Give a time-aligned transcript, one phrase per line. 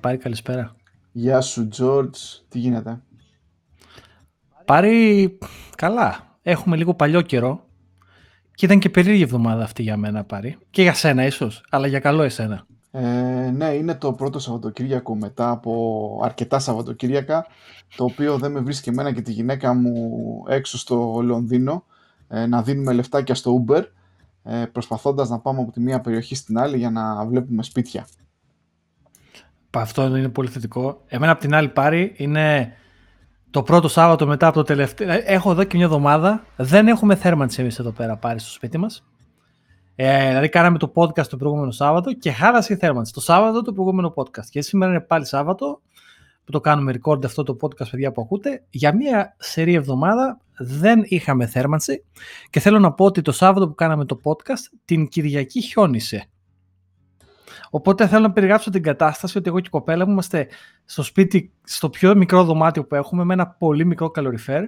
[0.00, 0.76] Πάρη, καλησπέρα.
[1.12, 2.16] Γεια σου, George.
[2.48, 3.00] Τι γίνεται;
[4.64, 5.38] Πάρη,
[5.76, 6.38] καλά.
[6.42, 7.64] Έχουμε λίγο παλιό καιρό
[8.54, 10.58] και ήταν και περίεργη εβδομάδα αυτή για μένα, Πάρη.
[10.70, 12.66] Και για σένα ίσως, αλλά για καλό εσένα.
[12.90, 17.46] Ε, ναι, είναι το πρώτο Σαββατοκύριακο μετά από αρκετά Σαββατοκύριακα,
[17.96, 19.94] το οποίο δεν με βρίσκει εμένα και τη γυναίκα μου
[20.48, 21.84] έξω στο Λονδίνο,
[22.28, 23.82] ε, να δίνουμε λεφτάκια στο Uber,
[24.42, 28.06] ε, προσπαθώντας να πάμε από τη μία περιοχή στην άλλη για να βλέπουμε σπίτια.
[29.78, 31.02] Αυτό είναι πολύ θετικό.
[31.06, 32.72] Εμένα από την άλλη πάρη είναι
[33.50, 35.10] το πρώτο Σάββατο μετά από το τελευταίο.
[35.10, 36.44] Ε, έχω εδώ και μια εβδομάδα.
[36.56, 39.04] Δεν έχουμε θέρμανση εμείς εδώ πέρα πάρει στο σπίτι μας.
[39.94, 43.12] Ε, δηλαδή, κάναμε το podcast το προηγούμενο Σάββατο και χάλασε η θέρμανση.
[43.12, 44.46] Το Σάββατο το προηγούμενο podcast.
[44.50, 45.80] Και σήμερα είναι πάλι Σάββατο
[46.44, 48.64] που το κάνουμε record αυτό το podcast, παιδιά που ακούτε.
[48.70, 52.04] Για μια σερή εβδομάδα δεν είχαμε θέρμανση
[52.50, 56.28] και θέλω να πω ότι το Σάββατο που κάναμε το podcast την Κυριακή χιόνισε.
[57.76, 60.48] Οπότε θέλω να περιγράψω την κατάσταση ότι εγώ και η κοπέλα μου είμαστε
[60.84, 64.64] στο σπίτι, στο πιο μικρό δωμάτιο που έχουμε, με ένα πολύ μικρό καλοριφέρ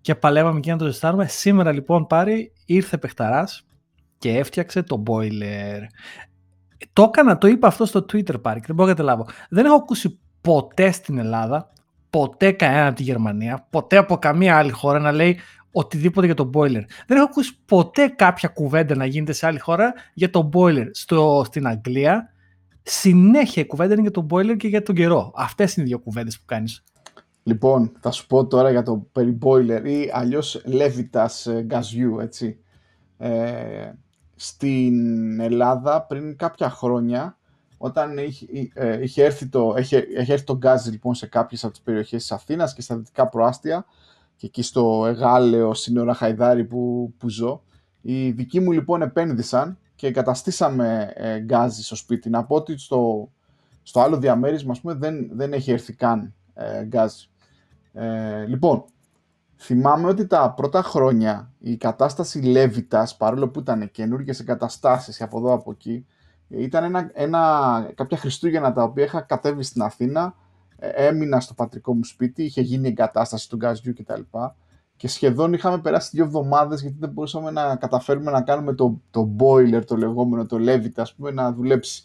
[0.00, 1.26] και παλεύαμε και να το ζεστάνουμε.
[1.26, 3.66] Σήμερα λοιπόν πάρει, ήρθε παιχταράς
[4.18, 5.80] και έφτιαξε το boiler.
[6.92, 9.26] Το έκανα, το είπα αυτό στο Twitter πάρει και δεν μπορώ να καταλάβω.
[9.48, 11.72] Δεν έχω ακούσει ποτέ στην Ελλάδα,
[12.10, 15.38] ποτέ κανένα από τη Γερμανία, ποτέ από καμία άλλη χώρα να λέει
[15.72, 16.82] οτιδήποτε για το boiler.
[17.06, 20.86] Δεν έχω ακούσει ποτέ κάποια κουβέντα να γίνεται σε άλλη χώρα για το boiler.
[20.90, 22.32] Στο, στην Αγγλία
[22.82, 25.32] συνέχεια η κουβέντα είναι για το boiler και για τον καιρό.
[25.34, 26.84] Αυτές είναι οι δύο κουβέντες που κάνεις.
[27.42, 32.58] Λοιπόν, θα σου πω τώρα για το περί boiler ή αλλιώς λέβητα ε, γκαζιού, έτσι.
[33.18, 33.92] Ε,
[34.34, 37.38] στην Ελλάδα πριν κάποια χρόνια
[37.78, 41.72] όταν είχε, ε, είχε έρθει το, είχε, είχε έρθει το γκάζι λοιπόν σε κάποιες από
[41.72, 43.84] τις περιοχές της Αθήνας και στα δυτικά προάστια
[44.38, 47.62] και εκεί στο Εγάλεο σύνορα Χαϊδάρι που, που ζω.
[48.00, 52.30] Οι δικοί μου λοιπόν επένδυσαν και εγκαταστήσαμε ε, γκάζι στο σπίτι.
[52.30, 53.30] Να πω ότι στο,
[53.82, 57.28] στο άλλο διαμέρισμα πούμε, δεν, δεν έχει έρθει καν ε, γκάζι.
[57.92, 58.84] Ε, λοιπόν,
[59.56, 65.52] θυμάμαι ότι τα πρώτα χρόνια η κατάσταση Λέβιτας, παρόλο που ήταν καινούργιες εγκαταστάσεις από εδώ
[65.52, 66.06] από εκεί,
[66.48, 70.34] ήταν ένα, ένα, κάποια Χριστούγεννα τα οποία είχα κατέβει στην Αθήνα
[70.78, 74.20] έμεινα στο πατρικό μου σπίτι, είχε γίνει εγκατάσταση του γκαζιού κτλ.
[74.96, 79.30] Και σχεδόν είχαμε περάσει δύο εβδομάδες γιατί δεν μπορούσαμε να καταφέρουμε να κάνουμε το, το
[79.38, 82.02] boiler, το λεγόμενο, το levit, ας πούμε, να δουλέψει.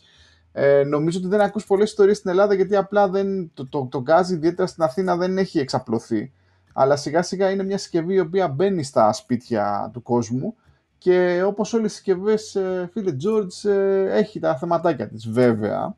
[0.52, 4.02] Ε, νομίζω ότι δεν ακούς πολλές ιστορίες στην Ελλάδα γιατί απλά δεν, το, το, το
[4.02, 6.32] γκάζ ιδιαίτερα στην Αθήνα δεν έχει εξαπλωθεί.
[6.74, 10.56] Αλλά σιγά σιγά είναι μια συσκευή η οποία μπαίνει στα σπίτια του κόσμου
[10.98, 15.96] και όπως όλες οι συσκευές, ε, φίλε George, ε, έχει τα θεματάκια της βέβαια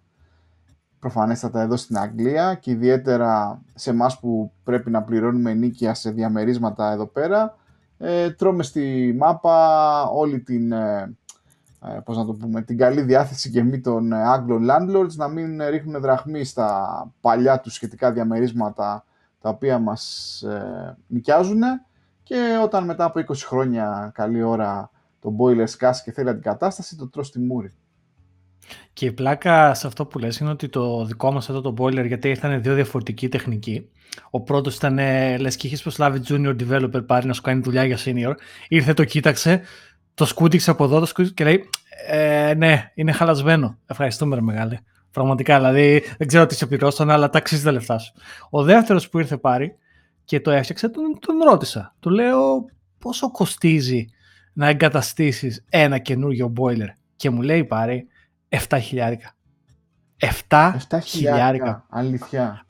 [1.06, 6.92] προφανέστατα εδώ στην Αγγλία και ιδιαίτερα σε εμάς που πρέπει να πληρώνουμε νίκια σε διαμερίσματα
[6.92, 7.58] εδώ πέρα,
[7.98, 11.16] ε, τρώμε στη μάπα όλη την, ε,
[11.82, 15.28] ε πώς να το πούμε, την καλή διάθεση και μη των ε, Άγγλων landlords να
[15.28, 19.06] μην ρίχνουν δραχμή στα παλιά τους σχετικά διαμερίσματα
[19.42, 21.62] τα οποία μας ε, νοικιάζουν
[22.24, 27.10] και όταν μετά από 20 χρόνια καλή ώρα το boiler σκάσει και θέλει αντικατάσταση το
[27.10, 27.74] τρως στη μούρη.
[28.94, 32.06] Και η πλάκα σε αυτό που λες είναι ότι το δικό μας εδώ το boiler,
[32.08, 33.90] γιατί ήρθαν δύο διαφορετικοί τεχνικοί.
[34.30, 34.96] Ο πρώτος ήταν,
[35.40, 38.34] λες και είχες προσλάβει junior developer πάρει να σου κάνει δουλειά για senior.
[38.68, 39.62] Ήρθε, το κοίταξε,
[40.14, 41.70] το σκούτηξε από εδώ το σκούτηξε και λέει:
[42.08, 43.78] ε, Ναι, είναι χαλασμένο.
[43.86, 44.80] Ευχαριστούμε, ρε μεγάλη.
[45.12, 48.14] Πραγματικά, δηλαδή δεν ξέρω τι σε πληρώσαν, αλλά τα αξίζει τα λεφτά σου.
[48.50, 49.76] Ο δεύτερος που ήρθε πάρει
[50.26, 51.96] και το έφτιαξε, τον, τον ρώτησα.
[52.00, 52.66] Του λέω
[53.00, 54.06] πόσο κοστίζει
[54.54, 58.08] να εγκαταστήσεις ένα καινούριο boiler; Και μου λέει πάρει
[58.50, 59.36] 7 χιλιάρικα.
[60.48, 61.86] 7, 7 χιλιάρικα.
[61.90, 62.66] Αλήθεια.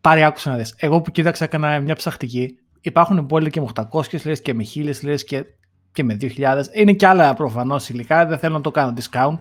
[0.00, 0.74] Πάρε άκουσα να δεις.
[0.76, 2.58] Εγώ που κοίταξα έκανα μια ψαχτική.
[2.80, 5.44] Υπάρχουν πόλοι και με 800 λες και με 1000 λες και,
[5.92, 6.62] και με 2000.
[6.72, 8.26] Είναι και άλλα προφανώς υλικά.
[8.26, 9.38] Δεν θέλω να το κάνω discount.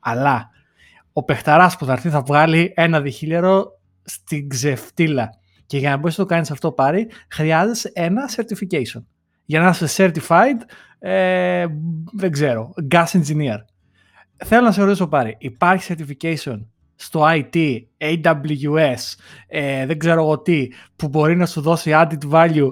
[0.00, 0.50] Αλλά
[1.12, 5.30] ο παιχταράς που θα έρθει θα βγάλει ένα διχίλιαρο στην ξεφτύλα.
[5.66, 9.02] Και για να μπορείς να το κάνεις αυτό πάρει, χρειάζεσαι ένα certification.
[9.44, 10.60] Για να είσαι certified,
[10.98, 11.66] ε,
[12.12, 13.58] δεν ξέρω, gas engineer
[14.44, 16.60] θέλω να σε ρωτήσω πάρει, υπάρχει certification
[16.94, 19.14] στο IT, AWS,
[19.46, 22.70] ε, δεν ξέρω εγώ τι, που μπορεί να σου δώσει added value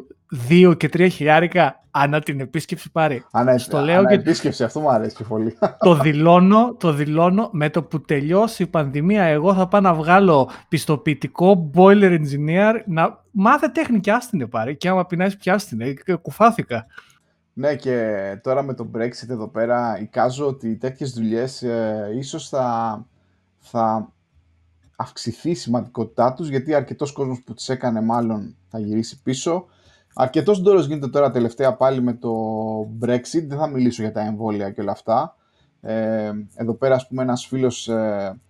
[0.48, 3.24] 2 και 3 χιλιάρικα ανά την επίσκεψη πάρει.
[3.30, 5.56] Ανά, Στο ανά λέω και επίσκεψη, αυτό μου αρέσει πολύ.
[5.78, 10.50] Το δηλώνω, το δηλώνω, με το που τελειώσει η πανδημία, εγώ θα πάω να βγάλω
[10.68, 16.86] πιστοποιητικό boiler engineer, να μάθε τέχνη και άστινε πάρει και άμα πεινάει πιάστηνε, κουφάθηκα.
[17.60, 23.06] Ναι, και τώρα με το Brexit εδώ πέρα εικάζω ότι τέτοιες δουλειές ε, ίσως θα,
[23.58, 24.12] θα
[24.96, 29.66] αυξηθεί η σημαντικότητά τους γιατί αρκετός κόσμος που τις έκανε μάλλον θα γυρίσει πίσω.
[30.14, 32.32] Αρκετός ντόρος γίνεται τώρα τελευταία πάλι με το
[33.00, 35.36] Brexit, δεν θα μιλήσω για τα εμβόλια και όλα αυτά.
[35.80, 38.40] Ε, εδώ πέρα ας πούμε ένας φίλος ε,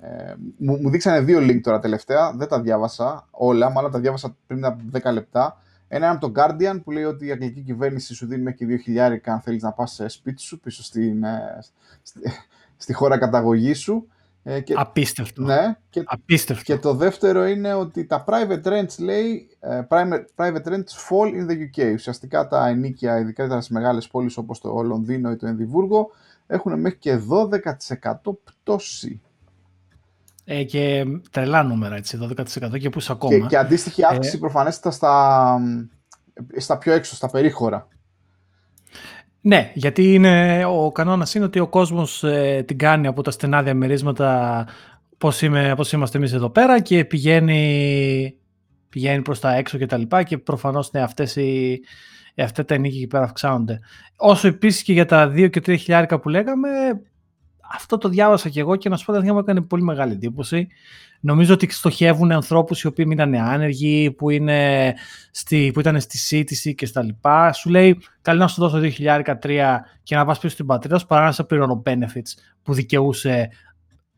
[0.00, 4.36] Ε, μου, μου δείξανε δύο link τώρα τελευταία, δεν τα διάβασα όλα, μάλλον τα διάβασα
[4.46, 5.56] πριν από 10 λεπτά.
[5.88, 8.92] Ένα είναι από το Guardian που λέει ότι η αγγλική κυβέρνηση σου δίνει μέχρι και
[8.96, 11.58] 2.000 αν θέλεις να πας σπίτι σου, πίσω στην, ε,
[12.02, 12.20] στη,
[12.76, 14.08] στη χώρα καταγωγής σου.
[14.42, 15.42] Ε, και, Απίστευτο.
[15.42, 16.62] Ναι, και, Απίστευτο.
[16.62, 21.50] Και το δεύτερο είναι ότι τα private rents λέει, uh, private, private rents fall in
[21.50, 21.92] the UK.
[21.94, 26.10] Ουσιαστικά τα ενίκια, ειδικά στις μεγάλες πόλεις όπως το Λονδίνο ή το Ενδιβούργο,
[26.46, 29.20] έχουν μέχρι και 12% πτώση.
[30.50, 33.38] Ε, και τρελά νούμερα, έτσι, 12% και πούς ακόμα.
[33.38, 34.38] Και, και αντίστοιχη αύξηση ε...
[34.38, 35.58] προφανέστατα στα,
[36.56, 37.88] στα πιο έξω, στα περίχωρα.
[39.40, 43.62] Ναι, γιατί είναι, ο κανόνας είναι ότι ο κόσμος ε, την κάνει από τα στενά
[43.62, 44.66] διαμερίσματα
[45.18, 48.34] πώς, είμαι, πώς είμαστε εμείς εδώ πέρα και πηγαίνει,
[48.88, 51.80] πηγαίνει προς τα έξω και τα λοιπά και προφανώς ναι, αυτές οι,
[52.36, 53.80] αυτά τα ενίκη εκεί πέρα αυξάνονται.
[54.16, 56.68] Όσο επίσης και για τα 2 και 3 χιλιάρικα που λέγαμε,
[57.74, 60.68] αυτό το διάβασα και εγώ και να σου πω ότι μου έκανε πολύ μεγάλη εντύπωση.
[61.20, 64.94] Νομίζω ότι στοχεύουν ανθρώπους οι οποίοι μείνανε άνεργοι, που, είναι
[65.30, 67.52] στη, που ήταν στη σύντηση και στα λοιπά.
[67.52, 71.24] Σου λέει, καλή να σου δώσω 2.003 και να πας πίσω στην πατρίδα σου παρά
[71.24, 72.32] να σε πληρώνω benefits
[72.62, 73.48] που δικαιούσε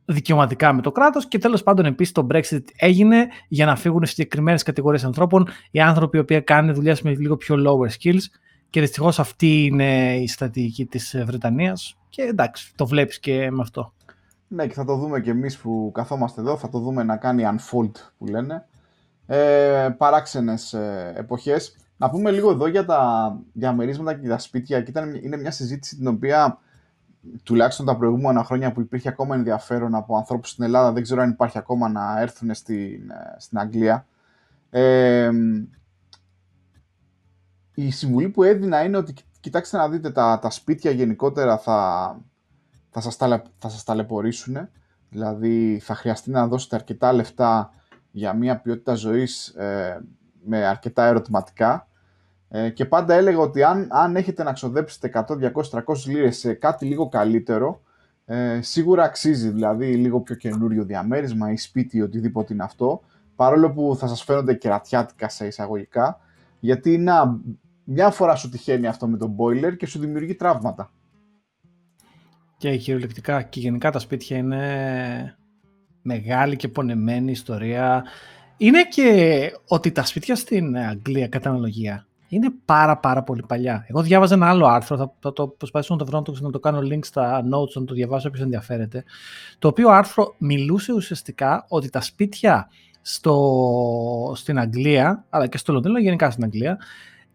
[0.05, 4.62] δικαιωματικά με το κράτος και τέλος πάντων επίσης το Brexit έγινε για να φύγουν συγκεκριμένες
[4.62, 8.23] κατηγορίες ανθρώπων οι άνθρωποι οι οποίοι κάνουν δουλειές με λίγο πιο lower skills
[8.70, 13.93] και δυστυχώς αυτή είναι η στρατηγική της Βρετανίας και εντάξει, το βλέπεις και με αυτό.
[14.49, 17.43] Ναι, και θα το δούμε και εμείς που καθόμαστε εδώ, θα το δούμε να κάνει
[17.46, 18.67] unfold που λένε.
[19.26, 21.76] Ε, παράξενες ε, εποχές.
[21.96, 24.81] Να πούμε λίγο εδώ για τα διαμερίσματα και τα σπίτια.
[24.82, 26.58] Και ήταν, είναι μια συζήτηση την οποία
[27.43, 31.31] τουλάχιστον τα προηγούμενα χρόνια που υπήρχε ακόμα ενδιαφέρον από ανθρώπους στην Ελλάδα, δεν ξέρω αν
[31.31, 34.06] υπάρχει ακόμα να έρθουν στην, ε, στην Αγγλία.
[34.70, 35.31] Ε,
[37.87, 42.21] η συμβουλή που έδινα είναι ότι κοιτάξτε να δείτε τα, τα σπίτια γενικότερα θα,
[42.91, 44.69] θα, σας, ταλαι, θα σας ταλαιπωρήσουν.
[45.11, 47.73] Δηλαδή θα χρειαστεί να δώσετε αρκετά λεφτά
[48.11, 50.00] για μια ποιότητα ζωής ε,
[50.44, 51.88] με αρκετά ερωτηματικά.
[52.49, 56.53] Ε, και πάντα έλεγα ότι αν, αν έχετε να ξοδέψετε 100, 200, 300 λίρες σε
[56.53, 57.82] κάτι λίγο καλύτερο,
[58.25, 63.03] ε, σίγουρα αξίζει δηλαδή λίγο πιο καινούριο διαμέρισμα ή σπίτι ή οτιδήποτε είναι αυτό,
[63.37, 66.21] παρόλο που θα σας φαίνονται κερατιάτικα σε εισαγωγικά,
[66.61, 67.41] γιατί να,
[67.85, 70.93] μια φορά σου τυχαίνει αυτό με τον boiler και σου δημιουργεί τραύματα.
[72.56, 75.37] Και χειρολεκτικά και γενικά τα σπίτια είναι
[76.03, 78.05] μεγάλη και πονεμένη ιστορία.
[78.56, 83.85] Είναι και ότι τα σπίτια στην Αγγλία κατά αναλογία είναι πάρα πάρα πολύ παλιά.
[83.88, 86.79] Εγώ διάβαζα ένα άλλο άρθρο, θα, θα το προσπαθήσω να το βρω, να το κάνω
[86.79, 89.05] link στα notes, να το διαβάσω όποιος ενδιαφέρεται.
[89.59, 92.69] Το οποίο άρθρο μιλούσε ουσιαστικά ότι τα σπίτια
[93.03, 96.79] στο, στην Αγγλία, αλλά και στο Λονδίνο, γενικά στην Αγγλία,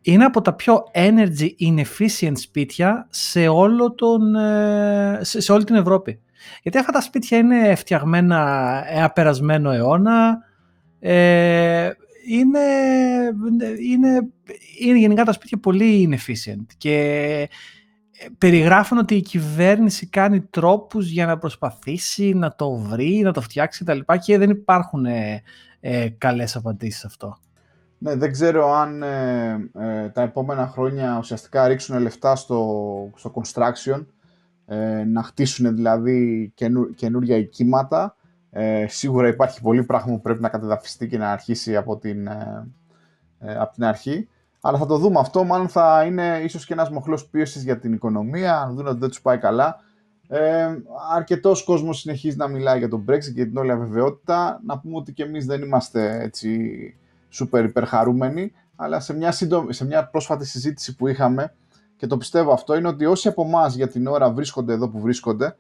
[0.06, 5.76] είναι από τα πιο energy inefficient σπίτια σε, όλο τον, ε, σε, σε όλη την
[5.76, 6.20] Ευρώπη.
[6.62, 10.38] Γιατί αυτά τα σπίτια είναι φτιαγμένα ένα περασμένο αιώνα,
[11.00, 11.90] ε,
[12.28, 12.60] είναι,
[13.92, 14.30] είναι,
[14.80, 16.98] είναι γενικά τα σπίτια πολύ inefficient και
[18.20, 23.42] ε, περιγράφουν ότι η κυβέρνηση κάνει τρόπους για να προσπαθήσει να το βρει, να το
[23.42, 24.00] φτιάξει κτλ.
[24.22, 25.42] Και δεν υπάρχουν ε,
[25.80, 27.38] ε, καλές απαντήσεις σε αυτό.
[28.06, 34.06] Ναι, δεν ξέρω αν ε, ε, τα επόμενα χρόνια ουσιαστικά ρίξουν λεφτά στο, στο construction,
[34.66, 38.16] ε, να χτίσουν δηλαδή καινού, καινούρια οικήματα.
[38.52, 42.30] Ε, σίγουρα υπάρχει πολύ πράγμα που πρέπει να κατεδαφιστεί και να αρχίσει από την,
[43.60, 44.28] από την αρχή.
[44.62, 45.44] Αλλά θα το δούμε αυτό.
[45.44, 49.10] Μάλλον θα είναι ίσως και ένας μοχλός πίεσης για την οικονομία, αν δουν ότι δεν
[49.10, 49.80] τους πάει καλά.
[50.28, 50.68] Ε,
[51.16, 54.62] αρκετός κόσμος συνεχίζει να μιλάει για τον Brexit και την όλη αβεβαιότητα.
[54.66, 56.60] Να πούμε ότι και εμείς δεν είμαστε έτσι
[57.36, 61.54] σούπερ υπερχαρούμενοι, αλλά σε μια, σύντομη, σε μια πρόσφατη συζήτηση που είχαμε
[61.98, 65.00] και το πιστεύω αυτό είναι ότι όσοι από εμάς για την ώρα βρίσκονται εδώ που
[65.00, 65.56] βρίσκονται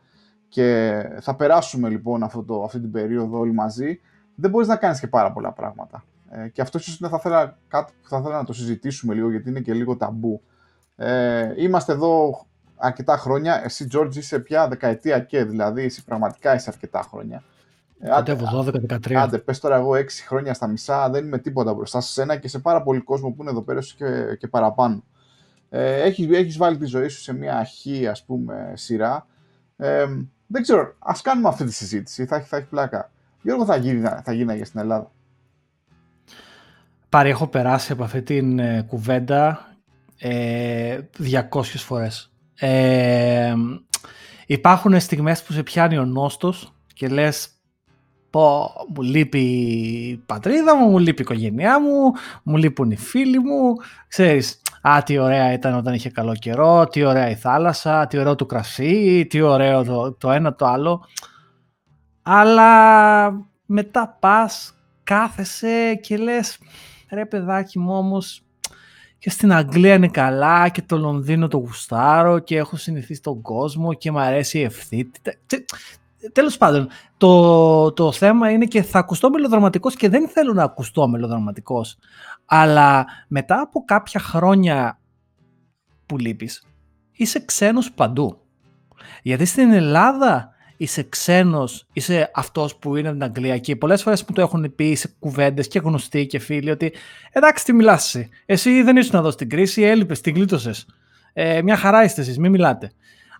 [0.50, 4.00] και θα περάσουμε λοιπόν αυτό το, αυτή την περίοδο όλοι μαζί,
[4.36, 6.03] δεν μπορείς να κάνεις και πάρα πολλά πράγματα.
[6.29, 9.29] Ε, και αυτός ίσως είναι θα ήθελα, κάτι που θα ήθελα να το συζητήσουμε λίγο
[9.29, 10.41] γιατί είναι και λίγο ταμπού.
[10.96, 16.70] Ε, είμαστε εδώ αρκετά χρόνια, εσύ George είσαι πια δεκαετία και δηλαδή εσύ πραγματικά είσαι
[16.74, 17.44] αρκετά χρόνια.
[18.02, 19.14] Άντε, 12-13.
[19.14, 22.48] Άντε, πες τώρα εγώ 6 χρόνια στα μισά, δεν είμαι τίποτα μπροστά σε σένα και
[22.48, 25.04] σε πάρα πολύ κόσμο που είναι εδώ πέρα και, και παραπάνω.
[25.70, 29.28] Ε, έχεις, έχεις βάλει τη ζωή σου σε μια αρχή, ας πούμε, σειρά.
[29.78, 30.06] Ε,
[30.48, 33.12] δεν ξέρω, ας κάνουμε αυτή τη συζήτηση, θα, θα έχει πλάκα.
[33.42, 35.12] Γιώργο, θα, γίνει, θα γίναγε στην Ελλάδα.
[37.10, 39.75] Πάρη, έχω περάσει από αυτή την ε, κουβέντα
[40.18, 41.00] ε,
[41.52, 42.32] 200 φορές.
[42.56, 43.54] Ε,
[44.46, 47.50] υπάρχουν στιγμές που σε πιάνει ο νόστος και λες
[48.36, 52.12] πω μου λείπει η πατρίδα μου, μου λείπει η οικογένειά μου,
[52.44, 53.75] μου λείπουν οι φίλοι μου,
[54.08, 58.36] ξέρεις, α, τι ωραία ήταν όταν είχε καλό καιρό, τι ωραία η θάλασσα, τι ωραίο
[58.36, 61.06] το κρασί, τι ωραίο το, το ένα το άλλο.
[62.22, 63.32] Αλλά
[63.65, 64.74] μετά πας,
[65.04, 66.58] κάθεσαι και λες,
[67.12, 68.44] ρε παιδάκι μου όμως,
[69.18, 73.94] και στην Αγγλία είναι καλά και το Λονδίνο το γουστάρω και έχω συνηθίσει τον κόσμο
[73.94, 75.34] και μου αρέσει η ευθύτητα.
[76.32, 81.08] Τέλος πάντων, το, το θέμα είναι και θα ακουστώ μελοδραματικός και δεν θέλω να ακουστώ
[81.08, 81.98] μελοδραματικός.
[82.46, 85.00] Αλλά μετά από κάποια χρόνια
[86.05, 86.67] που λείπεις,
[87.12, 88.39] είσαι ξένος παντού.
[89.22, 94.25] Γιατί στην Ελλάδα είσαι ξένος, είσαι αυτός που είναι από την Αγγλία και πολλές φορές
[94.25, 96.94] που το έχουν πει σε κουβέντες και γνωστοί και φίλοι ότι
[97.32, 100.86] εντάξει τι μιλάς εσύ, εσύ δεν ήσουν εδώ στην κρίση, έλειπες, την γλίτωσες.
[101.34, 102.91] Ε, μια χαρά είστε εσείς, μην μιλάτε.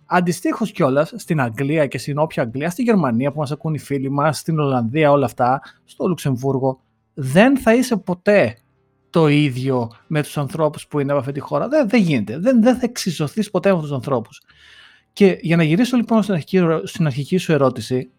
[0.06, 4.10] Αντιστοίχως κιόλας στην Αγγλία και στην όποια Αγγλία, στη Γερμανία που μας ακούν οι φίλοι
[4.10, 6.80] μας, στην Ολλανδία, όλα αυτά, στο Λουξεμβούργο,
[7.14, 8.56] δεν θα είσαι ποτέ
[9.10, 11.68] το ίδιο με τους ανθρώπους που είναι από αυτή τη χώρα.
[11.68, 12.38] Δεν, δεν γίνεται.
[12.38, 14.42] Δεν, δεν θα εξισωθείς ποτέ με τους ανθρώπους.
[15.12, 18.10] Και για να γυρίσω λοιπόν στην αρχική, στην αρχική σου ερώτηση,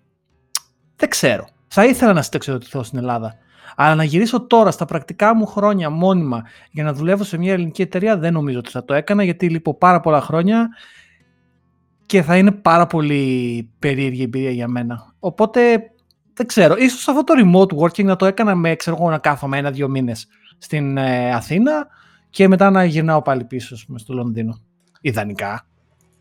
[0.95, 1.47] δεν ξέρω.
[1.67, 3.35] Θα ήθελα να συνταξιδοτηθώ στην Ελλάδα.
[3.75, 7.81] Αλλά να γυρίσω τώρα στα πρακτικά μου χρόνια μόνιμα για να δουλεύω σε μια ελληνική
[7.81, 10.69] εταιρεία δεν νομίζω ότι θα το έκανα γιατί λείπω πάρα πολλά χρόνια
[12.07, 15.13] και θα είναι πάρα πολύ περίεργη εμπειρία για μένα.
[15.19, 15.91] Οπότε
[16.33, 16.75] δεν ξέρω.
[16.77, 20.27] Ίσως αυτό το remote working να το έκανα με ξέρω εγώ να κάθομαι ένα-δύο μήνες
[20.57, 21.87] στην ε, Αθήνα
[22.29, 24.59] και μετά να γυρνάω πάλι πίσω στο Λονδίνο.
[25.01, 25.65] Ιδανικά.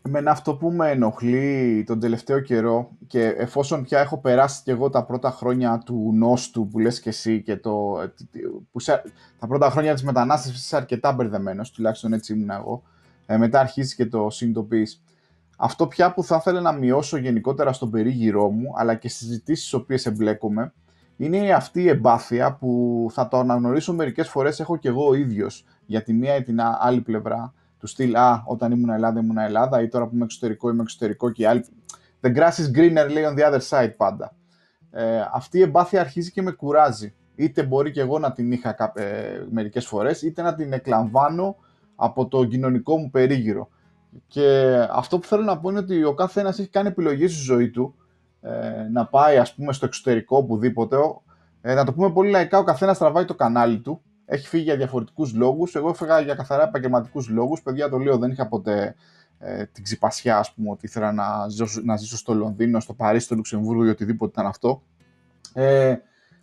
[0.01, 4.89] Εμένα αυτό που με ενοχλεί τον τελευταίο καιρό και εφόσον πια έχω περάσει και εγώ
[4.89, 7.97] τα πρώτα χρόνια του νόστου που λες και εσύ και το,
[8.71, 9.01] που σε,
[9.39, 12.83] τα πρώτα χρόνια της μετανάστευσης είσαι αρκετά μπερδεμένος, τουλάχιστον έτσι ήμουν εγώ,
[13.25, 15.03] ε, μετά αρχίζει και το συνειδητοποιείς.
[15.59, 19.67] Αυτό πια που θα ήθελα να μειώσω γενικότερα στον περίγυρό μου, αλλά και στις συζητήσεις
[19.67, 20.73] στις οποίες εμπλέκομαι,
[21.17, 25.65] είναι αυτή η εμπάθεια που θα το αναγνωρίσω μερικές φορές έχω και εγώ ο ίδιος
[25.85, 29.81] για τη μία ή την άλλη πλευρά του στυλ «Α, όταν ήμουν Ελλάδα ήμουν Ελλάδα»
[29.81, 31.65] ή «Τώρα που είμαι εξωτερικό είμαι εξωτερικό» και οι άλλοι.
[32.21, 34.35] «The grass is greener» λέει on the other side πάντα.
[34.91, 37.13] Ε, αυτή η εμπάθεια αρχίζει και με κουράζει.
[37.35, 41.55] Είτε μπορεί και εγώ να την είχα ε, μερικές φορές, είτε να την εκλαμβάνω
[41.95, 43.69] από το κοινωνικό μου περίγυρο.
[44.27, 47.41] Και αυτό που θέλω να πω είναι ότι ο κάθε ένας έχει κάνει επιλογή στη
[47.41, 47.95] ζωή του
[48.41, 50.97] ε, να πάει ας πούμε στο εξωτερικό οπουδήποτε.
[51.61, 54.75] Ε, να το πούμε πολύ λαϊκά, ο καθένας τραβάει το κανάλι του έχει φύγει για
[54.77, 55.75] διαφορετικούς λόγους.
[55.75, 57.61] Εγώ έφυγα για καθαρά επαγγελματικούς λόγους.
[57.61, 58.95] Παιδιά, το λέω, δεν είχα ποτέ
[59.39, 63.25] ε, την ξυπασιά, ας πούμε, ότι ήθελα να ζήσω, να ζήσω στο Λονδίνο, στο Παρίσι,
[63.25, 64.81] στο Λουξεμβούργο ή οτιδήποτε ήταν αυτό.
[65.53, 65.95] Ε,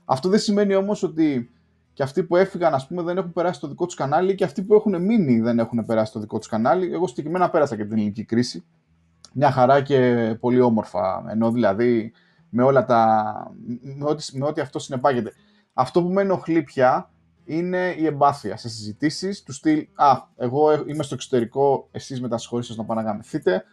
[0.04, 1.50] αυτό δεν σημαίνει όμως ότι
[1.94, 4.62] και αυτοί που έφυγαν, ας πούμε, δεν έχουν περάσει το δικό τους κανάλι και αυτοί
[4.62, 6.92] που έχουν μείνει δεν έχουν περάσει το δικό τους κανάλι.
[6.92, 8.64] Εγώ συγκεκριμένα πέρασα και την ελληνική κρίση.
[9.32, 11.24] Μια χαρά και πολύ όμορφα.
[11.30, 12.12] Ενώ δηλαδή
[12.48, 13.52] με όλα τα.
[13.80, 15.32] με ό,τι, με ό,τι αυτό συνεπάγεται.
[15.72, 17.10] Αυτό που με ενοχλεί πια
[17.44, 22.38] είναι η εμπάθεια σε συζητήσεις του στυλ Α, εγώ είμαι στο εξωτερικό, εσείς με τα
[22.38, 23.64] σχόλια σας να πάνε να γαμηθείτε.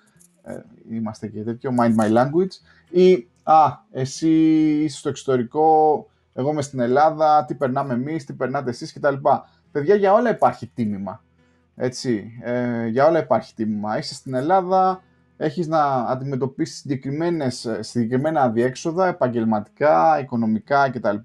[0.44, 0.60] Ε,
[0.90, 2.54] είμαστε και τέτοιο, mind my language.
[2.90, 4.30] Ή Α, εσύ
[4.84, 9.16] είσαι στο εξωτερικό, εγώ είμαι στην Ελλάδα, τι περνάμε εμείς, τι περνάτε εσείς κτλ.
[9.72, 11.24] Παιδιά, για όλα υπάρχει τίμημα.
[11.76, 13.98] Έτσι, ε, για όλα υπάρχει τίμημα.
[13.98, 15.02] Είσαι στην Ελλάδα,
[15.38, 16.86] έχεις να αντιμετωπίσεις
[17.80, 21.16] συγκεκριμένα αδιέξοδα, επαγγελματικά, οικονομικά κτλ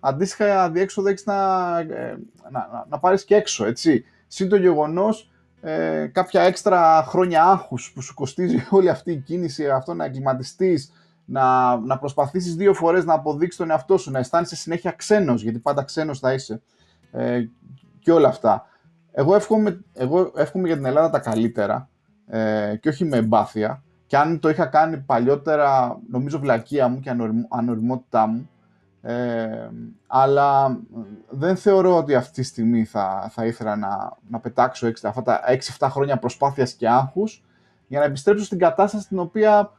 [0.00, 2.18] αντίστοιχα διέξοδο έχεις να, ε,
[2.50, 4.04] να, να, να πάρεις και έξω, έτσι.
[4.26, 5.30] Συν το γεγονός
[5.60, 10.92] ε, κάποια έξτρα χρόνια άγχους που σου κοστίζει όλη αυτή η κίνηση, αυτό να εγκληματιστείς,
[11.30, 15.58] να, να προσπαθήσεις δύο φορές να αποδείξεις τον εαυτό σου, να αισθάνεσαι συνέχεια ξένος, γιατί
[15.58, 16.62] πάντα ξένος θα είσαι
[17.10, 17.40] ε,
[17.98, 18.66] και όλα αυτά.
[19.12, 21.88] Εγώ εύχομαι, εγώ εύχομαι για την Ελλάδα τα καλύτερα
[22.26, 23.82] ε, και όχι με εμπάθεια.
[24.06, 27.16] Και αν το είχα κάνει παλιότερα, νομίζω βλακεία μου και
[27.48, 28.50] ανοριμότητά μου,
[29.02, 29.68] ε,
[30.06, 30.80] αλλά
[31.28, 35.40] δεν θεωρώ ότι αυτή τη στιγμή θα, θα ήθελα να, να πετάξω αυτά τα
[35.78, 37.44] 6-7 χρόνια προσπάθειας και άγχους
[37.86, 39.72] για να επιστρέψω στην κατάσταση στην οποία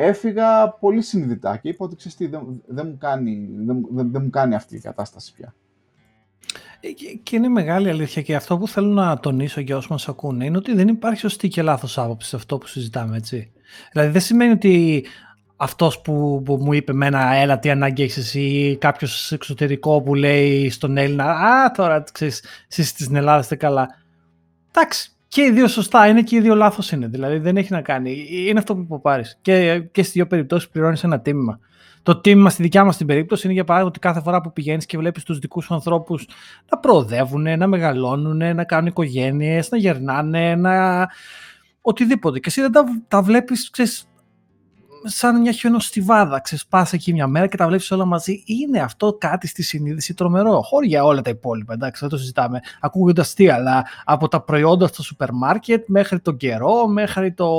[0.00, 4.30] έφυγα πολύ συνειδητά και είπα ότι ξέρεις τι, δεν, δεν, μου κάνει, δεν, δεν, μου
[4.30, 5.54] κάνει αυτή η κατάσταση πια.
[6.80, 6.88] Ε,
[7.22, 10.56] και είναι μεγάλη αλήθεια και αυτό που θέλω να τονίσω για όσους μας ακούνε είναι
[10.56, 13.52] ότι δεν υπάρχει σωστή και λάθος άποψη σε αυτό που συζητάμε, έτσι.
[13.92, 15.04] Δηλαδή δεν σημαίνει ότι
[15.56, 20.14] αυτός που, που μου είπε μένα έλα τι ανάγκη έχεις εσύ ή κάποιος εξωτερικό που
[20.14, 23.88] λέει στον Έλληνα α τώρα ξέρεις εσείς στην Ελλάδα είστε καλά
[24.70, 27.82] εντάξει και οι δύο σωστά είναι και οι δύο λάθος είναι δηλαδή δεν έχει να
[27.82, 31.58] κάνει είναι αυτό που πάρεις και, και στις δύο περιπτώσεις πληρώνεις ένα τίμημα
[32.08, 34.86] το τίμημα στη δικιά μας την περίπτωση είναι για παράδειγμα ότι κάθε φορά που πηγαίνεις
[34.86, 36.28] και βλέπεις τους δικούς σου ανθρώπους
[36.70, 41.06] να προοδεύουν, να μεγαλώνουν, να κάνουν οικογένειες, να γερνάνε, να.
[41.80, 42.38] οτιδήποτε.
[42.38, 43.70] Και εσύ δεν τα, τα βλέπεις,
[45.04, 46.40] σαν μια χιονοστιβάδα.
[46.40, 48.42] Ξεσπάσει εκεί μια μέρα και τα βλέπεις όλα μαζί.
[48.46, 50.62] Είναι αυτό κάτι στη συνείδηση τρομερό.
[50.62, 52.60] Χωρί για όλα τα υπόλοιπα, εντάξει, δεν το συζητάμε.
[52.80, 57.50] Ακούγοντας τι, αλλά από τα προϊόντα στο σούπερ μάρκετ μέχρι τον καιρό, μέχρι το,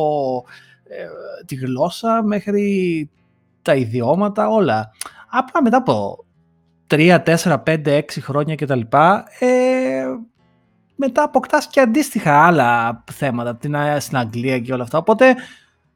[0.84, 1.06] ε,
[1.46, 3.10] τη γλώσσα, μέχρι
[3.62, 4.92] τα ιδιώματα, όλα.
[5.30, 6.26] Απλά μετά από
[6.88, 8.82] 3, 4, 5, 6 χρόνια κτλ.
[9.40, 10.06] Ε,
[10.96, 14.98] μετά αποκτάς και αντίστοιχα άλλα θέματα την, στην Αγγλία και όλα αυτά.
[14.98, 15.36] Οπότε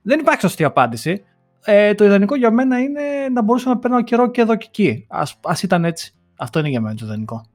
[0.01, 1.23] δεν υπάρχει σωστή απάντηση.
[1.65, 3.01] Ε, το ιδανικό για μένα είναι
[3.33, 5.05] να μπορούσα να παίρνω καιρό και εδώ και εκεί.
[5.09, 6.13] Ας, ας ήταν έτσι.
[6.37, 7.45] Αυτό είναι για μένα το ιδανικό.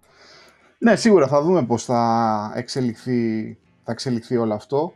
[0.78, 4.92] Ναι, σίγουρα θα δούμε πώς θα εξελιχθεί, θα εξελιχθεί όλο αυτό.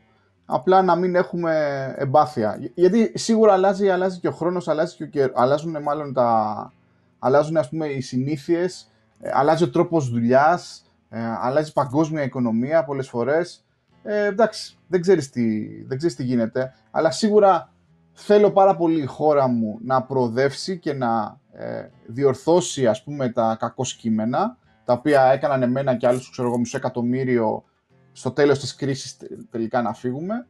[0.47, 1.55] Απλά να μην έχουμε
[1.99, 2.59] εμπάθεια.
[2.75, 6.73] Γιατί σίγουρα αλλάζει, αλλάζει και ο χρόνος, αλλάζει και ο καιρός, αλλάζουν μάλλον τα...
[7.19, 8.91] Αλλάζουν ας πούμε οι συνήθειες,
[9.21, 13.65] ε, αλλάζει ο τρόπος δουλειάς, ε, αλλάζει παγκόσμια οικονομία πολλές φορές.
[14.03, 17.73] Ε, εντάξει, δεν ξέρεις, τι, δεν ξέρεις τι γίνεται, αλλά σίγουρα
[18.13, 23.57] θέλω πάρα πολύ η χώρα μου να προοδεύσει και να ε, διορθώσει ας πούμε τα
[23.61, 27.65] κακό κείμενα, τα οποία έκαναν εμένα και άλλους, ξέρω εγώ, μισό εκατομμύριο
[28.13, 29.17] στο τέλος της κρίσης
[29.51, 30.47] τελικά να φύγουμε.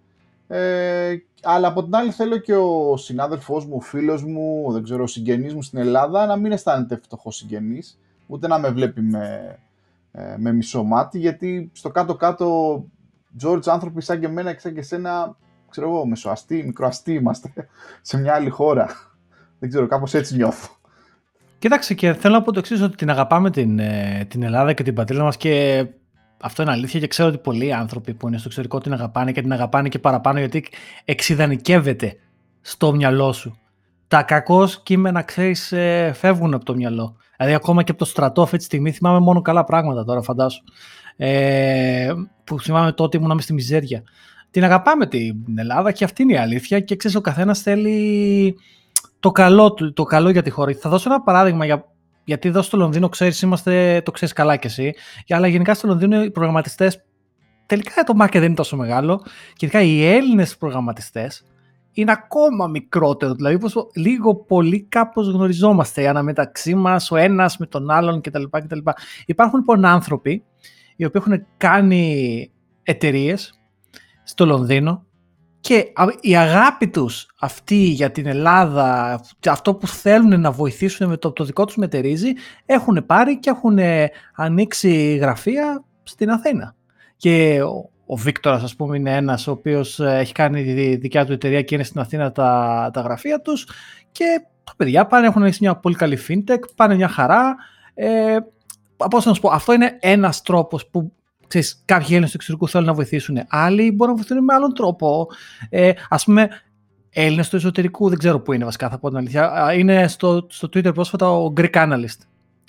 [0.46, 5.02] Ε, αλλά από την άλλη θέλω και ο συνάδελφός μου, ο φίλος μου, δεν ξέρω,
[5.02, 9.58] ο συγγενής μου στην Ελλάδα να μην αισθάνεται φτωχός συγγενής, ούτε να με βλέπει με,
[10.12, 12.76] ε, με μισό μάτι, γιατί στο κάτω-κάτω
[13.42, 15.36] George άνθρωποι σαν και εμένα και σαν και εσένα,
[15.72, 17.52] ξέρω εγώ, μεσοαστή, μικροαστή είμαστε
[18.08, 18.86] σε μια άλλη χώρα.
[19.58, 20.76] Δεν ξέρω, κάπως έτσι νιώθω.
[21.58, 24.82] Κοίταξε και θέλω να πω το εξής ότι την αγαπάμε την, ε, την Ελλάδα και
[24.82, 25.86] την πατρίδα μας και
[26.42, 29.40] αυτό είναι αλήθεια και ξέρω ότι πολλοί άνθρωποι που είναι στο εξωτερικό την αγαπάνε και
[29.40, 30.64] την αγαπάνε και παραπάνω γιατί
[31.04, 32.16] εξειδανικεύεται
[32.60, 33.58] στο μυαλό σου.
[34.08, 37.16] Τα κακός κείμενα, ξέρεις, ε, φεύγουν από το μυαλό.
[37.36, 40.62] Δηλαδή, ακόμα και από το στρατό αυτή τη στιγμή θυμάμαι μόνο καλά πράγματα τώρα, φαντάσου.
[41.16, 42.12] Ε,
[42.44, 44.02] που θυμάμαι τότε ήμουν στη μιζέρια.
[44.52, 48.56] Την αγαπάμε την Ελλάδα και αυτή είναι η αλήθεια και ξέρεις, ο καθένας θέλει
[49.20, 50.74] το καλό, το καλό για τη χώρα.
[50.74, 51.92] Θα δώσω ένα παράδειγμα για
[52.24, 54.94] γιατί εδώ στο Λονδίνο ξέρεις, είμαστε, το ξέρεις καλά κι εσύ,
[55.28, 57.04] αλλά γενικά στο Λονδίνο οι προγραμματιστές,
[57.66, 59.22] τελικά το market δεν είναι τόσο μεγάλο
[59.52, 61.44] και ειδικά οι Έλληνες προγραμματιστές
[61.92, 67.90] είναι ακόμα μικρότερο, δηλαδή πως λίγο πολύ κάπως γνωριζόμαστε αναμεταξύ μας, ο ένας με τον
[67.90, 68.42] άλλον κτλ.
[68.50, 68.78] κτλ.
[69.26, 70.44] Υπάρχουν λοιπόν άνθρωποι
[70.96, 72.50] οι οποίοι έχουν κάνει
[72.82, 73.61] εταιρείες
[74.22, 75.04] στο Λονδίνο
[75.62, 81.32] και η αγάπη τους αυτή για την Ελλάδα, αυτό που θέλουν να βοηθήσουν με το,
[81.32, 82.32] το δικό τους μετερίζει,
[82.66, 83.78] έχουν πάρει και έχουν
[84.34, 86.74] ανοίξει γραφεία στην Αθήνα.
[87.16, 91.26] Και ο, ο Βίκτορας, ας πούμε, είναι ένας ο οποίος ε, έχει κάνει τη δικιά
[91.26, 93.68] του εταιρεία και είναι στην Αθήνα τα, τα γραφεία τους
[94.12, 94.24] και
[94.64, 97.56] τα παιδιά πάνε, έχουν ανοίξει μια πολύ καλή fintech, πάνε μια χαρά.
[97.94, 98.36] Ε,
[99.10, 101.12] πώς να σου πω, αυτό είναι ένας τρόπος που
[101.52, 103.36] ξέρεις, κάποιοι Έλληνες του εξωτερικού θέλουν να βοηθήσουν.
[103.48, 105.26] Άλλοι μπορούν να βοηθήσουν με άλλον τρόπο.
[105.68, 106.48] Ε, Α πούμε,
[107.10, 109.72] Έλληνες του εσωτερικού, δεν ξέρω πού είναι βασικά, θα πω την αλήθεια.
[109.74, 112.18] Είναι στο, στο Twitter πρόσφατα ο Greek Analyst.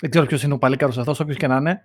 [0.00, 1.84] Δεν ξέρω ποιος είναι ο παλίκαρο αυτός, όποιος και να είναι.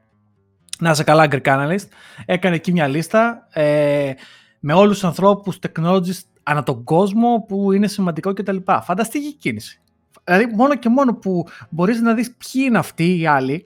[0.80, 1.88] Να είσαι καλά, Greek Analyst.
[2.26, 4.12] Έκανε εκεί μια λίστα ε,
[4.60, 8.58] με όλους τους ανθρώπους, technologists ανά τον κόσμο που είναι σημαντικό κτλ.
[8.82, 9.82] Φανταστική κίνηση.
[10.24, 13.66] Δηλαδή, μόνο και μόνο που μπορείς να δεις ποιοι είναι αυτοί οι άλλοι,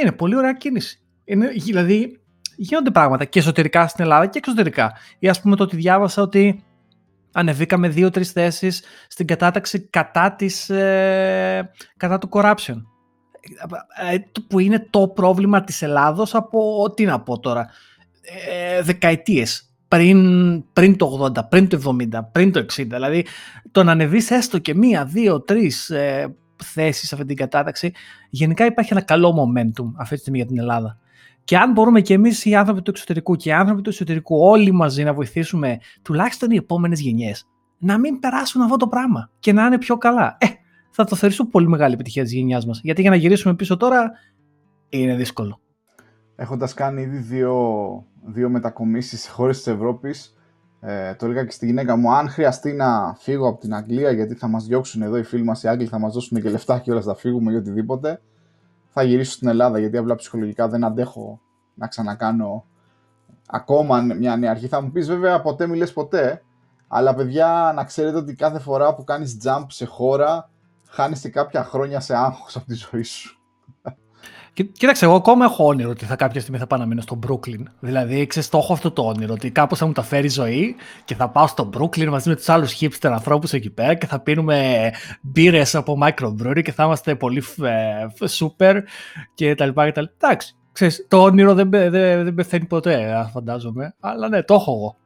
[0.00, 1.00] είναι πολύ ωραία κίνηση.
[1.24, 2.20] Είναι, δηλαδή,
[2.56, 4.92] γίνονται πράγματα και εσωτερικά στην Ελλάδα και εξωτερικά.
[5.18, 6.64] Ή ας πούμε το ότι διάβασα ότι
[7.32, 12.82] ανεβήκαμε δύο-τρεις θέσεις στην κατάταξη κατά, της, ε, κατά του corruption.
[14.10, 14.16] Ε,
[14.48, 17.68] που είναι το πρόβλημα της Ελλάδος από, τι να πω τώρα,
[18.48, 19.70] ε, δεκαετίες.
[19.88, 22.94] Πριν, πριν το 80, πριν το 70, πριν το 60.
[22.94, 23.26] Δηλαδή
[23.70, 27.92] το να ανεβείς έστω και μία, δύο, τρεις ε, θέσεις σε αυτή την κατάταξη,
[28.30, 30.98] γενικά υπάρχει ένα καλό momentum αυτή τη στιγμή για την Ελλάδα.
[31.46, 34.72] Και αν μπορούμε και εμείς οι άνθρωποι του εξωτερικού και οι άνθρωποι του εσωτερικού όλοι
[34.72, 37.46] μαζί να βοηθήσουμε τουλάχιστον οι επόμενες γενιές
[37.78, 40.36] να μην περάσουν αυτό το πράγμα και να είναι πιο καλά.
[40.40, 40.46] Ε,
[40.90, 42.80] θα το θεωρήσω πολύ μεγάλη επιτυχία της γενιάς μας.
[42.82, 44.10] Γιατί για να γυρίσουμε πίσω τώρα
[44.88, 45.60] είναι δύσκολο.
[46.36, 47.54] Έχοντας κάνει ήδη δύο,
[48.24, 50.36] δύο μετακομίσεις σε χώρες της Ευρώπης,
[50.80, 54.34] ε, το έλεγα και στη γυναίκα μου, αν χρειαστεί να φύγω από την Αγγλία, γιατί
[54.34, 56.90] θα μας διώξουν εδώ οι φίλοι μας οι Άγγλοι, θα μας δώσουν και λεφτά και
[56.90, 58.20] όλα θα φύγουμε ή οτιδήποτε
[58.98, 61.40] θα γυρίσω στην Ελλάδα γιατί απλά ψυχολογικά δεν αντέχω
[61.74, 62.64] να ξανακάνω
[63.46, 64.66] ακόμα μια νέα αρχή.
[64.68, 66.42] Θα μου πεις βέβαια ποτέ μιλες ποτέ,
[66.88, 70.50] αλλά παιδιά να ξέρετε ότι κάθε φορά που κάνεις jump σε χώρα
[70.88, 73.35] χάνεις και κάποια χρόνια σε άγχος από τη ζωή σου.
[74.62, 77.62] Κοίταξε, εγώ ακόμα έχω όνειρο ότι θα κάποια στιγμή θα πάω να μείνω στο Brooklyn.
[77.80, 80.76] Δηλαδή, ξέρεις, το έχω αυτό το όνειρο ότι κάπως θα μου τα φέρει η ζωή
[81.04, 84.20] και θα πάω στο Brooklyn μαζί με τους άλλους hipster ανθρώπους εκεί πέρα και θα
[84.20, 84.90] πίνουμε
[85.20, 88.80] μπύρες από microbrewery και θα είμαστε πολύ ε, super
[89.34, 90.14] και τα λοιπά και τα λοιπά.
[90.20, 91.90] Εντάξει, ξέρεις, το όνειρο δεν, δεν,
[92.24, 93.94] δεν πεθαίνει ποτέ, φαντάζομαι.
[94.00, 94.96] Αλλά ναι, το έχω εγώ.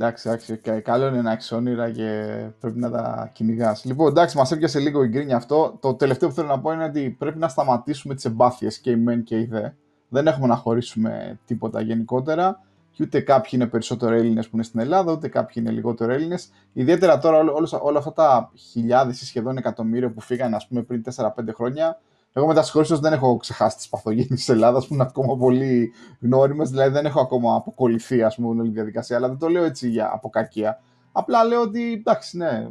[0.00, 3.84] Εντάξει, εντάξει, καλό είναι να έχεις όνειρα και πρέπει να τα κυνηγάς.
[3.84, 5.76] Λοιπόν, εντάξει, μας έπιασε λίγο η γκρίνια αυτό.
[5.80, 8.96] Το τελευταίο που θέλω να πω είναι ότι πρέπει να σταματήσουμε τις εμπάθειες και η
[8.96, 9.68] μεν και η δε.
[10.08, 12.60] Δεν έχουμε να χωρίσουμε τίποτα γενικότερα.
[12.98, 16.50] και ούτε κάποιοι είναι περισσότερο Έλληνες που είναι στην Ελλάδα, ούτε κάποιοι είναι λιγότερο Έλληνες.
[16.72, 21.02] Ιδιαίτερα τώρα όλα, όλα αυτά τα χιλιάδες ή σχεδόν εκατομμύρια που φύγανε ας πούμε, πριν
[21.02, 22.00] 4-5 χρόνια.
[22.32, 25.92] Εγώ με τα συγχωρήσω δεν έχω ξεχάσει τις παθογένειες της Ελλάδας που είναι ακόμα πολύ
[26.20, 29.64] γνώριμες, δηλαδή δεν έχω ακόμα αποκολληθεί ας πούμε, όλη η διαδικασία, αλλά δεν το λέω
[29.64, 30.80] έτσι για από κακία.
[31.12, 32.68] Απλά λέω ότι εντάξει, ναι,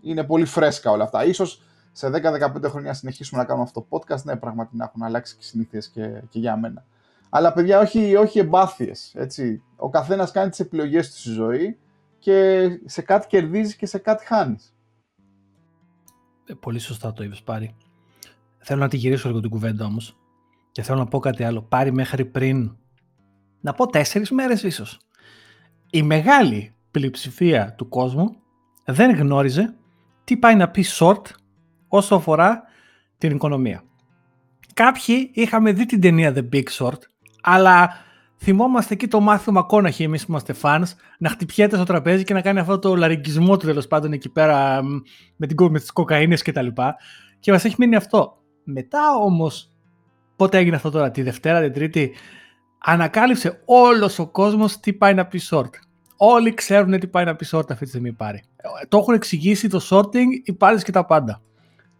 [0.00, 1.24] είναι πολύ φρέσκα όλα αυτά.
[1.24, 5.36] Ίσως σε 10-15 χρόνια συνεχίσουμε να κάνουμε αυτό το podcast, ναι, πράγματι να έχουν αλλάξει
[5.36, 6.84] και συνήθειες και, και για μένα.
[7.28, 9.16] Αλλά παιδιά, όχι, όχι εμπάθειες.
[9.76, 11.78] Ο καθένας κάνει τις επιλογές του στη ζωή
[12.18, 14.74] και σε κάτι κερδίζει και σε κάτι χάνεις.
[16.46, 17.76] Ε, πολύ σωστά το είπες, Πάρη.
[18.70, 20.16] Θέλω να τη γυρίσω λίγο την κουβέντα όμως.
[20.72, 21.62] Και θέλω να πω κάτι άλλο.
[21.62, 22.76] Πάρη μέχρι πριν,
[23.60, 25.00] να πω τέσσερις μέρες ίσως.
[25.90, 28.36] Η μεγάλη πλειοψηφία του κόσμου
[28.84, 29.74] δεν γνώριζε
[30.24, 31.22] τι πάει να πει short
[31.88, 32.62] όσο αφορά
[33.18, 33.82] την οικονομία.
[34.74, 37.00] Κάποιοι είχαμε δει την ταινία The Big Short,
[37.42, 37.90] αλλά
[38.38, 40.86] θυμόμαστε εκεί το μάθημα Κόναχη, εμείς που είμαστε fans,
[41.18, 44.82] να χτυπιέται στο τραπέζι και να κάνει αυτό το λαριγκισμό του τέλος πάντων εκεί πέρα
[45.36, 46.96] με, την, με τις κοκαίνες και τα λοιπά.
[47.40, 48.37] Και μας έχει μείνει αυτό.
[48.70, 49.70] Μετά όμως,
[50.36, 52.12] πότε έγινε αυτό τώρα, τη Δευτέρα, την Τρίτη,
[52.78, 55.70] ανακάλυψε όλος ο κόσμος τι πάει να πει short.
[56.16, 58.42] Όλοι ξέρουν τι πάει να πει short αυτή τη στιγμή πάρει.
[58.88, 61.40] Το έχουν εξηγήσει το sorting, υπάρχει και τα πάντα.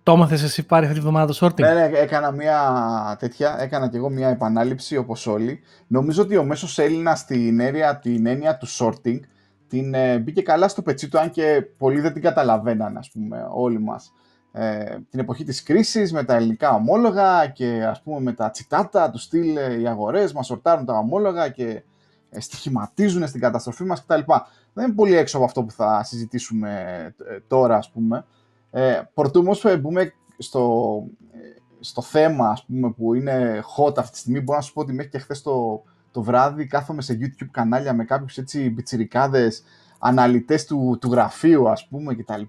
[0.02, 1.60] Το έμαθες εσύ πάρει αυτή τη βδομάδα το sorting.
[1.60, 5.60] Ναι, ναι, έκανα μια τέτοια, έκανα και εγώ μια επανάληψη όπως όλοι.
[5.86, 9.20] Νομίζω ότι ο μέσος Έλληνας στην έννοια, την έννοια του sorting
[9.68, 13.46] την ε, μπήκε καλά στο πετσί του, αν και πολλοί δεν την καταλαβαίναν, ας πούμε,
[13.52, 14.12] όλοι μας.
[14.52, 19.10] Ε, την εποχή της κρίσης με τα ελληνικά ομόλογα και ας πούμε με τα τσιτάτα
[19.10, 21.82] του στυλ ε, οι αγορές μας σορτάρουν τα ομόλογα και
[22.30, 24.20] ε, στοιχηματίζουν στην καταστροφή μας κτλ.
[24.72, 26.70] Δεν είναι πολύ έξω από αυτό που θα συζητήσουμε
[27.28, 28.24] ε, τώρα ας πούμε.
[28.70, 31.04] Ε, Πρωτού όμως μπούμε στο,
[31.80, 34.92] στο θέμα ας πούμε, που είναι hot αυτή τη στιγμή, μπορώ να σου πω ότι
[34.92, 39.62] μέχρι και χθες το, το βράδυ κάθομαι σε YouTube κανάλια με κάποιους έτσι μπιτσιρικάδες
[39.98, 42.42] αναλυτές του, του γραφείου ας πούμε κτλ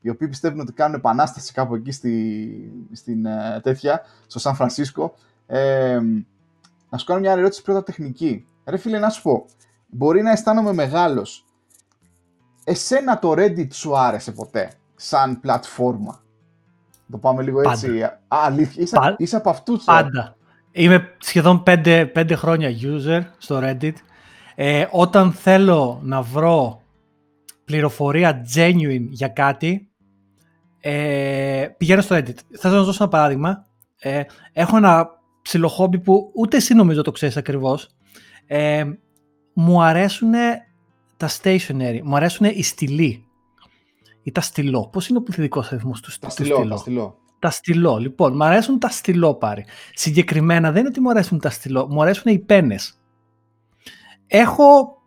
[0.00, 5.14] οι οποίοι πιστεύουν ότι κάνουν επανάσταση κάπου εκεί στη, στην ε, τέτοια, στο Σαν Φρανσίσκο.
[5.46, 6.00] Ε,
[6.88, 8.46] να σου κάνω μια ερώτηση πρώτα τεχνική.
[8.64, 9.46] Ρε φίλε, να σου πω,
[9.86, 11.44] μπορεί να αισθάνομαι μεγάλος.
[12.64, 16.22] Εσένα το Reddit σου άρεσε ποτέ, σαν πλατφόρμα;
[17.10, 17.86] Το πάμε λίγο έτσι.
[17.86, 18.06] Πάντα.
[18.28, 19.82] Α, αλήθεια, είσαι, είσαι από αυτούς.
[19.82, 20.36] Ε; Πάντα.
[20.72, 23.94] Είμαι σχεδόν πέντε, πέντε χρόνια user στο Reddit.
[24.54, 26.82] Ε, όταν θέλω να βρω
[27.64, 29.89] πληροφορία genuine για κάτι,
[30.80, 32.34] ε, πηγαίνω στο Reddit.
[32.58, 33.66] Θα σας δώσω ένα παράδειγμα.
[33.98, 35.08] Ε, έχω ένα
[35.42, 37.88] ψιλοχόμπι που ούτε εσύ νομίζω το ξέρεις ακριβώς.
[38.46, 38.84] Ε,
[39.52, 40.32] μου αρέσουν
[41.16, 43.24] τα stationery, μου αρέσουν οι στυλοί
[44.22, 44.88] ή τα στυλό.
[44.92, 47.18] Πώς είναι ο πληθυντικός αριθμός του, τα στυλό, Τα στυλό.
[47.38, 47.96] Τα στυλό.
[47.96, 49.64] Λοιπόν, μου αρέσουν τα στυλό πάρει.
[49.94, 53.00] Συγκεκριμένα δεν είναι ότι μου αρέσουν τα στυλό, μου αρέσουν οι πένες.
[54.26, 54.99] Έχω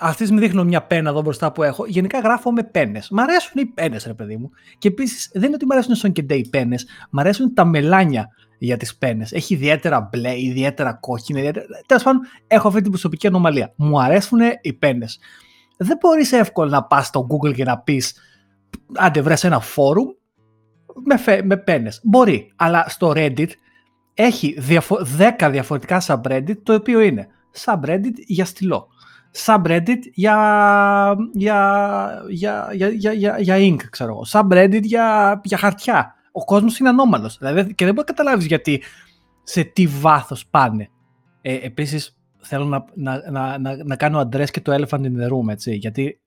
[0.00, 1.86] αυτή τη δείχνω μια πένα εδώ μπροστά που έχω.
[1.86, 3.08] Γενικά γράφω με πένες.
[3.10, 4.50] Μ' αρέσουν οι πένες, ρε παιδί μου.
[4.78, 6.86] Και επίσης δεν είναι ότι μ' αρέσουν στον και οι πένες.
[7.10, 8.28] Μ' αρέσουν τα μελάνια
[8.58, 9.32] για τις πένες.
[9.32, 11.38] Έχει ιδιαίτερα μπλε, ιδιαίτερα κόκκινα.
[11.38, 11.66] Ιδιαίτερα...
[11.86, 13.72] Τέλος πάντων, έχω αυτή την προσωπική ανομαλία.
[13.76, 15.18] Μου αρέσουν οι πένες.
[15.76, 18.16] Δεν μπορείς εύκολα να πας στο Google και να πεις
[18.94, 20.08] άντε βρες ένα φόρουμ
[21.04, 22.00] με, με πένες.
[22.02, 23.48] Μπορεί, αλλά στο Reddit
[24.14, 25.06] έχει διαφο-
[25.38, 27.26] 10 διαφορετικά subreddit το οποίο είναι
[27.64, 28.88] subreddit για στυλό
[29.36, 34.24] subreddit για, για, για, για, για, για, για ink, ξέρω εγώ.
[34.28, 36.14] Subreddit για, για χαρτιά.
[36.32, 37.38] Ο κόσμος είναι ανώμαλος.
[37.38, 38.82] Δηλαδή, και δεν μπορεί να καταλάβεις γιατί
[39.42, 40.88] σε τι βάθος πάνε.
[41.40, 45.28] Ε, επίσης, θέλω να, να, να, να, να κάνω αντρές και το elephant in the
[45.28, 45.74] room, έτσι.
[45.74, 46.20] Γιατί,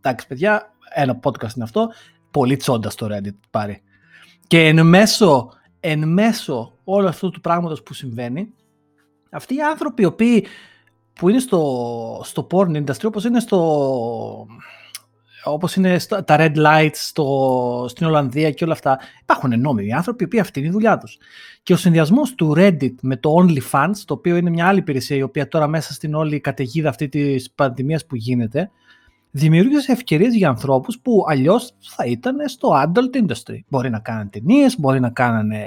[0.00, 1.90] εντάξει, παιδιά, ένα podcast είναι αυτό.
[2.30, 3.82] Πολύ τσόντας στο Reddit πάρει.
[4.46, 5.50] Και εν μέσω,
[5.80, 8.52] εν μέσω όλου αυτού του πράγματος που συμβαίνει,
[9.30, 10.46] αυτοί οι άνθρωποι οι οποίοι
[11.14, 14.46] που είναι στο, στο porn industry, όπως είναι στο
[15.44, 20.28] όπως είναι στα, τα red lights στο, στην Ολλανδία και όλα αυτά, υπάρχουν νόμιμοι άνθρωποι
[20.32, 21.18] οι αυτή είναι η δουλειά τους.
[21.62, 25.22] Και ο συνδυασμός του Reddit με το OnlyFans, το οποίο είναι μια άλλη υπηρεσία η
[25.22, 28.70] οποία τώρα μέσα στην όλη καταιγίδα αυτή της πανδημίας που γίνεται,
[29.30, 33.58] δημιούργησε ευκαιρίες για ανθρώπους που αλλιώς θα ήταν στο adult industry.
[33.68, 35.66] Μπορεί να κάνανε ταινίες, μπορεί να κάνανε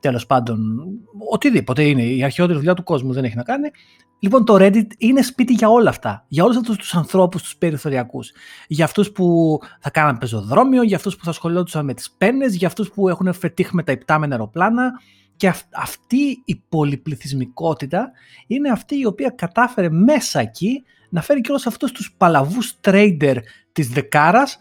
[0.00, 0.88] τέλος πάντων,
[1.30, 3.70] οτιδήποτε είναι, η αρχαιότερη δουλειά του κόσμου δεν έχει να κάνει.
[4.18, 6.24] Λοιπόν, το Reddit είναι σπίτι για όλα αυτά.
[6.28, 8.32] Για όλους αυτούς τους ανθρώπους, τους περιθωριακούς.
[8.68, 12.66] Για αυτούς που θα κάναν πεζοδρόμιο, για αυτούς που θα ασχολιόντουσαν με τις πένες, για
[12.66, 14.92] αυτούς που έχουν φετίχ με τα υπτάμενα αεροπλάνα.
[15.36, 18.10] Και αυτή η πολυπληθυσμικότητα
[18.46, 23.36] είναι αυτή η οποία κατάφερε μέσα εκεί να φέρει και όλους αυτούς τους παλαβούς trader
[23.72, 24.58] της δεκάρας,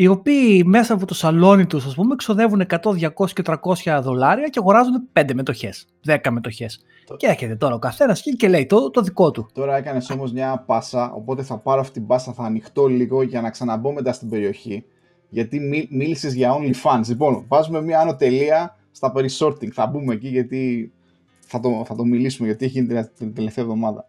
[0.00, 4.48] οι οποίοι μέσα από το σαλόνι τους, ας πούμε, ξοδεύουν 100, 200 και 300 δολάρια
[4.48, 6.84] και αγοράζουν 5 μετοχές, 10 μετοχές.
[7.16, 9.48] Και έρχεται τώρα ο καθένας και λέει το, το δικό του.
[9.52, 13.40] Τώρα έκανες όμως μια πάσα, οπότε θα πάρω αυτή την πάσα, θα ανοιχτώ λίγο για
[13.40, 14.84] να ξαναμπώ μετά στην περιοχή.
[15.28, 17.06] Γιατί μίλησες μίλησες για OnlyFans.
[17.08, 19.68] Λοιπόν, βάζουμε μια άνω τελεία στα sorting.
[19.72, 20.92] Θα μπούμε εκεί γιατί
[21.40, 24.08] θα το, θα το μιλήσουμε, γιατί έχει γίνει την τελευταία εβδομάδα.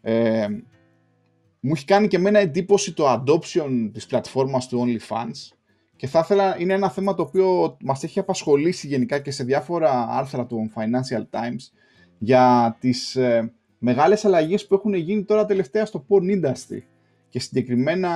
[0.00, 0.46] Ε,
[1.60, 5.56] μου έχει κάνει και εμένα εντύπωση το adoption της πλατφόρμας του OnlyFans
[6.00, 10.06] και θα ήθελα, είναι ένα θέμα το οποίο μας έχει απασχολήσει γενικά και σε διάφορα
[10.10, 11.72] άρθρα του Financial Times
[12.18, 16.80] για τις ε, μεγάλες αλλαγές που έχουν γίνει τώρα τελευταία στο porn industry
[17.28, 18.10] και συγκεκριμένα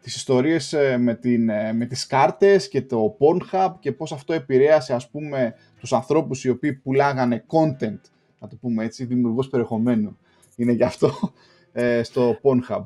[0.00, 4.32] τις ιστορίες ε, με, την, ε, με τις κάρτες και το Pornhub και πώς αυτό
[4.32, 8.00] επηρέασε ας πούμε τους ανθρώπους οι οποίοι πουλάγανε content,
[8.38, 10.18] να το πούμε έτσι, δημιουργός περιεχομένου.
[10.56, 11.32] Είναι γι' αυτό
[11.76, 12.82] ε, στο Pornhub.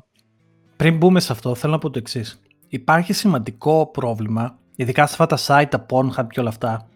[0.75, 2.41] Πριν μπούμε σε αυτό, θέλω να πω το εξής.
[2.67, 6.87] Υπάρχει σημαντικό πρόβλημα, ειδικά σε αυτά τα site, τα Pornhub και όλα αυτά,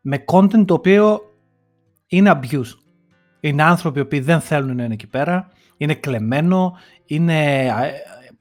[0.00, 1.20] με content το οποίο
[2.06, 2.78] είναι abuse.
[3.40, 6.72] Είναι άνθρωποι που δεν θέλουν να είναι εκεί πέρα, είναι κλεμμένο,
[7.06, 7.70] είναι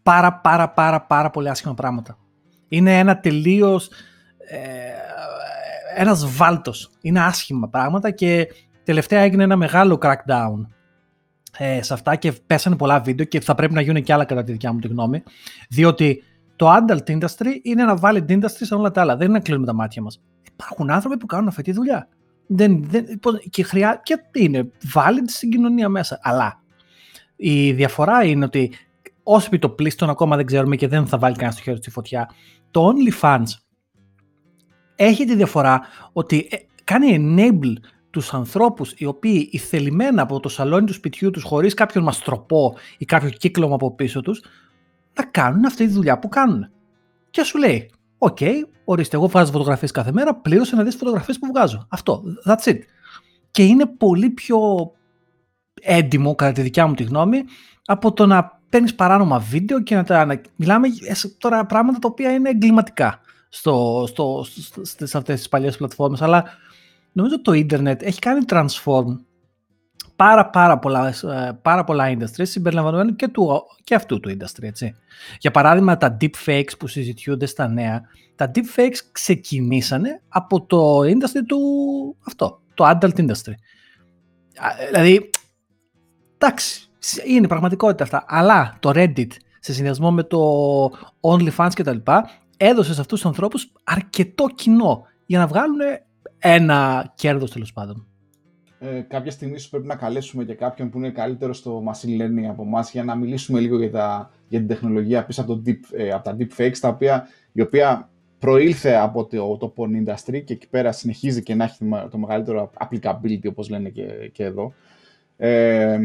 [0.04, 2.18] πάρα πάρα πάρα πάρα πολύ άσχημα πράγματα.
[2.68, 3.90] Είναι ένα τελείως,
[4.38, 4.60] ε,
[5.96, 6.92] ένας βάλτος.
[7.02, 8.48] Είναι άσχημα πράγματα και
[8.84, 10.66] τελευταία έγινε ένα μεγάλο crackdown
[11.58, 14.44] ε, σε αυτά και πέσανε πολλά βίντεο και θα πρέπει να γίνουν και άλλα κατά
[14.44, 15.24] τη δικιά μου τη γνώμη.
[15.70, 16.24] Διότι
[16.56, 19.16] το adult industry είναι ένα valid industry σε όλα τα άλλα.
[19.18, 20.22] Δεν είναι να κλείνουμε τα μάτια μας.
[20.54, 22.08] Υπάρχουν άνθρωποι που κάνουν αυτή τη δουλειά.
[22.48, 23.06] Δεν, δεν,
[23.50, 26.20] και, χρειά, και είναι valid στην κοινωνία μέσα.
[26.22, 26.62] Αλλά
[27.36, 28.72] η διαφορά είναι ότι
[29.24, 31.90] ως επί το πλείστον ακόμα δεν ξέρουμε και δεν θα βάλει κανένας το χέρι στη
[31.90, 32.30] φωτιά,
[32.72, 33.44] το OnlyFans
[34.96, 35.82] έχει τη διαφορά
[36.14, 37.74] ότι ε, κάνει enable
[38.12, 43.06] τους ανθρώπους οι οποίοι ηθελημένα από το σαλόνι του σπιτιού τους χωρίς κάποιον μαστροπό ή
[43.06, 44.44] κάποιο κύκλωμα από πίσω τους
[45.14, 46.70] να κάνουν αυτή τη δουλειά που κάνουν.
[47.30, 48.54] Και σου λέει, OK, okay,
[48.86, 51.88] ορίστε, εγώ βγάζω φωτογραφίες κάθε μέρα, πλήρωσε να δεις φωτογραφίες που βγάζω.
[51.90, 52.80] Αυτό, that's it.
[53.52, 54.60] Και είναι πολύ πιο
[55.82, 57.44] έντιμο, κατά τη δικιά μου τη γνώμη,
[57.86, 60.26] από το να παίρνεις παράνομα βίντεο και να τα.
[60.26, 60.42] Να...
[60.56, 60.88] Μιλάμε
[61.38, 63.20] τώρα πράγματα τα οποία είναι εγκληματικά
[63.50, 64.46] στο, στο,
[65.04, 66.44] σε αυτές τις παλιές πλατφόρμες, αλλά
[67.12, 69.06] νομίζω ότι το ίντερνετ έχει κάνει transform
[70.16, 74.64] πάρα, πάρα, πολλά, ε, πάρα πολλά industries συμπεριλαμβανομένου και, του, και αυτού του industry.
[74.64, 74.96] Έτσι.
[75.40, 78.02] Για παράδειγμα, τα deepfakes που συζητιούνται στα νέα,
[78.36, 81.60] τα deepfakes ξεκινήσανε από το industry του
[82.26, 83.54] αυτό, το adult industry.
[84.92, 85.30] Δηλαδή,
[86.38, 86.90] εντάξει,
[87.28, 88.24] είναι πραγματικότητα αυτά.
[88.28, 90.40] Αλλά το Reddit σε συνδυασμό με το
[91.22, 91.98] OnlyFans κτλ.
[92.58, 95.80] έδωσε σε αυτούς τους ανθρώπους αρκετό κοινό για να βγάλουν
[96.42, 98.06] ένα κέρδος τέλος πάντων.
[98.80, 102.46] Ε, κάποια στιγμή σου πρέπει να καλέσουμε και κάποιον που είναι καλύτερος στο machine learning
[102.50, 105.80] από εμάς για να μιλήσουμε λίγο για, τα, για την τεχνολογία πίσω από, το deep,
[105.92, 110.54] ε, από τα deepfakes, τα οποία, η οποία προήλθε από το, το porn industry και
[110.54, 111.78] εκεί πέρα συνεχίζει και να έχει
[112.12, 114.74] το μεγαλύτερο applicability όπως λένε και, και εδώ.
[115.38, 116.00] Ε,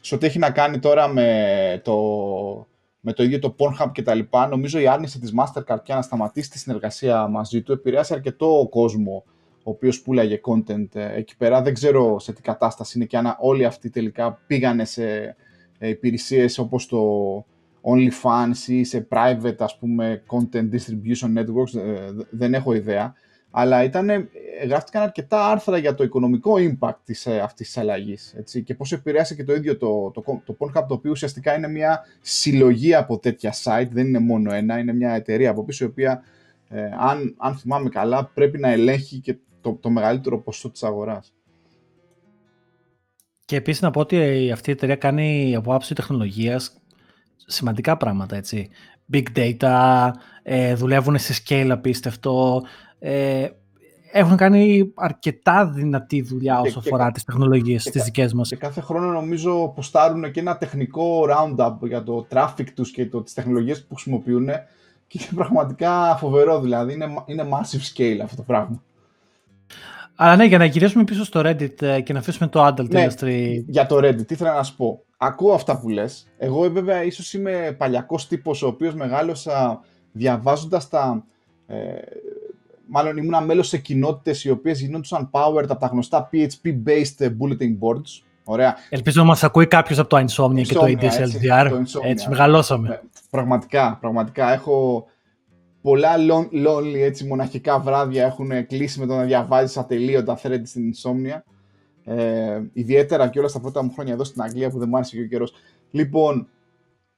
[0.00, 1.96] σε ό,τι έχει να κάνει τώρα με το,
[3.00, 6.02] με το ίδιο το Pornhub και τα λοιπά, νομίζω η άρνηση της Mastercard πια να
[6.02, 9.24] σταματήσει τη συνεργασία μαζί του επηρέασε αρκετό κόσμο
[9.62, 11.62] ο οποίος πουλάγε content ε, εκεί πέρα.
[11.62, 15.36] Δεν ξέρω σε τι κατάσταση είναι και αν όλοι αυτοί τελικά πήγανε σε
[15.78, 17.00] ε, υπηρεσίες όπως το
[17.82, 23.14] OnlyFans ή σε private ας πούμε content distribution networks, ε, δεν έχω ιδέα
[23.54, 24.28] αλλά ήταν, ε,
[24.66, 28.92] γράφτηκαν αρκετά άρθρα για το οικονομικό impact της, ε, αυτής της αλλαγής έτσι, και πώς
[28.92, 33.18] επηρέασε και το ίδιο το, το, το Pornhub, το οποίο ουσιαστικά είναι μια συλλογή από
[33.18, 36.22] τέτοια site, δεν είναι μόνο ένα, είναι μια εταιρεία από πίσω, η οποία,
[36.68, 41.32] ε, αν, αν θυμάμαι καλά, πρέπει να ελέγχει και το, το μεγαλύτερο ποσό της αγοράς.
[43.44, 46.82] Και επίσης να πω ότι αυτή η εταιρεία κάνει από άψη τεχνολογίας
[47.46, 48.68] σημαντικά πράγματα, έτσι.
[49.12, 50.08] Big data,
[50.42, 52.62] ε, δουλεύουν σε scale απίστευτο,
[52.98, 53.48] ε,
[54.12, 58.48] έχουν κάνει αρκετά δυνατή δουλειά όσο και, αφορά και, τις τεχνολογίες τις δικές μας.
[58.48, 63.22] Και κάθε χρόνο νομίζω ποστάρουν και ένα τεχνικό roundup για το traffic τους και το,
[63.22, 64.46] τις τεχνολογίες που χρησιμοποιούν
[65.06, 68.82] και είναι πραγματικά φοβερό δηλαδή, είναι, είναι massive scale αυτό το πράγμα.
[70.22, 73.06] Αλλά ναι, για να γυρίσουμε πίσω στο Reddit ε, και να αφήσουμε το adult ναι,
[73.06, 73.62] industry.
[73.66, 75.04] Για το Reddit, τι ήθελα να σου πω.
[75.16, 76.26] Ακούω αυτά που λες.
[76.38, 79.80] Εγώ βέβαια ίσως είμαι παλιακός τύπος ο οποίος μεγάλωσα
[80.12, 81.24] διαβάζοντας τα,
[81.66, 81.76] ε,
[82.86, 88.22] μάλλον ήμουν μέλος σε κοινότητες οι οποίες γινόντουσαν powered από τα γνωστά PHP-based bulletin boards.
[88.44, 88.76] Ωραία.
[88.88, 91.78] Ελπίζω να μας ακούει κάποιος από το Insomnia, και το ADSLDR.
[91.80, 92.88] Έτσι, έτσι μεγαλώσαμε.
[92.88, 94.52] Ναι, πραγματικά, πραγματικά.
[94.52, 95.06] Έχω
[95.82, 96.10] πολλά
[96.66, 101.40] lonely, έτσι, μοναχικά βράδια έχουν κλείσει με το να διαβάζεις ατελείωτα thread στην Insomnia.
[102.04, 105.16] Ε, ιδιαίτερα και όλα στα πρώτα μου χρόνια εδώ στην Αγγλία που δεν μου άρεσε
[105.16, 105.54] και ο καιρός.
[105.90, 106.48] Λοιπόν,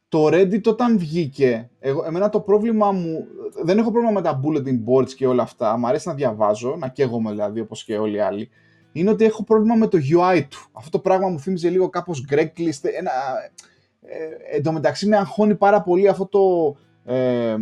[0.09, 3.27] το Reddit όταν βγήκε, εγώ, εμένα το πρόβλημα μου,
[3.64, 6.88] δεν έχω πρόβλημα με τα bulletin boards και όλα αυτά, μου αρέσει να διαβάζω, να
[6.88, 8.48] καίγομαι δηλαδή όπως και όλοι οι άλλοι,
[8.92, 10.59] είναι ότι έχω πρόβλημα με το UI του.
[10.72, 13.11] Αυτό το πράγμα μου θύμιζε λίγο κάπως Craigslist, ένα,
[14.00, 16.74] ε, εν τω μεταξύ με αγχώνει πάρα πολύ αυτό το
[17.05, 17.57] ε, ε,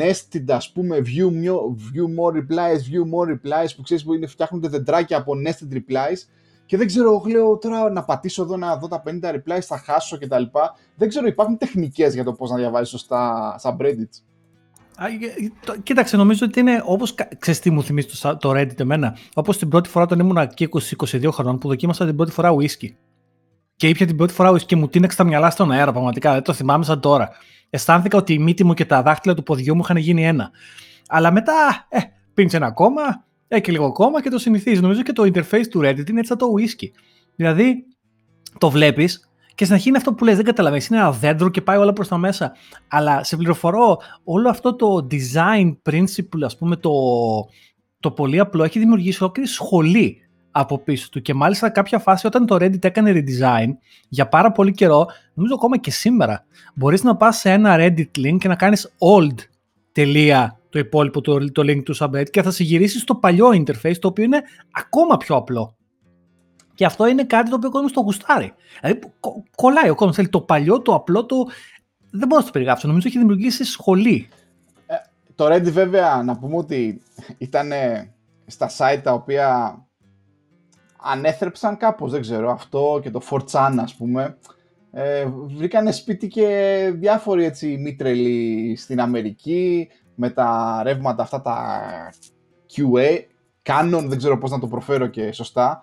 [0.00, 1.26] nested ας πούμε view,
[1.66, 6.18] view more replies, view more replies που ξέρεις που είναι, φτιάχνονται δεντράκια από nested replies
[6.66, 10.18] και δεν ξέρω, λέω τώρα να πατήσω εδώ να δω τα 50 replies, θα χάσω
[10.18, 10.42] κτλ.
[10.96, 14.22] Δεν ξέρω, υπάρχουν τεχνικές για το πώς να διαβάζεις σωστά subreddits.
[15.82, 17.14] Κοίταξε, νομίζω ότι είναι όπως.
[17.38, 19.16] Ξέρεις τι μου θυμίζει το, το Reddit εμένα.
[19.34, 22.88] Όπως την πρώτη φορά όταν ήμουν και 20-22 χρονών που δοκίμασα την πρώτη φορά whisky.
[23.76, 26.32] Και ήπια την πρώτη φορά whisky και μου τίνεξε τα μυαλά στον αέρα, πραγματικά.
[26.32, 27.30] Δεν το θυμάμαι σαν τώρα.
[27.70, 30.50] Αισθάνθηκα ότι η μύτη μου και τα δάχτυλα του ποδιού μου είχαν γίνει ένα.
[31.08, 31.98] Αλλά μετά, ε,
[32.34, 33.02] πίνησε ένα ακόμα,
[33.48, 34.80] ε, και λίγο ακόμα και το συνηθίζεις.
[34.80, 36.86] Νομίζω και το interface του Reddit είναι έτσι σαν το whisky.
[37.36, 37.84] Δηλαδή,
[38.58, 41.60] το βλέπεις και στην αρχή είναι αυτό που λες, δεν καταλαβαίνεις, είναι ένα δέντρο και
[41.60, 42.52] πάει όλα προς τα μέσα.
[42.88, 46.90] Αλλά σε πληροφορώ, όλο αυτό το design principle, ας πούμε, το,
[48.00, 50.25] το πολύ απλό, έχει δημιουργήσει ολόκληρη σχολή
[50.58, 51.22] από πίσω του.
[51.22, 53.68] Και μάλιστα κάποια φάση όταν το Reddit έκανε redesign,
[54.08, 58.36] για πάρα πολύ καιρό, νομίζω ακόμα και σήμερα, μπορείς να πας σε ένα Reddit link
[58.38, 59.34] και να κάνεις old
[59.92, 63.98] τελεία το υπόλοιπο το, το link του subreddit και θα σε γυρίσεις στο παλιό interface,
[63.98, 65.76] το οποίο είναι ακόμα πιο απλό.
[66.74, 68.52] Και αυτό είναι κάτι το οποίο ο κόσμος το γουστάρει.
[68.80, 70.16] Δηλαδή, κο, κολλάει ο κόσμος.
[70.16, 71.36] Θέλει το παλιό, το απλό, το.
[72.10, 72.86] Δεν μπορώ να το περιγράψω.
[72.86, 74.28] Νομίζω έχει δημιουργήσει σχολή.
[74.86, 74.94] Ε,
[75.34, 77.02] το Reddit, βέβαια, να πούμε ότι
[77.38, 77.70] ήταν
[78.46, 79.78] στα site τα οποία
[81.10, 84.36] ανέθρεψαν κάπως, δεν ξέρω, αυτό και το 4chan, ας πούμε.
[84.92, 91.80] Ε, βρήκανε σπίτι και διάφοροι έτσι μήτρελοι στην Αμερική με τα ρεύματα αυτά τα
[92.76, 93.18] QA,
[93.62, 95.82] Canon, δεν ξέρω πώς να το προφέρω και σωστά,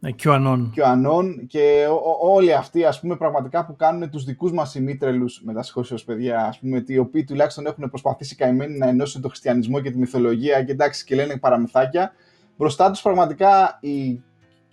[0.00, 0.70] ναι, QAnon.
[0.76, 1.86] QAnon και
[2.20, 6.44] όλοι αυτοί ας πούμε πραγματικά που κάνουν τους δικούς μας ημίτρελους με τα ως παιδιά
[6.44, 10.62] ας πούμε οι οποίοι τουλάχιστον έχουν προσπαθήσει καημένοι να ενώσουν το χριστιανισμό και τη μυθολογία
[10.62, 12.12] και εντάξει και λένε παραμυθάκια
[12.56, 14.22] μπροστά τους πραγματικά οι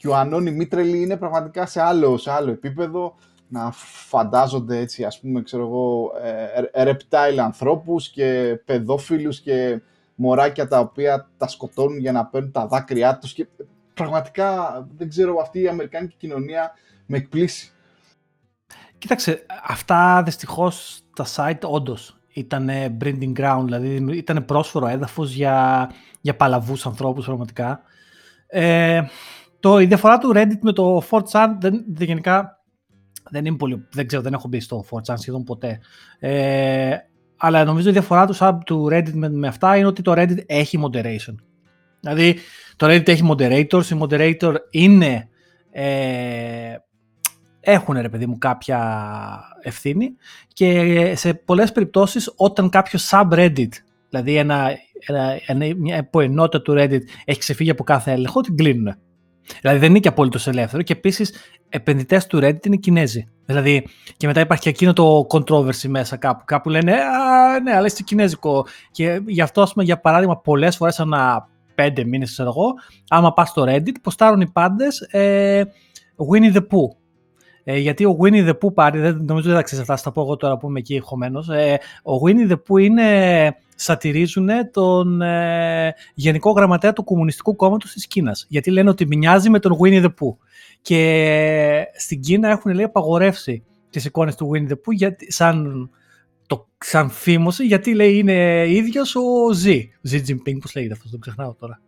[0.03, 3.15] QAnon ημίτρελοι είναι πραγματικά σε άλλο, σε άλλο επίπεδο
[3.47, 3.71] να
[4.07, 6.11] φαντάζονται έτσι ας πούμε ξέρω εγώ
[6.73, 9.81] ε, ε reptile ανθρώπους και παιδόφιλους και
[10.15, 13.47] μωράκια τα οποία τα σκοτώνουν για να παίρνουν τα δάκρυά τους και
[13.93, 16.73] πραγματικά δεν ξέρω αυτή η αμερικάνικη κοινωνία
[17.05, 17.71] με εκπλήσει.
[18.97, 22.69] Κοίταξε, αυτά δυστυχώς τα site όντως ήταν
[23.01, 25.89] breeding ground, δηλαδή ήταν πρόσφορο έδαφος για,
[26.21, 27.81] για παλαβούς ανθρώπους πραγματικά.
[28.47, 29.01] Ε,
[29.65, 32.63] το, η διαφορά του Reddit με το 4chan δεν, δεν, γενικά
[33.29, 35.79] δεν είναι πολύ, δεν ξέρω, δεν έχω μπει στο 4chan σχεδόν ποτέ.
[36.19, 36.95] Ε,
[37.37, 40.79] αλλά νομίζω η διαφορά του, του Reddit με, με αυτά είναι ότι το Reddit έχει
[40.83, 41.35] moderation.
[41.99, 42.37] Δηλαδή,
[42.75, 45.29] το Reddit έχει moderators, οι moderator είναι,
[45.71, 46.75] ε,
[47.59, 48.79] έχουν ρε παιδί μου κάποια
[49.61, 50.15] ευθύνη
[50.53, 53.69] και σε πολλές περιπτώσεις όταν κάποιος subreddit,
[54.09, 54.69] δηλαδή ένα,
[55.05, 58.95] ένα, ένα, μια ενότητα του Reddit έχει ξεφύγει από κάθε έλεγχο, την κλείνουν.
[59.61, 61.33] Δηλαδή δεν είναι και απόλυτος ελεύθερο και επίσης
[61.69, 63.27] επενδυτές του Reddit είναι Κινέζοι.
[63.45, 66.43] Δηλαδή και μετά υπάρχει και εκείνο το controversy μέσα κάπου.
[66.45, 68.65] Κάπου λένε Α, ναι, αλλά είστε Κινέζικο.
[68.91, 72.73] Και γι' αυτό, ας πούμε, για παράδειγμα, πολλές φορές ανά πέντε μήνες, ξέρω εγώ,
[73.07, 75.63] άμα πας στο Reddit, ποστάρουν οι πάντες ε,
[76.31, 76.95] Winnie the Pooh.
[77.63, 80.21] Ε, γιατί ο Winnie the Pooh πάρει, δεν, νομίζω δεν θα ξέρεις αυτά, θα πω
[80.21, 81.49] εγώ τώρα που είμαι εκεί ηχομένος.
[81.49, 88.07] Ε, ο Winnie the Pooh είναι, σατυρίζουν τον ε, Γενικό Γραμματέα του Κομμουνιστικού Κόμματος της
[88.07, 88.45] Κίνας.
[88.49, 90.35] Γιατί λένε ότι μοιάζει με τον Winnie the Pooh.
[90.81, 95.89] Και στην Κίνα έχουν λέει απαγορεύσει τις εικόνες του Winnie the Pooh γιατί, σαν
[96.47, 99.91] το ξανθύμωσε γιατί λέει είναι ίδιος ο Ζι.
[100.01, 101.81] Ζι Τζιμπίνγκ, πώς λέγεται αυτός, το ξεχνάω τώρα.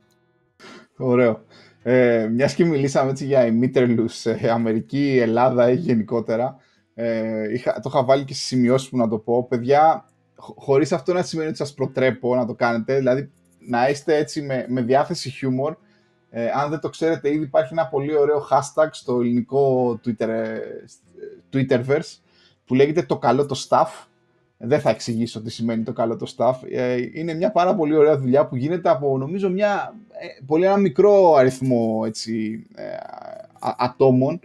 [0.97, 1.43] Ωραίο.
[1.83, 6.55] Ε, μιας και μιλήσαμε έτσι για ημίτρελους ε, Αμερική, Ελλάδα ή γενικότερα,
[6.93, 9.47] ε, είχα, το είχα βάλει και στις σημειώσεις που να το πω.
[9.47, 10.05] Παιδιά,
[10.37, 14.65] χωρίς αυτό να σημαίνει ότι σας προτρέπω να το κάνετε, δηλαδή να είστε έτσι με,
[14.67, 15.75] με διάθεση χιούμορ.
[16.29, 20.59] Ε, αν δεν το ξέρετε ήδη υπάρχει ένα πολύ ωραίο hashtag στο ελληνικό Twitter, ε,
[21.53, 22.17] Twitterverse
[22.65, 24.07] που λέγεται το καλό το staff
[24.57, 26.55] δεν θα εξηγήσω τι σημαίνει το καλό το staff.
[26.69, 30.77] Ε, είναι μια πάρα πολύ ωραία δουλειά που γίνεται από νομίζω μια ε, πολύ ένα
[30.77, 32.83] μικρό αριθμό έτσι, ε,
[33.59, 34.39] ατόμων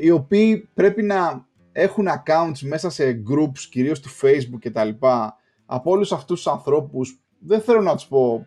[0.00, 1.46] οι οποίοι πρέπει να
[1.80, 6.52] έχουν accounts μέσα σε groups κυρίως του facebook και τα λοιπά από όλους αυτούς τους
[6.52, 8.46] ανθρώπους δεν θέλω να τους πω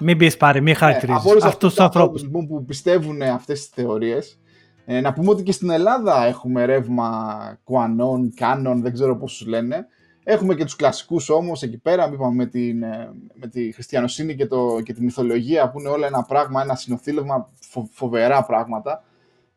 [0.00, 1.20] μην πεις πάρει, μην χαρακτηρίζεις.
[1.20, 4.38] από όλους αυτούς τους ανθρώπους λοιπόν, που πιστεύουν αυτές τις θεωρίες
[4.86, 9.46] ε, να πούμε ότι και στην Ελλάδα έχουμε ρεύμα κουανών, κάνων, δεν ξέρω πώς τους
[9.46, 9.86] λένε.
[10.24, 14.46] Έχουμε και τους κλασικούς όμως εκεί πέρα, είπαμε με, την, ε, με τη χριστιανοσύνη και,
[14.46, 17.50] το, και τη μυθολογία που είναι όλα ένα πράγμα, ένα συνοθήλευμα,
[17.90, 19.04] φοβερά πράγματα.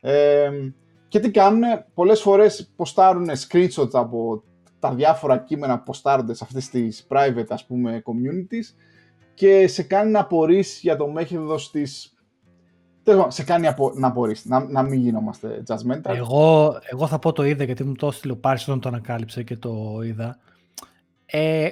[0.01, 0.49] Ε,
[1.07, 4.43] Και τι κάνουν, πολλές φορές ποστάρουν screenshots από
[4.79, 8.75] τα διάφορα κείμενα που ποστάρονται σε αυτές τις private ας πούμε communities
[9.33, 12.17] και σε κάνει να απορρίσει για το μέγεθος της
[13.27, 16.15] σε κάνει να απορρίσει, να, να μην γινόμαστε judgmental.
[16.15, 19.43] Εγώ, εγώ θα πω το είδα γιατί μου το έστειλε ο Πάρης όταν το ανακάλυψε
[19.43, 20.37] και το είδα.
[21.25, 21.69] Ε,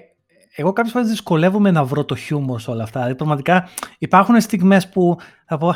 [0.55, 2.99] εγώ κάποιες φορές δυσκολεύομαι να βρω το χιούμορ σε όλα αυτά.
[2.99, 5.73] Δηλαδή, πραγματικά υπάρχουν στιγμές που θα πω.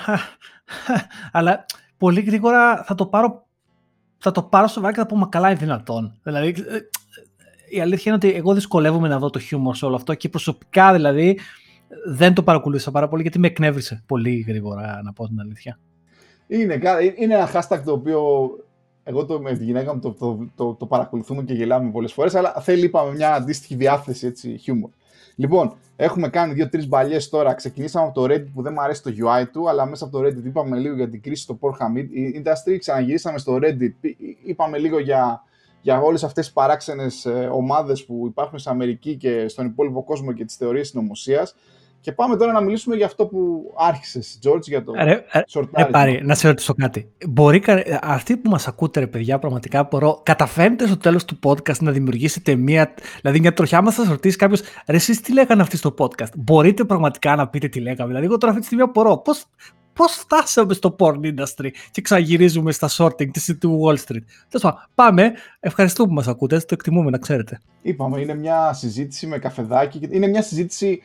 [1.32, 1.66] αλλά
[1.98, 3.48] πολύ γρήγορα θα το πάρω,
[4.20, 6.20] θα το πάρω σοβαρά και θα πω Μα καλά, είναι δυνατόν.
[6.24, 6.80] Δηλαδή, ε,
[7.70, 10.94] η αλήθεια είναι ότι εγώ δυσκολεύομαι να βρω το χιούμορ σε όλο αυτό και προσωπικά
[10.94, 11.40] δηλαδή
[12.06, 15.80] δεν το παρακολούθησα πάρα πολύ γιατί με εκνεύρισε πολύ γρήγορα, να πω την αλήθεια.
[16.48, 16.80] Είναι,
[17.18, 18.50] είναι ένα hashtag το οποίο
[19.04, 22.36] εγώ το, με τη γυναίκα μου το, το, το, το παρακολουθούμε και γελάμε πολλές φορές,
[22.36, 24.90] αλλά θέλει, είπαμε, μια αντίστοιχη διάθεση έτσι, χιούμορ.
[25.40, 27.54] Λοιπόν, έχουμε κάνει δύο-τρεις μπαλιές τώρα.
[27.54, 30.26] Ξεκινήσαμε από το Reddit που δεν μου αρέσει το UI του, αλλά μέσα από το
[30.26, 31.98] Reddit είπαμε λίγο για την κρίση στο Pornhub
[32.38, 32.78] Industry.
[32.80, 34.10] Ξαναγυρίσαμε στο Reddit,
[34.44, 35.44] είπαμε λίγο για,
[35.82, 40.46] για όλες αυτές τις παράξενες ομάδες που υπάρχουν στην Αμερική και στον υπόλοιπο κόσμο και
[40.46, 41.56] τις θεωρίες συνωμοσίας.
[42.02, 45.24] Και πάμε τώρα να μιλήσουμε για αυτό που άρχισες, George, για το ρε,
[45.78, 47.12] ρε, πάρει, να σε ρωτήσω κάτι.
[47.28, 47.64] Μπορεί,
[48.02, 52.56] αυτοί που μας ακούτε, ρε παιδιά, πραγματικά μπορώ, καταφέρνετε στο τέλος του podcast να δημιουργήσετε
[52.56, 52.94] μία.
[53.22, 56.32] Δηλαδή, μια τροχιά μα θα σας ρωτήσει κάποιος, ρε, εσείς τι λέγανε αυτοί στο podcast;
[56.36, 58.08] Μπορείτε πραγματικά να πείτε τι λέγαμε.
[58.08, 59.18] Δηλαδή, εγώ τώρα αυτή τη στιγμή απορώ.
[59.18, 59.34] Πώ
[59.94, 64.24] πώς φτάσαμε στο porn industry και ξαναγυρίζουμε στα sorting της του Wall Street.
[64.50, 65.32] Τέλος πάμε.
[65.60, 66.58] Ευχαριστούμε που μας ακούτε.
[66.58, 67.60] Το εκτιμούμε, να ξέρετε.
[67.82, 70.08] Είπαμε, είναι μια συζήτηση με καφεδάκι.
[70.12, 71.02] Είναι μια συζήτηση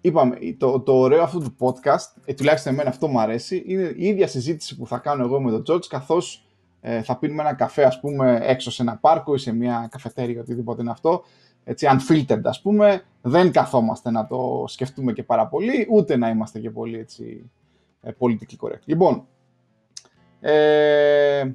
[0.00, 4.06] είπαμε, το, το ωραίο αυτού του podcast, ε, τουλάχιστον εμένα αυτό μου αρέσει, είναι η
[4.06, 6.46] ίδια συζήτηση που θα κάνω εγώ με τον George, καθώς
[6.80, 10.40] ε, θα πίνουμε ένα καφέ, ας πούμε, έξω σε ένα πάρκο ή σε μια καφετέρια,
[10.40, 11.22] οτιδήποτε είναι αυτό,
[11.64, 16.58] έτσι, unfiltered, ας πούμε, δεν καθόμαστε να το σκεφτούμε και πάρα πολύ, ούτε να είμαστε
[16.58, 17.50] και πολύ, έτσι,
[18.00, 18.82] ε, politically correct.
[18.84, 19.26] Λοιπόν,
[20.40, 21.50] ε,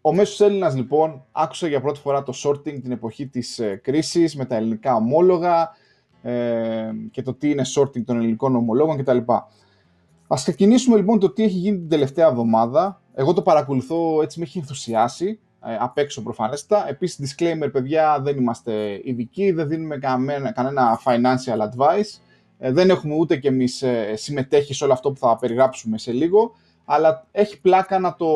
[0.00, 4.36] ο μέσος Έλληνας, λοιπόν, άκουσε για πρώτη φορά το sorting την εποχή της ε, κρίσης,
[4.36, 5.70] με τα ελληνικά ομόλογα,
[6.24, 9.18] ε, και το τι είναι sorting των ελληνικών ομολόγων κτλ.
[10.26, 13.02] Ας ξεκινήσουμε λοιπόν το τι έχει γίνει την τελευταία εβδομάδα.
[13.14, 16.88] Εγώ το παρακολουθώ, έτσι με έχει ενθουσιάσει, ε, απ' έξω προφανέστα.
[16.88, 22.20] Επίσης, disclaimer, παιδιά, δεν είμαστε ειδικοί, δεν δίνουμε κανένα, κανένα financial advice.
[22.58, 26.12] Ε, δεν έχουμε ούτε κι εμείς ε, συμμετέχει σε όλο αυτό που θα περιγράψουμε σε
[26.12, 26.52] λίγο,
[26.84, 28.28] αλλά έχει πλάκα να το,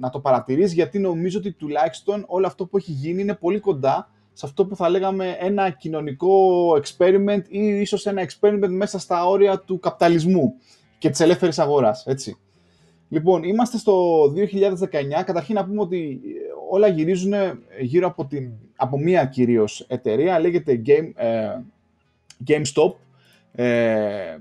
[0.00, 4.08] να το παρατηρείς, γιατί νομίζω ότι τουλάχιστον όλο αυτό που έχει γίνει είναι πολύ κοντά
[4.34, 9.58] σε αυτό που θα λέγαμε ένα κοινωνικό experiment ή ίσως ένα experiment μέσα στα όρια
[9.58, 10.54] του καπιταλισμού
[10.98, 12.38] και της ελεύθερης αγοράς, έτσι.
[13.08, 15.22] Λοιπόν, είμαστε στο 2019.
[15.24, 16.20] Καταρχήν να πούμε ότι
[16.70, 17.32] όλα γυρίζουν
[17.80, 21.58] γύρω από, την, από μία κυρίως εταιρεία, λέγεται Game, ε,
[22.46, 22.92] GameStop
[23.52, 24.36] ε,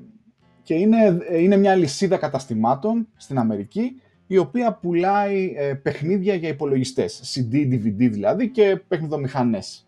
[0.63, 4.01] και είναι, είναι μια λυσίδα καταστημάτων στην Αμερική
[4.33, 9.85] η οποία πουλάει ε, παιχνίδια για υπολογιστές, CD, DVD δηλαδή και παιχνιδομηχανές.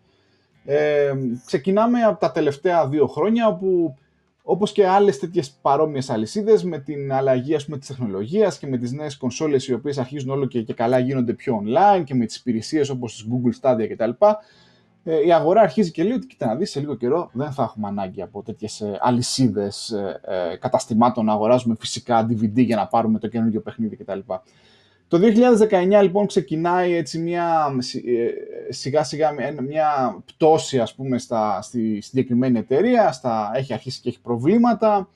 [0.64, 1.12] Ε,
[1.46, 3.96] ξεκινάμε από τα τελευταία δύο χρόνια όπου
[4.42, 8.78] όπως και άλλες τέτοιες παρόμοιες αλυσίδες με την αλλαγή ας πούμε, της τεχνολογίας και με
[8.78, 12.26] τις νέες κονσόλες οι οποίες αρχίζουν όλο και, και καλά γίνονται πιο online και με
[12.26, 14.10] τις υπηρεσίες όπως τις Google Stadia κτλ.
[15.08, 17.62] Ε, η αγορά αρχίζει και λέει ότι κοίτα να δεις σε λίγο καιρό δεν θα
[17.62, 22.86] έχουμε ανάγκη από τέτοιες ε, αλυσίδες ε, ε, καταστημάτων να αγοράζουμε φυσικά DVD για να
[22.86, 24.18] πάρουμε το καινούργιο παιχνίδι κτλ.
[25.08, 25.18] Το
[25.98, 27.70] 2019 λοιπόν ξεκινάει έτσι μια
[28.68, 29.32] σιγά σιγά
[29.68, 35.08] μια πτώση ας πούμε στα, στη συγκεκριμένη εταιρεία, στα, έχει αρχίσει και έχει προβλήματα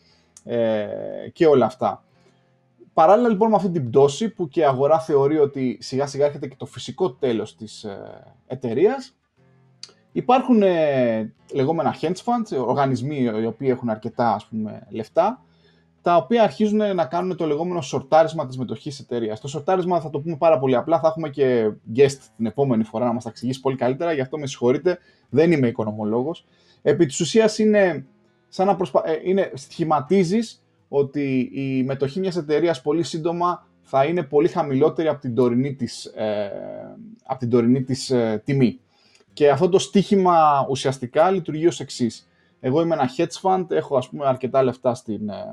[0.44, 0.86] ε,
[1.32, 2.04] και όλα αυτά.
[2.92, 6.46] Παράλληλα λοιπόν με αυτή την πτώση που και η αγορά θεωρεί ότι σιγά σιγά έρχεται
[6.46, 9.14] και το φυσικό τέλος της ε, εταιρείας,
[10.12, 15.42] Υπάρχουν ε, λεγόμενα hedge funds, οργανισμοί οι οποίοι έχουν αρκετά ας πούμε, λεφτά,
[16.02, 19.40] τα οποία αρχίζουν να κάνουν το λεγόμενο σορτάρισμα της μετοχής εταιρείας.
[19.40, 23.04] Το σορτάρισμα θα το πούμε πάρα πολύ απλά, θα έχουμε και guest την επόμενη φορά
[23.04, 24.98] να μας τα εξηγήσει πολύ καλύτερα, γι' αυτό με συγχωρείτε,
[25.28, 26.44] δεν είμαι οικονομολόγος.
[26.82, 28.06] Επί της ουσίας είναι
[28.48, 29.02] σαν να προσπα...
[29.04, 35.20] Ε, είναι, σχηματίζεις ότι η μετοχή μιας εταιρείας πολύ σύντομα θα είναι πολύ χαμηλότερη από
[35.20, 36.50] την τωρινή της, ε,
[37.24, 38.80] από την τωρινή της ε, τιμή.
[39.40, 42.28] Και αυτό το στίχημα ουσιαστικά λειτουργεί ως εξής.
[42.60, 45.44] Εγώ είμαι ένα hedge fund, έχω ας πούμε αρκετά λεφτά στην, ε,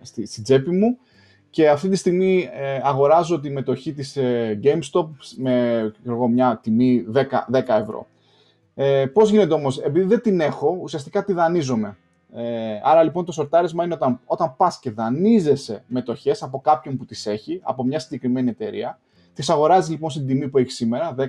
[0.00, 0.98] στη, στην τσέπη μου
[1.50, 7.04] και αυτή τη στιγμή ε, αγοράζω τη μετοχή της ε, GameStop με εγώ, μια τιμή
[7.14, 7.22] 10,
[7.52, 8.06] 10 ευρώ.
[8.74, 11.96] Ε, πώς γίνεται όμως, επειδή δεν την έχω, ουσιαστικά τη δανείζομαι.
[12.34, 17.04] Ε, άρα λοιπόν το σορτάρισμα είναι όταν, όταν πας και δανείζεσαι μετοχές από κάποιον που
[17.04, 18.98] τις έχει, από μια συγκεκριμένη εταιρεία,
[19.34, 21.24] τις αγοράζεις λοιπόν στην τιμή που έχεις σήμερα, 10,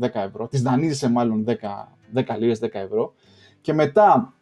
[0.00, 1.52] 10 ευρώ, τις δανείζεσαι μάλλον 10,
[2.14, 3.14] 10 λίρες, 10 ευρώ.
[3.60, 4.34] Και μετά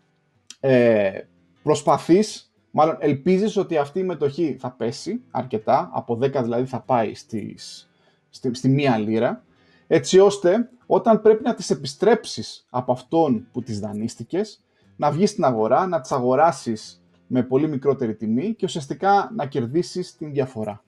[0.60, 1.20] ε,
[1.62, 7.14] προσπαθείς, μάλλον ελπίζεις ότι αυτή η μετοχή θα πέσει αρκετά, από 10 δηλαδή θα πάει
[7.14, 7.90] στις,
[8.30, 9.44] στη, στη μία λίρα,
[9.86, 14.64] έτσι ώστε όταν πρέπει να τις επιστρέψεις από αυτόν που τις δανείστηκες,
[14.96, 20.16] να βγεις στην αγορά, να τις αγοράσεις με πολύ μικρότερη τιμή και ουσιαστικά να κερδίσεις
[20.16, 20.84] την διαφορά.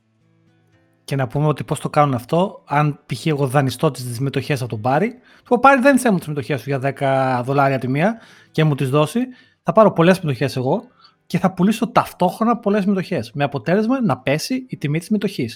[1.06, 3.26] Και να πούμε ότι πώς το κάνουν αυτό, αν π.χ.
[3.26, 6.94] εγώ δανειστώ τις μετοχέ από τον Πάρη, του Πάρη δεν μου τις μετοχέ σου για
[7.40, 9.20] 10 δολάρια τη μία και μου τις δώσει,
[9.62, 10.82] θα πάρω πολλές μετοχέ εγώ
[11.26, 13.24] και θα πουλήσω ταυτόχρονα πολλές μετοχέ.
[13.32, 15.48] Με αποτέλεσμα να πέσει η τιμή της μετοχή.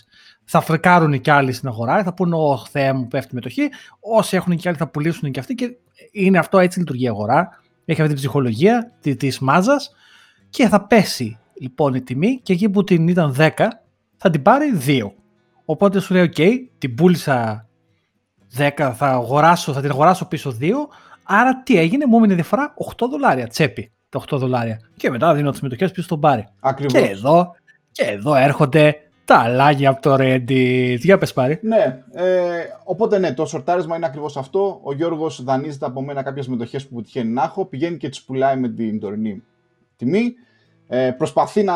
[0.45, 3.69] Θα φρικάρουν κι άλλοι στην αγορά, θα πούνε: Ω Θεέ μου, πέφτει η μετοχή.
[4.01, 5.55] Όσοι έχουν κι άλλοι θα πουλήσουν κι αυτοί.
[5.55, 5.77] Και
[6.13, 7.49] είναι αυτό έτσι λειτουργεί η αγορά.
[7.85, 9.91] Έχει αυτή την ψυχολογία τη μάζας
[10.51, 13.51] και θα πέσει λοιπόν η τιμή και εκεί που την ήταν 10
[14.17, 15.11] θα την πάρει 2.
[15.71, 16.49] Οπότε σου λέει: OK,
[16.79, 17.69] την πούλησα
[18.57, 20.71] 10, θα, αγοράσω, θα την αγοράσω πίσω 2.
[21.23, 23.93] Άρα τι έγινε, μου έμεινε διαφορά 8 δολάρια τσέπη.
[24.09, 24.81] Τα 8 δολάρια.
[24.97, 26.47] Και μετά δίνω τις μετοχές πίσω στον πάρει.
[26.61, 26.93] Ακριβώς.
[26.93, 27.55] Και εδώ,
[27.93, 30.99] και εδώ έρχονται τα αλλάγια από το Reddit.
[30.99, 31.59] Για πες πάρει.
[31.63, 32.25] Ναι, ε,
[32.85, 34.81] οπότε ναι, το σορτάρισμα είναι ακριβώς αυτό.
[34.83, 38.57] Ο Γιώργος δανείζεται από μένα κάποιες μετοχές που τυχαίνει να έχω, πηγαίνει και τις πουλάει
[38.57, 39.43] με την τωρινή
[39.97, 40.35] τιμή.
[40.89, 41.75] Ε, προσπαθεί να,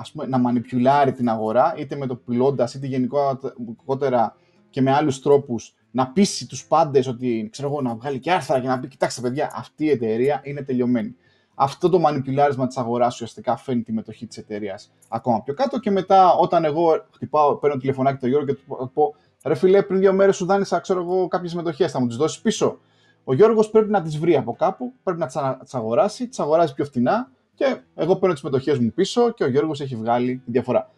[0.00, 4.36] ας πούμε, να μανιπιουλάρει την αγορά, είτε με το πουλώντας, είτε γενικότερα
[4.70, 8.60] και με άλλους τρόπους, να πείσει τους πάντες ότι, ξέρω εγώ, να βγάλει και άρθρα
[8.60, 11.16] και να πει, κοιτάξτε παιδιά, αυτή η εταιρεία είναι τελειωμένη.
[11.54, 15.90] Αυτό το μανιπιουλάρισμα της αγοράς ουσιαστικά φαίνει τη μετοχή της εταιρείας ακόμα πιο κάτω και
[15.90, 20.12] μετά όταν εγώ χτυπάω, παίρνω τηλεφωνάκι το Γιώργο και του πω ρε φίλε πριν δύο
[20.12, 22.78] μέρες σου δάνεισα ξέρω εγώ κάποιες μετοχές, θα μου τις δώσεις πίσω.
[23.24, 25.26] Ο Γιώργος πρέπει να τις βρει από κάπου, πρέπει να
[25.62, 27.30] τις αγοράσει, τις αγοράζει πιο φτηνά
[27.60, 30.90] και εγώ παίρνω τις μετοχές μου πίσω και ο Γιώργος έχει βγάλει τη διαφορά.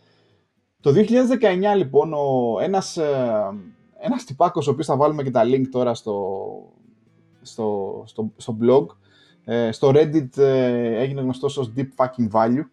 [0.80, 3.32] Το 2019 λοιπόν ο, ένας, ε,
[3.98, 6.38] ένας τυπάκος, ο οποίος θα βάλουμε και τα link τώρα στο,
[7.42, 8.86] στο, στο, στο blog,
[9.44, 12.64] ε, στο Reddit ε, έγινε γνωστός ως Deep Fucking Value.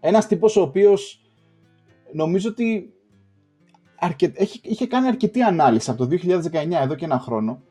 [0.00, 1.24] Ένας τύπος ο οποίος
[2.12, 2.92] νομίζω ότι
[3.98, 4.32] αρκε...
[4.34, 7.62] έχει, είχε κάνει αρκετή ανάλυση από το 2019 εδώ και ένα χρόνο.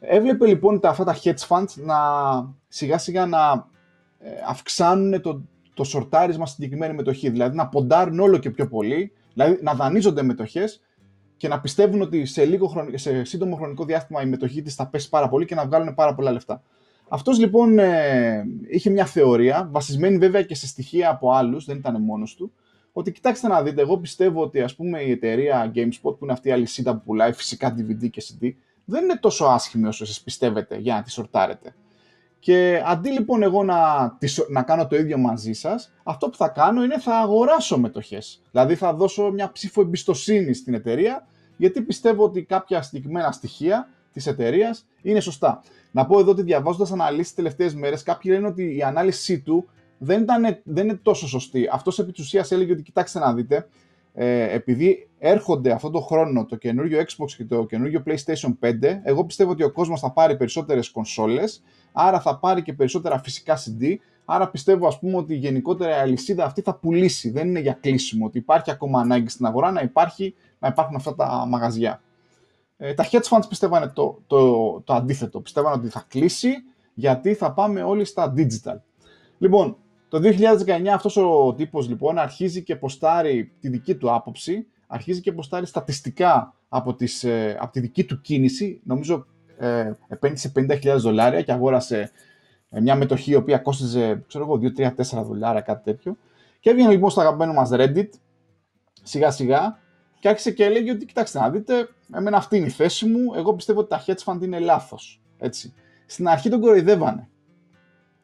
[0.00, 1.96] Έβλεπε λοιπόν τα, αυτά τα hedge funds να
[2.68, 3.79] σιγά σιγά να ε,
[4.48, 5.42] αυξάνουν το,
[5.74, 7.30] το σορτάρισμα στην συγκεκριμένη μετοχή.
[7.30, 10.80] Δηλαδή να ποντάρουν όλο και πιο πολύ, δηλαδή να δανείζονται μετοχές
[11.36, 15.08] και να πιστεύουν ότι σε, λίγο σε σύντομο χρονικό διάστημα η μετοχή της θα πέσει
[15.08, 16.62] πάρα πολύ και να βγάλουν πάρα πολλά λεφτά.
[17.08, 22.02] Αυτός λοιπόν ε, είχε μια θεωρία, βασισμένη βέβαια και σε στοιχεία από άλλους, δεν ήταν
[22.02, 22.52] μόνος του,
[22.92, 26.48] ότι κοιτάξτε να δείτε, εγώ πιστεύω ότι ας πούμε η εταιρεία GameSpot, που είναι αυτή
[26.48, 28.50] η αλυσίδα που πουλάει φυσικά DVD και CD,
[28.84, 31.74] δεν είναι τόσο άσχημη όσο εσείς πιστεύετε για να τη σορτάρετε.
[32.40, 33.76] Και αντί λοιπόν εγώ να,
[34.48, 38.42] να κάνω το ίδιο μαζί σας, αυτό που θα κάνω είναι θα αγοράσω μετοχές.
[38.50, 41.26] Δηλαδή θα δώσω μια ψήφο εμπιστοσύνη στην εταιρεία,
[41.56, 45.62] γιατί πιστεύω ότι κάποια συγκεκριμένα στοιχεία της εταιρείας είναι σωστά.
[45.90, 49.68] Να πω εδώ ότι διαβάζοντας αναλύσεις τις τελευταίες μέρες, κάποιοι λένε ότι η ανάλυση του
[49.98, 51.68] δεν, ήταν, δεν είναι τόσο σωστή.
[51.72, 53.68] Αυτός επί της ουσίας έλεγε ότι κοιτάξτε να δείτε,
[54.12, 59.24] ε, επειδή έρχονται αυτό το χρόνο το καινούριο Xbox και το καινούριο PlayStation 5, εγώ
[59.24, 63.94] πιστεύω ότι ο κόσμος θα πάρει περισσότερες κονσόλες, άρα θα πάρει και περισσότερα φυσικά CD,
[64.24, 68.26] άρα πιστεύω ας πούμε ότι γενικότερα η αλυσίδα αυτή θα πουλήσει, δεν είναι για κλείσιμο,
[68.26, 72.02] ότι υπάρχει ακόμα ανάγκη στην αγορά να, υπάρχει, να υπάρχουν αυτά τα μαγαζιά.
[72.76, 76.50] Ε, τα hedge funds πιστεύανε το, το, το αντίθετο, πιστεύανε ότι θα κλείσει
[76.94, 78.76] γιατί θα πάμε όλοι στα digital.
[79.38, 79.76] Λοιπόν,
[80.10, 85.32] το 2019 αυτός ο τύπος λοιπόν αρχίζει και ποστάρει τη δική του άποψη, αρχίζει και
[85.32, 88.80] ποστάρει στατιστικά από, τις, ε, από τη δική του κίνηση.
[88.84, 89.26] Νομίζω
[89.58, 92.10] ε, επένδυσε 50.000 δολάρια και αγόρασε
[92.70, 96.16] ε, μια μετοχή η οποία κόστιζε, ξέρω εγώ, 2-3-4 δολάρια, κάτι τέτοιο.
[96.60, 98.08] Και έβγαινε λοιπόν στο αγαπημένο μας Reddit,
[99.02, 99.78] σιγά σιγά,
[100.20, 103.54] και άρχισε και έλεγε ότι, κοιτάξτε να δείτε, εμένα αυτή είναι η θέση μου, εγώ
[103.54, 105.20] πιστεύω ότι τα hedge fund είναι λάθος.
[105.38, 105.74] Έτσι.
[106.06, 107.29] Στην αρχή τον κοροϊδεύανε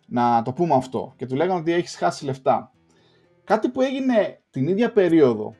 [0.06, 2.72] να το πούμε αυτό και του λέγανε ότι έχεις χάσει λεφτά.
[3.44, 5.54] Κάτι που έγινε την ίδια περίοδο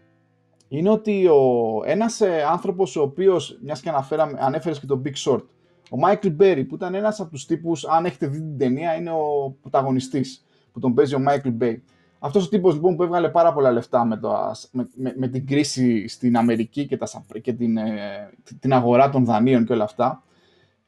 [0.69, 1.43] είναι ότι ο,
[1.85, 5.43] ένας ε, άνθρωπος ο οποίος, μιας και αναφέραμε, ανέφερες και τον Big Short,
[5.91, 9.11] ο Michael Berry που ήταν ένας από τους τύπους, αν έχετε δει την ταινία, είναι
[9.11, 11.77] ο πρωταγωνιστής που τον παίζει ο Michael Bay.
[12.19, 15.47] Αυτός ο τύπος λοιπόν που έβγαλε πάρα πολλά λεφτά με, το, με, με, με την
[15.47, 18.31] κρίση στην Αμερική και, τα, και την, ε,
[18.61, 20.23] την αγορά των δανείων και όλα αυτά,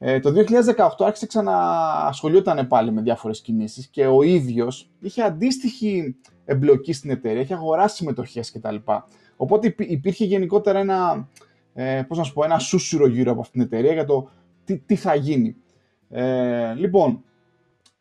[0.01, 0.33] ε, το
[0.77, 1.57] 2018 άρχισε ξανά
[2.07, 7.95] ασχολιόταν πάλι με διάφορες κινήσεις και ο ίδιος είχε αντίστοιχη εμπλοκή στην εταιρεία, είχε αγοράσει
[7.95, 8.75] συμμετοχές κτλ.
[9.35, 11.27] Οπότε υπήρχε γενικότερα ένα,
[11.73, 14.29] ε, πώς να σου πω, ένα σούσουρο γύρω από αυτήν την εταιρεία για το
[14.63, 15.55] τι, τι θα γίνει.
[16.09, 17.23] Ε, λοιπόν,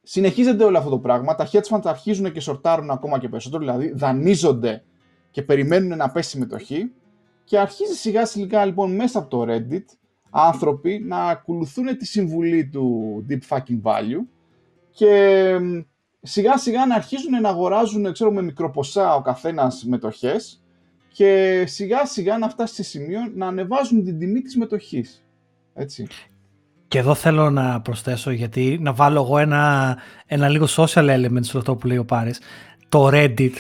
[0.03, 1.35] συνεχίζεται όλο αυτό το πράγμα.
[1.35, 4.83] Τα hedge funds αρχίζουν και σορτάρουν ακόμα και περισσότερο, δηλαδή δανείζονται
[5.31, 6.93] και περιμένουν να πέσει συμμετοχή
[7.45, 9.85] και αρχίζει σιγά σιγά λοιπόν μέσα από το Reddit
[10.31, 14.27] άνθρωποι να ακολουθούν τη συμβουλή του Deep Fucking Value
[14.91, 15.55] και
[16.23, 20.63] σιγά σιγά να αρχίζουν να αγοράζουν ξέρω, με μικροποσά ο καθένας μετοχές
[21.13, 25.25] και σιγά σιγά να φτάσει σε σημείο να ανεβάζουν την τιμή της μετοχής.
[25.75, 26.07] Έτσι.
[26.89, 31.59] Και εδώ θέλω να προσθέσω, γιατί να βάλω εγώ ένα, ένα λίγο social element σε
[31.59, 32.41] αυτό που λέει ο Πάρης.
[32.89, 33.53] Το Reddit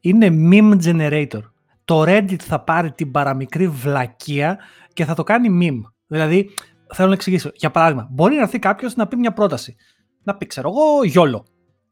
[0.00, 1.42] είναι meme generator.
[1.84, 4.58] Το Reddit θα πάρει την παραμικρή βλακεία
[4.92, 5.91] και θα το κάνει meme.
[6.12, 6.50] Δηλαδή,
[6.94, 7.50] θέλω να εξηγήσω.
[7.54, 9.76] Για παράδειγμα, μπορεί να έρθει κάποιος να πει μια πρόταση.
[10.22, 11.44] Να πει, ξέρω εγώ, γιόλο.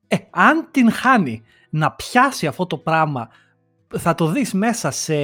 [0.09, 3.29] Ε, αν την χάνει να πιάσει αυτό το πράγμα,
[3.99, 5.15] θα το δεις μέσα σε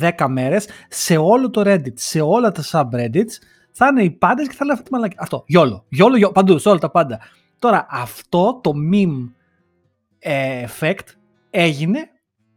[0.00, 3.32] 10 μέρες, σε όλο το Reddit, σε όλα τα subreddits,
[3.72, 5.16] θα είναι οι πάντες και θα λένε αυτή τη μαλακή.
[5.18, 5.44] Αυτό.
[5.46, 5.84] Γιόλο.
[5.88, 6.32] Γιόλο, γιόλο.
[6.32, 7.20] Παντού, σε όλα τα πάντα.
[7.58, 9.30] Τώρα, αυτό το meme
[10.18, 11.06] ε, effect
[11.50, 11.98] έγινε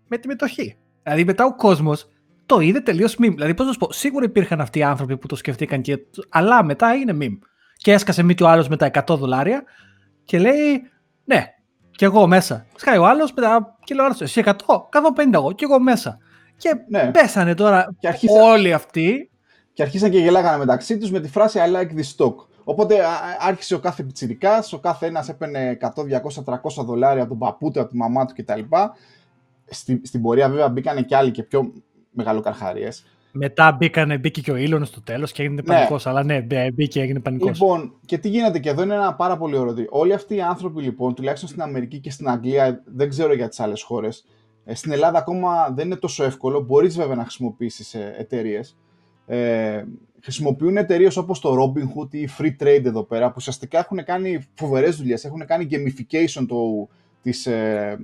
[0.07, 0.77] με τη μετοχή.
[1.03, 2.07] Δηλαδή, μετά ο κόσμος
[2.51, 3.33] το είδε τελείως meme.
[3.33, 5.97] Δηλαδή, πώς να σου πω, σίγουρα υπήρχαν αυτοί οι άνθρωποι που το σκεφτήκαν, και...
[6.29, 7.37] αλλά μετά έγινε meme.
[7.77, 9.63] Και έσκασε μύτη ο άλλος με τα 100 δολάρια
[10.23, 10.89] και λέει,
[11.23, 11.45] ναι,
[11.91, 12.65] και εγώ μέσα.
[12.75, 14.53] Σκάει ο άλλος μετά και λέω, εσύ 100, 150
[15.33, 16.17] εγώ, και εγώ μέσα.
[16.57, 17.11] Και ναι.
[17.11, 18.43] πέσανε τώρα και αρχίσα...
[18.43, 19.29] όλοι αυτοί
[19.73, 22.35] και αρχίσαν και γελάγανε μεταξύ τους με τη φράση I like this stock.
[22.63, 22.95] Οπότε
[23.39, 27.71] άρχισε ο κάθε πιτσιρικάς, ο κάθε ένας έπαιρνε 100, 200, 300 δολάρια από τον παππού
[27.71, 28.59] του, από τη μαμά του κτλ.
[29.65, 31.73] Στην, στην πορεία βέβαια μπήκανε και άλλοι και πιο
[32.11, 33.05] μεγαλοκαρχαρίες.
[33.31, 35.61] Μετά μπήκανε, μπήκε και ο Ήλον στο τέλος και έγινε ναι.
[35.61, 36.07] πανικός.
[36.07, 37.59] Αλλά ναι, μπήκε και έγινε πανικός.
[37.59, 39.85] Λοιπόν, και τι γίνεται και εδώ είναι ένα πάρα πολύ ωραίο.
[39.89, 43.59] Όλοι αυτοί οι άνθρωποι λοιπόν, τουλάχιστον στην Αμερική και στην Αγγλία, δεν ξέρω για τις
[43.59, 44.25] άλλες χώρες.
[44.65, 46.61] Ε, στην Ελλάδα ακόμα δεν είναι τόσο εύκολο.
[46.61, 48.77] Μπορείς βέβαια να χρησιμοποιήσεις ε, εταιρείες
[49.25, 49.83] ε,
[50.21, 54.95] χρησιμοποιούν εταιρείες όπως το Robinhood ή Free Trade εδώ πέρα, που ουσιαστικά έχουν κάνει φοβερές
[54.95, 56.89] δουλειές, έχουν κάνει gamification το,
[57.21, 57.97] της, ε,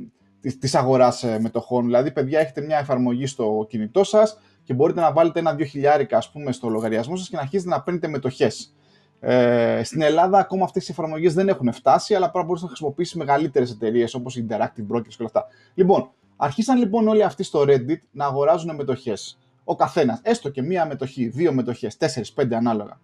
[0.47, 1.85] της, της αγοράς ε, μετοχών.
[1.85, 6.31] Δηλαδή, παιδιά, έχετε μια εφαρμογή στο κινητό σας και μπορείτε να βάλετε ένα-δύο χιλιάρικα, ας
[6.31, 8.75] πούμε, στο λογαριασμό σας και να αρχίσετε να παίρνετε μετοχές.
[9.19, 13.71] Ε, στην Ελλάδα ακόμα αυτές οι εφαρμογές δεν έχουν φτάσει, αλλά πρέπει να χρησιμοποιήσεις μεγαλύτερες
[13.71, 15.45] εταιρείες όπως η Interactive Brokers και όλα αυτά.
[15.73, 20.19] Λοιπόν, αρχίσαν λοιπόν όλοι αυτοί στο Reddit να αγοράζουν μετοχές ο καθένας.
[20.23, 22.99] Έστω και μία μετοχή, δύο μετοχές, τέσσερις, πέντε ανάλογα.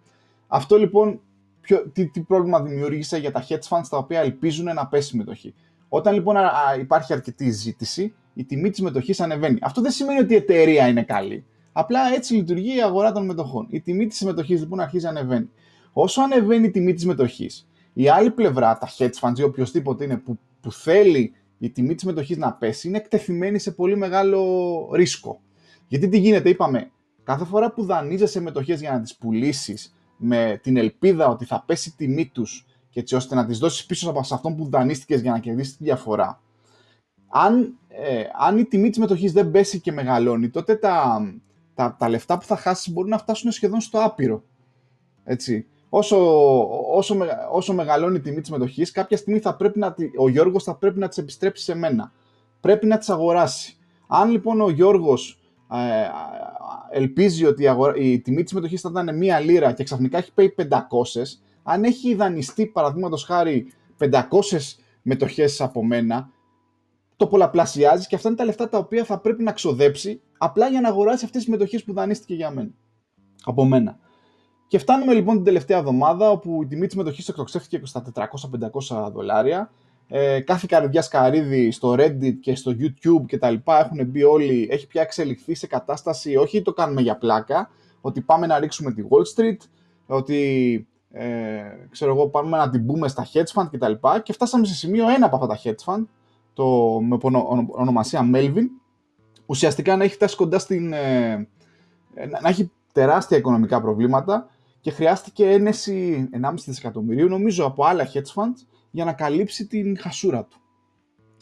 [0.46, 1.20] Αυτό λοιπόν
[1.60, 5.18] ποιο, τι, τι πρόβλημα δημιούργησε για τα hedge funds τα οποία ελπίζουν να πέσει η
[5.18, 5.54] μετοχή.
[5.96, 9.58] Όταν λοιπόν α, υπάρχει αρκετή ζήτηση, η τιμή της μετοχής ανεβαίνει.
[9.62, 11.44] Αυτό δεν σημαίνει ότι η εταιρεία είναι καλή.
[11.72, 13.66] Απλά έτσι λειτουργεί η αγορά των μετοχών.
[13.70, 15.50] Η τιμή της μετοχή λοιπόν αρχίζει να ανεβαίνει.
[15.92, 20.16] Όσο ανεβαίνει η τιμή της μετοχής, η άλλη πλευρά, τα hedge funds ή οποιοδήποτε είναι
[20.16, 25.40] που, που θέλει η τιμή της μετοχής να πέσει, είναι εκτεθειμένη σε πολύ μεγάλο ρίσκο.
[25.88, 26.90] Γιατί τι γίνεται, είπαμε,
[27.22, 31.88] κάθε φορά που δανείζεσαι μετοχές για να τις πουλήσεις με την ελπίδα ότι θα πέσει
[31.88, 35.32] η τιμή τους και έτσι ώστε να τις δώσεις πίσω από αυτόν που δανείστηκες για
[35.32, 36.40] να κερδίσεις τη διαφορά.
[37.28, 41.20] Αν, ε, αν η τιμή της μετοχής δεν πέσει και μεγαλώνει, τότε τα,
[41.74, 44.42] τα, τα λεφτά που θα χάσεις μπορούν να φτάσουν σχεδόν στο άπειρο.
[45.24, 45.66] Έτσι.
[45.88, 46.16] Όσο,
[46.96, 47.16] όσο,
[47.52, 50.98] όσο μεγαλώνει η τιμή της μετοχής, κάποια στιγμή θα πρέπει να, ο Γιώργος θα πρέπει
[50.98, 52.12] να τις επιστρέψει σε μένα.
[52.60, 53.76] Πρέπει να τις αγοράσει.
[54.06, 55.40] Αν λοιπόν ο Γιώργος
[55.70, 56.08] ε,
[56.98, 57.64] ελπίζει ότι
[57.94, 60.64] η, τιμή της μετοχής θα ήταν μία λίρα και ξαφνικά έχει πάει 500,
[61.64, 64.20] αν έχει δανειστεί παραδείγματος χάρη 500
[65.02, 66.30] μετοχές από μένα,
[67.16, 70.80] το πολλαπλασιάζεις και αυτά είναι τα λεφτά τα οποία θα πρέπει να ξοδέψει απλά για
[70.80, 72.70] να αγοράσει αυτές τις μετοχές που δανείστηκε για μένα.
[73.44, 73.98] Από μένα.
[74.66, 79.70] Και φτάνουμε λοιπόν την τελευταία εβδομάδα όπου η τιμή της μετοχής εκτοξεύτηκε στα 400-500 δολάρια
[80.08, 84.68] ε, κάθε καρδιά σκαρίδι στο Reddit και στο YouTube και τα λοιπά έχουν μπει όλοι,
[84.70, 89.02] έχει πια εξελιχθεί σε κατάσταση, όχι το κάνουμε για πλάκα, ότι πάμε να ρίξουμε τη
[89.08, 89.56] Wall Street,
[90.06, 94.32] ότι ε, ξέρω εγώ, πάμε να την πούμε στα hedge fund και τα λοιπά και
[94.32, 96.04] φτάσαμε σε σημείο ένα από αυτά τα hedge fund,
[96.52, 97.18] το, με
[97.70, 98.66] ονομασία Melvin,
[99.46, 101.48] ουσιαστικά να έχει φτάσει κοντά στην, ε,
[102.42, 104.48] να έχει τεράστια οικονομικά προβλήματα
[104.80, 110.44] και χρειάστηκε ένεση 1,5 δισεκατομμυρίου νομίζω από άλλα hedge funds για να καλύψει την χασούρα
[110.44, 110.58] του.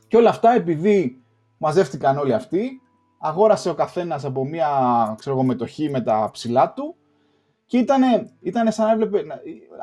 [0.08, 1.22] Και όλα αυτά επειδή
[1.58, 2.80] μαζεύτηκαν όλοι αυτοί,
[3.18, 4.68] αγόρασε ο καθένας από μια
[5.18, 6.96] ξέρω εγώ, μετοχή με τα ψηλά του
[7.72, 8.02] και ήταν
[8.40, 9.24] ήτανε σαν να έβλεπε,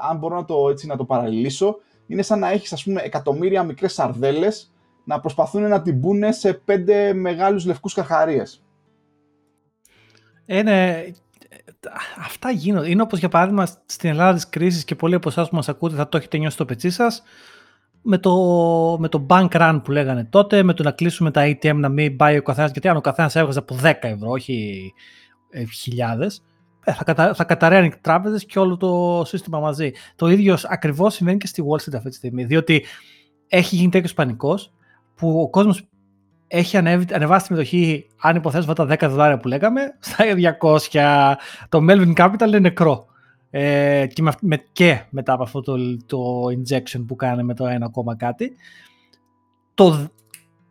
[0.09, 1.77] αν μπορώ να το, έτσι, να το παραλληλήσω,
[2.07, 4.73] είναι σαν να έχεις ας πούμε εκατομμύρια μικρές σαρδέλες
[5.03, 8.63] να προσπαθούν να την πούνε σε πέντε μεγάλους λευκούς καρχαρίες.
[10.45, 11.05] Είναι,
[12.25, 12.89] αυτά γίνονται.
[12.89, 15.95] Είναι όπως για παράδειγμα στην Ελλάδα της κρίσης και πολλοί από εσάς που μας ακούτε
[15.95, 17.23] θα το έχετε νιώσει στο πετσί σας
[18.01, 18.35] με το,
[18.99, 22.15] με το bank run που λέγανε τότε, με το να κλείσουμε τα ATM να μην
[22.15, 24.93] πάει ο καθένας, γιατί αν ο καθένας έβγαζε από 10 ευρώ, όχι
[25.49, 26.41] ε, χιλιάδες, ε,
[26.83, 29.91] θα, κατα, θα καταραίαν οι τράπεζες και όλο το σύστημα μαζί.
[30.15, 32.43] Το ίδιο ακριβώς συμβαίνει και στη Wall Street αυτή τη στιγμή.
[32.43, 32.85] Διότι
[33.47, 34.73] έχει γίνει τέτοιος πανικός
[35.15, 35.87] που ο κόσμος
[36.47, 40.25] έχει ανέβει, ανεβάσει τη μετοχή, αν υποθέσουμε τα 10 δολάρια που λέγαμε, στα
[40.91, 41.35] 200.
[41.69, 43.07] Το Melvin Capital είναι νεκρό.
[43.49, 47.85] Ε, και, με, και μετά από αυτό το, το injection που κάνει με το ένα
[47.85, 48.55] ακόμα κάτι.
[49.73, 50.07] Το,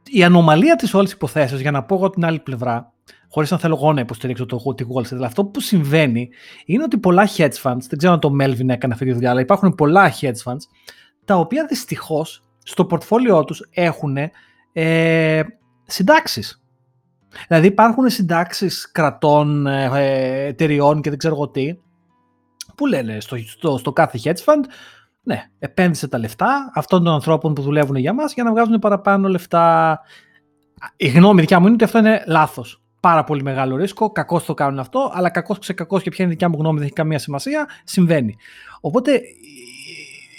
[0.04, 2.92] η ανομαλία της όλης υποθέσεως, για να πω εγώ την άλλη πλευρά,
[3.30, 5.16] χωρίς να θέλω εγώ να υποστηρίξω το τη Wall Street.
[5.16, 6.28] Αλλά αυτό που συμβαίνει
[6.64, 9.40] είναι ότι πολλά hedge funds, δεν ξέρω αν το Melvin έκανε αυτή τη δουλειά, αλλά
[9.40, 10.62] υπάρχουν πολλά hedge funds,
[11.24, 14.16] τα οποία δυστυχώς στο πορτφόλιό τους έχουν
[14.72, 15.42] ε,
[15.86, 16.62] συντάξεις.
[17.48, 21.78] Δηλαδή υπάρχουν συντάξεις κρατών, ε, εταιριών και δεν ξέρω εγώ τι,
[22.74, 24.64] που λένε στο, στο, στο κάθε hedge fund,
[25.22, 29.28] ναι, επένδυσε τα λεφτά αυτών των ανθρώπων που δουλεύουν για μας για να βγάζουν παραπάνω
[29.28, 30.00] λεφτά.
[30.96, 32.82] Η γνώμη δικιά μου είναι ότι αυτό είναι λάθος.
[33.00, 36.36] Πάρα πολύ μεγάλο ρίσκο, κακώ το κάνουν αυτό, αλλά κακώ ξεκακώ και ποια είναι η
[36.36, 38.36] δικιά μου γνώμη, δεν έχει καμία σημασία, συμβαίνει.
[38.80, 39.20] Οπότε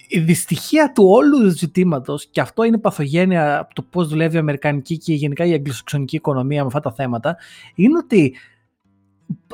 [0.07, 4.39] η δυστυχία του όλου του ζητήματος, και αυτό είναι παθογένεια από το πώς δουλεύει η
[4.39, 7.37] Αμερικανική και γενικά η αγγλοσαξονική οικονομία με αυτά τα θέματα,
[7.75, 8.35] είναι ότι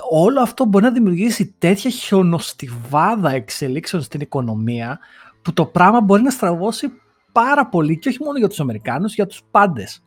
[0.10, 5.00] όλο αυτό μπορεί να δημιουργήσει τέτοια χιονοστιβάδα εξελίξεων στην οικονομία
[5.42, 6.88] που το πράγμα μπορεί να στραβώσει
[7.32, 10.04] πάρα πολύ και όχι μόνο για τους Αμερικάνους, για τους πάντες.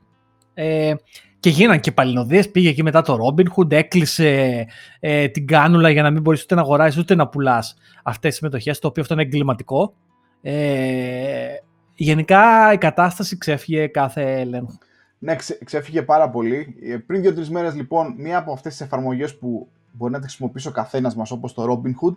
[0.55, 0.95] Ε,
[1.41, 4.67] και γίνανε και παλινοδίες, πήγε εκεί μετά το Robinhood, έκλεισε
[5.01, 8.41] ε, την κάνουλα για να μην μπορείς ούτε να αγοράσεις ούτε να πουλάς αυτές τις
[8.41, 9.95] μετοχές, το οποίο αυτό είναι εγκληματικό.
[10.43, 11.47] Ε,
[11.95, 14.79] γενικά η κατάσταση ξέφυγε κάθε έλεγχο.
[15.19, 16.77] Ναι, ξέφυγε πάρα πολύ.
[16.83, 20.69] Ε, πριν δύο-τρεις μέρες, λοιπόν, μία από αυτές τις εφαρμογές που μπορεί να τη χρησιμοποιήσει
[20.69, 22.15] ο καθένας μας, όπως το Robinhood,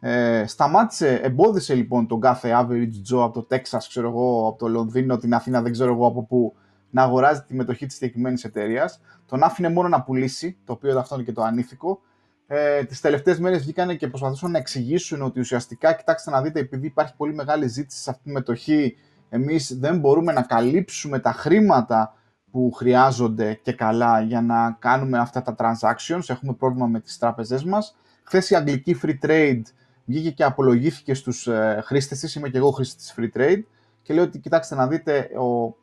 [0.00, 4.68] ε, σταμάτησε, εμπόδισε λοιπόν τον κάθε average Joe από το Texas, ξέρω εγώ, από το
[4.68, 6.54] Λονδίνο, την Αθήνα, δεν ξέρω εγώ από πού,
[6.94, 9.00] να αγοράζει τη μετοχή της συγκεκριμένης εταιρείας.
[9.26, 12.00] Τον άφηνε μόνο να πουλήσει, το οποίο αυτό είναι και το ανήθικο.
[12.46, 16.86] Ε, τις τελευταίες μέρες βγήκαν και προσπαθούσαν να εξηγήσουν ότι ουσιαστικά, κοιτάξτε να δείτε, επειδή
[16.86, 18.96] υπάρχει πολύ μεγάλη ζήτηση σε αυτή τη μετοχή,
[19.28, 22.14] εμείς δεν μπορούμε να καλύψουμε τα χρήματα
[22.50, 26.22] που χρειάζονται και καλά για να κάνουμε αυτά τα transactions.
[26.26, 27.96] Έχουμε πρόβλημα με τις τράπεζές μας.
[28.22, 29.62] Χθες η αγγλική Free Trade
[30.04, 32.34] βγήκε και απολογήθηκε στους ε, χρήστες της.
[32.34, 33.62] Είμαι και εγώ χρήστη της Free Trade.
[34.02, 35.74] Και λέω ότι κοιτάξτε να δείτε, ο,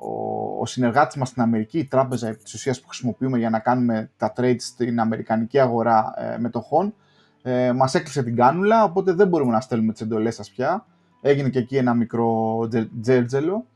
[0.00, 4.10] ο, ο συνεργάτης μας στην Αμερική, η τράπεζα της ουσίας που χρησιμοποιούμε για να κάνουμε
[4.16, 6.94] τα trades στην αμερικανική αγορά ε, μετοχών,
[7.42, 10.86] ε, μας έκλεισε την κάνουλα, οπότε δεν μπορούμε να στέλνουμε τις εντολές σας πια.
[11.20, 12.58] Έγινε και εκεί ένα μικρό
[13.00, 13.66] τζέρτζελο.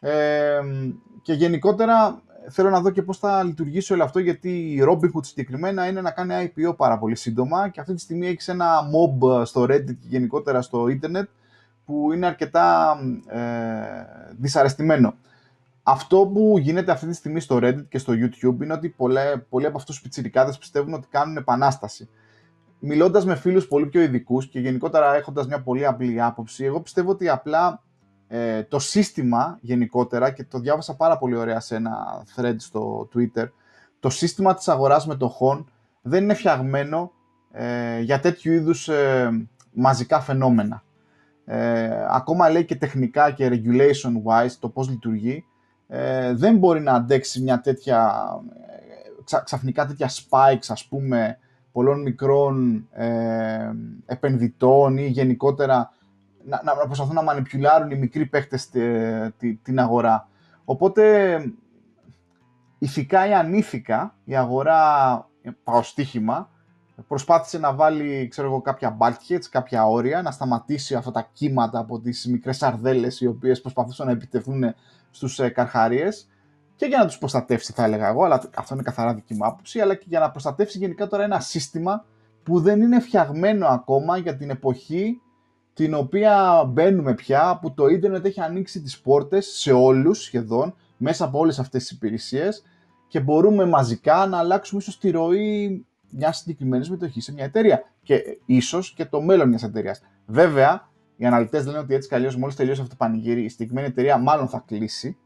[0.00, 0.60] Ε,
[1.22, 5.86] και γενικότερα θέλω να δω και πώς θα λειτουργήσει όλο αυτό γιατί η Robinhood συγκεκριμένα
[5.86, 9.62] είναι να κάνει IPO πάρα πολύ σύντομα και αυτή τη στιγμή έχει ένα mob στο
[9.62, 11.28] Reddit και γενικότερα στο ίντερνετ
[11.84, 13.38] που είναι αρκετά ε,
[14.38, 15.14] δυσαρεστημένο.
[15.90, 19.18] Αυτό που γίνεται αυτή τη στιγμή στο Reddit και στο YouTube είναι ότι πολλοί,
[19.48, 22.08] πολλοί από αυτούς τους πιτσιρικάδες πιστεύουν ότι κάνουν επανάσταση.
[22.78, 27.10] Μιλώντας με φίλους πολύ πιο ειδικούς και γενικότερα έχοντας μια πολύ απλή άποψη, εγώ πιστεύω
[27.10, 27.82] ότι απλά
[28.28, 33.48] ε, το σύστημα γενικότερα, και το διάβασα πάρα πολύ ωραία σε ένα thread στο Twitter,
[34.00, 35.70] το σύστημα της αγοράς μετοχών
[36.02, 37.12] δεν είναι φτιαγμένο
[37.52, 40.82] ε, για τέτοιου είδους ε, μαζικά φαινόμενα.
[41.44, 45.44] Ε, ακόμα λέει και τεχνικά και regulation wise το πώς λειτουργεί,
[45.88, 48.26] ε, δεν μπορεί να αντέξει μια τέτοια,
[49.44, 51.38] ξαφνικά τέτοια spikes ας πούμε
[51.72, 52.88] πολλών μικρών
[54.06, 55.92] επενδυτών ή γενικότερα
[56.44, 58.68] να, να προσπαθούν να μανιπιουλάρουν οι μικροί παίχτες
[59.62, 60.28] την αγορά.
[60.64, 61.38] Οπότε,
[62.78, 65.28] ηθικά ή ανήθικα, η αγορά,
[65.64, 66.50] πάω στοίχημα,
[67.08, 72.00] προσπάθησε να βάλει ξέρω εγώ, κάποια bulkheads, κάποια όρια, να σταματήσει αυτά τα κύματα από
[72.00, 74.74] τις μικρές αρδέλες οι οποίες προσπαθούσαν να επιτεθούν
[75.10, 76.28] στους ε, καρχαρίες
[76.76, 79.80] και για να τους προστατεύσει θα έλεγα εγώ, αλλά αυτό είναι καθαρά δική μου άποψη,
[79.80, 82.04] αλλά και για να προστατεύσει γενικά τώρα ένα σύστημα
[82.42, 85.20] που δεν είναι φτιαγμένο ακόμα για την εποχή
[85.74, 91.24] την οποία μπαίνουμε πια, που το ίντερνετ έχει ανοίξει τις πόρτες σε όλους σχεδόν, μέσα
[91.24, 92.62] από όλες αυτές τις υπηρεσίες
[93.08, 98.38] και μπορούμε μαζικά να αλλάξουμε ίσως τη ροή μιας συγκεκριμένης μετοχής σε μια εταιρεία και
[98.46, 100.02] ίσως και το μέλλον μιας εταιρείας.
[100.26, 100.87] Βέβαια,
[101.18, 104.48] οι αναλυτές λένε ότι έτσι καλώς μόλις τελειώσει αυτό το πανηγύρι, η συγκεκριμένη εταιρεία μάλλον
[104.48, 105.16] θα κλείσει,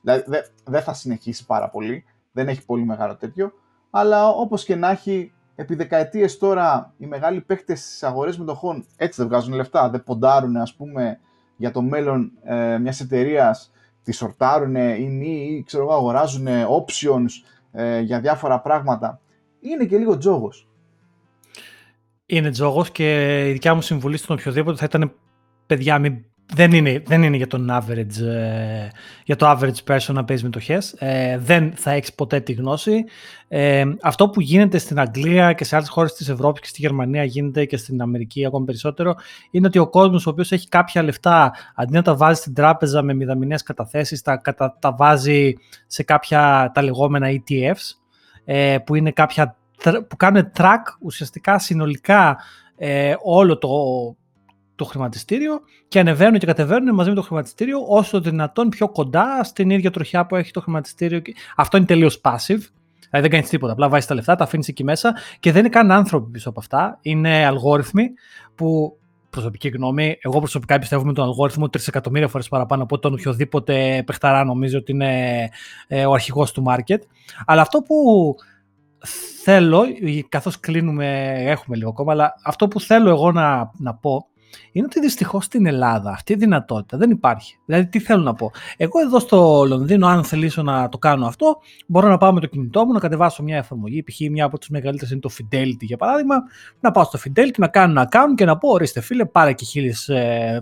[0.00, 0.24] δηλαδή
[0.64, 3.52] δεν θα συνεχίσει πάρα πολύ, δεν έχει πολύ μεγάλο τέτοιο,
[3.90, 9.20] αλλά όπως και να έχει επί δεκαετίες τώρα οι μεγάλοι παίχτε στις αγορές μετοχών έτσι
[9.20, 9.90] δεν βγάζουν λεφτά.
[9.90, 11.18] Δεν ποντάρουν, ας πούμε,
[11.56, 13.72] για το μέλλον ε, μιας εταιρείας,
[14.02, 17.30] τη σορτάρουν ή μη, ή ξέρω εγώ, αγοράζουν options
[17.72, 19.20] ε, για διάφορα πράγματα.
[19.60, 20.68] Είναι και λίγο τζόγος.
[22.26, 25.12] Είναι τζόγος και η δικιά μου συμβουλή στον οποιοδήποτε θα ήταν
[25.74, 28.88] παιδιά, μην δεν είναι, δεν είναι για, τον average, ε,
[29.24, 30.94] για το average person να παίζει μετοχές.
[30.98, 33.04] Ε, δεν θα έχεις ποτέ τη γνώση.
[33.48, 37.24] Ε, αυτό που γίνεται στην Αγγλία και σε άλλες χώρες της Ευρώπης και στη Γερμανία
[37.24, 39.14] γίνεται και στην Αμερική ακόμη περισσότερο
[39.50, 43.02] είναι ότι ο κόσμος ο οποίος έχει κάποια λεφτά αντί να τα βάζει στην τράπεζα
[43.02, 44.40] με μηδαμινές καταθέσεις τα,
[44.78, 45.52] τα βάζει
[45.86, 47.96] σε κάποια τα λεγόμενα ETFs
[48.84, 49.56] που είναι κάποια
[50.08, 52.38] που κάνουν track ουσιαστικά συνολικά
[53.22, 53.68] όλο το
[54.82, 59.70] το χρηματιστήριο και ανεβαίνουν και κατεβαίνουν μαζί με το χρηματιστήριο όσο δυνατόν πιο κοντά στην
[59.70, 61.22] ίδια τροχιά που έχει το χρηματιστήριο.
[61.56, 62.60] Αυτό είναι τελείως passive.
[63.10, 63.72] δεν κάνεις τίποτα.
[63.72, 66.60] Απλά βάζεις τα λεφτά, τα αφήνεις εκεί μέσα και δεν είναι καν άνθρωποι πίσω από
[66.60, 66.98] αυτά.
[67.02, 68.12] Είναι αλγόριθμοι
[68.54, 68.96] που
[69.30, 70.18] προσωπική γνώμη.
[70.20, 74.92] Εγώ προσωπικά πιστεύω με τον αλγόριθμο εκατομμύρια φορές παραπάνω από τον οποιοδήποτε παιχταρά νομίζω ότι
[74.92, 75.48] είναι
[75.88, 76.98] ε, ο αρχηγός του market.
[77.46, 77.96] Αλλά αυτό που
[79.42, 79.82] θέλω,
[80.28, 84.26] καθώς κλείνουμε, έχουμε λίγο ακόμα, αλλά αυτό που θέλω εγώ να, να πω
[84.72, 87.58] είναι ότι δυστυχώς στην Ελλάδα αυτή η δυνατότητα δεν υπάρχει.
[87.64, 88.50] Δηλαδή, τι θέλω να πω.
[88.76, 92.46] Εγώ εδώ στο Λονδίνο, αν θελήσω να το κάνω αυτό, μπορώ να πάω με το
[92.46, 94.02] κινητό μου, να κατεβάσω μια εφαρμογή.
[94.02, 94.20] Π.χ.
[94.30, 96.36] μια από τις μεγαλύτερες είναι το Fidelity για παράδειγμα.
[96.80, 99.64] Να πάω στο Fidelity, να κάνω ένα account και να πω: Ορίστε, φίλε, πάρε και
[99.64, 100.04] χίλιες,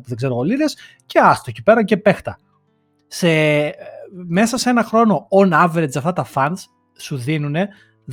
[0.03, 0.77] δεν ξέρω, λίρες
[1.07, 2.39] και άστο εκεί πέρα και παίχτα.
[3.07, 3.73] Σε, ε,
[4.27, 6.65] μέσα σε ένα χρόνο, on average, αυτά τα funds
[6.99, 7.55] σου δίνουν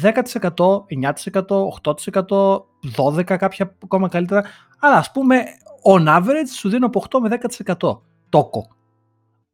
[0.02, 2.66] 10%, 9%, 8%,
[2.96, 4.44] 12% κάποια ακόμα καλύτερα,
[4.80, 5.44] αλλά ας πούμε
[5.90, 7.38] on average σου δίνω από 8 με
[7.76, 8.68] 10% τόκο.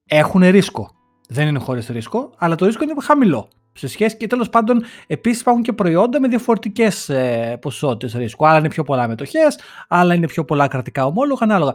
[0.05, 0.91] Έχουν ρίσκο.
[1.29, 3.47] Δεν είναι χωρίς ρίσκο, αλλά το ρίσκο είναι χαμηλό.
[3.73, 8.47] Σε σχέση και τέλος πάντων, επίσης υπάρχουν και προϊόντα με διαφορετικές ε, ποσότητες ρίσκου.
[8.47, 11.73] Άλλα είναι πιο πολλά μετοχές, άλλα είναι πιο πολλά κρατικά ομόλογα, ανάλογα.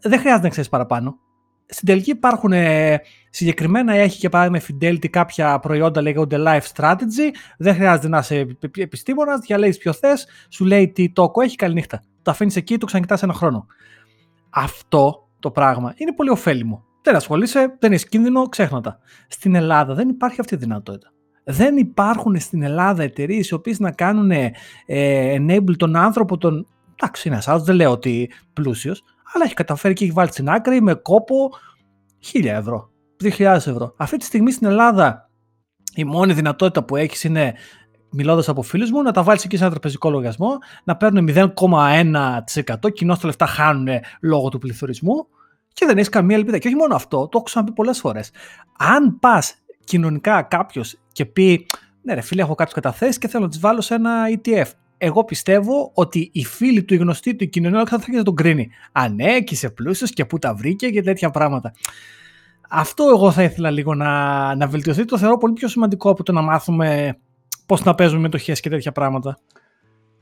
[0.00, 1.18] Δεν χρειάζεται να ξέρεις παραπάνω.
[1.66, 3.00] Στην τελική υπάρχουν ε,
[3.30, 7.30] συγκεκριμένα, έχει και παράδειγμα Fidelity κάποια προϊόντα λέγονται Life Strategy.
[7.58, 8.46] Δεν χρειάζεται να είσαι
[8.76, 12.02] επιστήμονας, διαλέγεις ποιο θες, σου λέει τι τόκο έχει, καληνύχτα.
[12.22, 13.66] Το αφήνεις εκεί, το ξανακοιτάς ένα χρόνο.
[14.58, 16.84] Αυτό το πράγμα είναι πολύ ωφέλιμο.
[17.02, 18.98] Δεν ασχολείσαι, δεν έχεις κίνδυνο, ξέχνατα.
[19.28, 21.12] Στην Ελλάδα δεν υπάρχει αυτή η δυνατότητα.
[21.44, 24.52] Δεν υπάρχουν στην Ελλάδα εταιρείες οι οποίες να κάνουν ε,
[25.36, 26.66] enable τον άνθρωπο, τον.
[26.94, 29.02] Εντάξει, είναι ένας δεν λέω ότι πλούσιος,
[29.34, 31.50] αλλά έχει καταφέρει και έχει βάλει στην άκρη με κόπο
[32.32, 32.90] 1000 ευρώ,
[33.22, 33.94] 2000 ευρώ.
[33.96, 35.30] Αυτή τη στιγμή στην Ελλάδα
[35.94, 37.54] η μόνη δυνατότητα που έχεις είναι
[38.10, 42.92] μιλώντας από φίλους μου, να τα βάλεις εκεί σε ένα τραπεζικό λογαριασμό, να παίρνουν 0,1%
[42.92, 43.88] κοινώ τα λεφτά χάνουν
[44.20, 45.26] λόγω του πληθωρισμού
[45.72, 46.58] και δεν έχεις καμία ελπίδα.
[46.58, 48.30] Και όχι μόνο αυτό, το έχω ξαναπεί πολλές φορές.
[48.78, 49.54] Αν πας
[49.84, 51.66] κοινωνικά κάποιος και πει,
[52.02, 54.70] Ναι, ρε φίλε, έχω κάποιες καταθέσεις και θέλω να τις βάλω σε ένα ETF.
[54.98, 58.68] Εγώ πιστεύω ότι οι φίλοι του, οι γνωστοί του, η κοινωνία θα θα τον κρίνει.
[58.92, 61.72] Α, ναι, και είσαι πλούσιος και πού τα βρήκε και τέτοια πράγματα.
[62.68, 65.04] Αυτό εγώ θα ήθελα λίγο να, να βελτιωθεί.
[65.04, 67.18] Το θεωρώ πολύ πιο σημαντικό από το να μάθουμε
[67.66, 69.38] πώς να παίζουμε μετοχές και τέτοια πράγματα.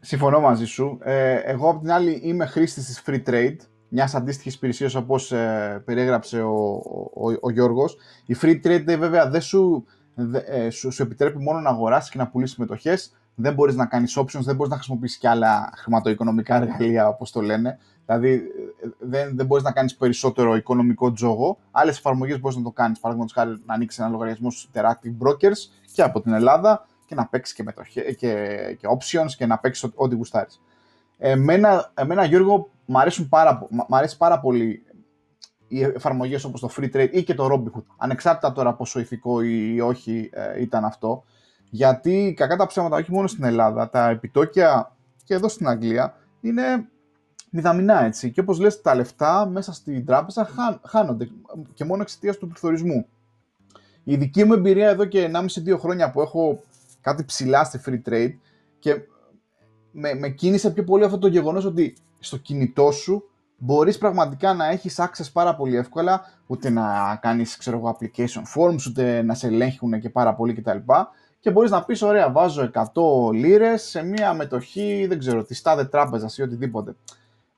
[0.00, 0.98] Συμφωνώ μαζί σου.
[1.02, 3.56] Ε, εγώ απ' την άλλη είμαι χρήστη της Free Trade,
[3.88, 6.82] μιας αντίστοιχης υπηρεσίας όπως ε, περιέγραψε ο,
[7.14, 7.96] ο, ο, Γιώργος.
[8.26, 9.84] Η Free Trade βέβαια δεν σου,
[10.46, 13.16] ε, σου, σου, επιτρέπει μόνο να αγοράσεις και να πουλήσεις μετοχές.
[13.34, 17.40] Δεν μπορείς να κάνεις options, δεν μπορείς να χρησιμοποιήσεις και άλλα χρηματοοικονομικά εργαλεία όπως το
[17.40, 17.78] λένε.
[18.06, 18.40] Δηλαδή ε,
[18.98, 21.58] δεν, δεν μπορείς να κάνεις περισσότερο οικονομικό τζόγο.
[21.70, 23.00] Άλλες εφαρμογές μπορείς να το κάνεις.
[23.00, 27.26] Παραδείγματος χάρη να ανοίξεις ένα λογαριασμό στους Interactive Brokers και από την Ελλάδα και να
[27.26, 28.32] παίξει και, μετοχέ, και,
[28.80, 30.60] και options και να παίξει ό,τι γουστάρεις.
[31.18, 34.86] Εμένα, εμένα, Γιώργο, μου, πάρα, αρέσει πάρα πολύ
[35.68, 39.80] οι εφαρμογές όπως το Free Trade ή και το Robinhood, ανεξάρτητα τώρα πόσο ηθικό ή
[39.80, 41.24] όχι ε, ήταν αυτό,
[41.70, 46.88] γιατί κακά τα ψέματα, όχι μόνο στην Ελλάδα, τα επιτόκια και εδώ στην Αγγλία είναι
[47.50, 48.30] μηδαμινά έτσι.
[48.30, 50.48] Και όπως λες, τα λεφτά μέσα στην τράπεζα
[50.86, 51.28] χάνονται
[51.74, 53.06] και μόνο εξαιτίας του πληθωρισμού.
[54.04, 56.62] Η δική μου εμπειρία εδώ και 1,5-2 χρόνια που έχω
[57.04, 58.34] κάτι ψηλά στη free trade
[58.78, 58.94] και
[59.90, 64.68] με, με κίνησε πιο πολύ αυτό το γεγονός ότι στο κινητό σου μπορείς πραγματικά να
[64.68, 69.46] έχεις access πάρα πολύ εύκολα, ούτε να κάνεις ξέρω εγώ, application forms, ούτε να σε
[69.46, 70.78] ελέγχουν και πάρα πολύ κτλ.
[71.40, 75.84] Και μπορείς να πεις, ωραία, βάζω 100 λίρες σε μια μετοχή, δεν ξέρω, τη τάδε
[75.84, 76.96] τράπεζας ή οτιδήποτε.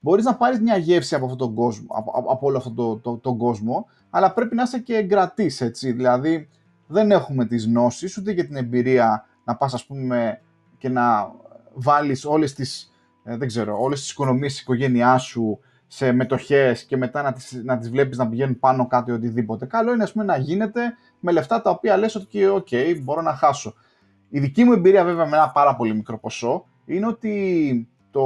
[0.01, 3.17] Μπορείς να πάρεις μια γεύση από, αυτόν τον κόσμο, από, από όλο αυτόν τον το,
[3.17, 5.93] το, κόσμο, αλλά πρέπει να είσαι και εγκρατής, έτσι.
[5.93, 6.49] Δηλαδή,
[6.87, 10.41] δεν έχουμε τις γνώσεις, ούτε και την εμπειρία να πας ας πούμε
[10.79, 11.33] και να
[11.75, 12.93] βάλεις όλες τις,
[13.25, 17.61] ε, δεν ξέρω, όλες τις οικονομίες της οικογένειάς σου σε μετοχές και μετά να τις,
[17.65, 19.67] να τις βλέπεις να πηγαίνουν πάνω κάτι οτιδήποτε.
[19.67, 20.81] Καλό είναι ας πούμε να γίνεται
[21.21, 23.75] με λεφτά τα οποία λες ότι OK, okay, μπορώ να χάσω.
[24.29, 28.25] Η δική μου εμπειρία βέβαια με ένα πάρα πολύ μικρό ποσό είναι ότι το,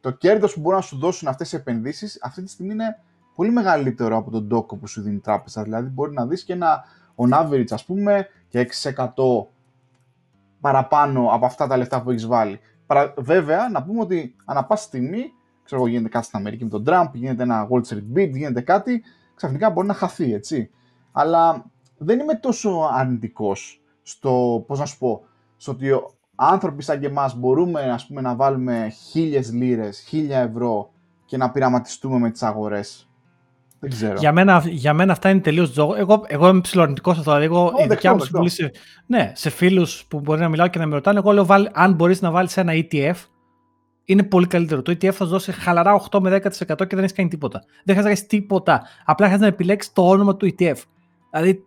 [0.00, 2.98] το κέρδος που μπορούν να σου δώσουν αυτές οι επενδύσεις αυτή τη στιγμή είναι
[3.34, 5.62] πολύ μεγαλύτερο από τον τόκο που σου δίνει η τράπεζα.
[5.62, 6.84] Δηλαδή μπορεί να δεις και ένα
[7.16, 9.14] on average ας πούμε και 6%
[10.60, 12.60] παραπάνω από αυτά τα λεφτά που έχεις βάλει.
[13.16, 15.32] Βέβαια, να πούμε ότι ανά πάση στιγμή,
[15.64, 18.60] ξέρω εγώ, γίνεται κάτι στην Αμερική με τον Τραμπ, γίνεται ένα Wall Street Beat, γίνεται
[18.60, 19.02] κάτι,
[19.34, 20.70] ξαφνικά μπορεί να χαθεί, έτσι.
[21.12, 21.64] Αλλά
[21.98, 25.24] δεν είμαι τόσο αρνητικός στο, πώς να σου πω,
[25.56, 25.90] στο ότι
[26.34, 30.90] άνθρωποι σαν και εμάς μπορούμε ας πούμε, να βάλουμε χίλιες λίρες, χίλια ευρώ
[31.24, 33.09] και να πειραματιστούμε με τις αγορές
[33.80, 34.14] δεν ξέρω.
[34.18, 35.94] Για μένα, για μένα αυτά είναι τελείως τζόγο.
[35.94, 37.22] Εγώ, εγώ είμαι ψηλορνητικό αυτό.
[37.22, 38.70] Δηλαδή, εγώ, η δικιά μου συμβουλή σε,
[39.06, 42.20] ναι, σε φίλους που μπορεί να μιλάω και να με ρωτάνε, εγώ λέω αν μπορείς
[42.20, 43.14] να βάλεις ένα ETF,
[44.04, 44.82] είναι πολύ καλύτερο.
[44.82, 47.58] Το ETF θα σου δώσει χαλαρά 8 με 10% και δεν έχεις κάνει τίποτα.
[47.58, 48.82] Δεν χρειάζεται να κάνει τίποτα.
[49.04, 50.76] Απλά χρειάζεται να επιλέξεις το όνομα του ETF.
[51.30, 51.64] Δηλαδή,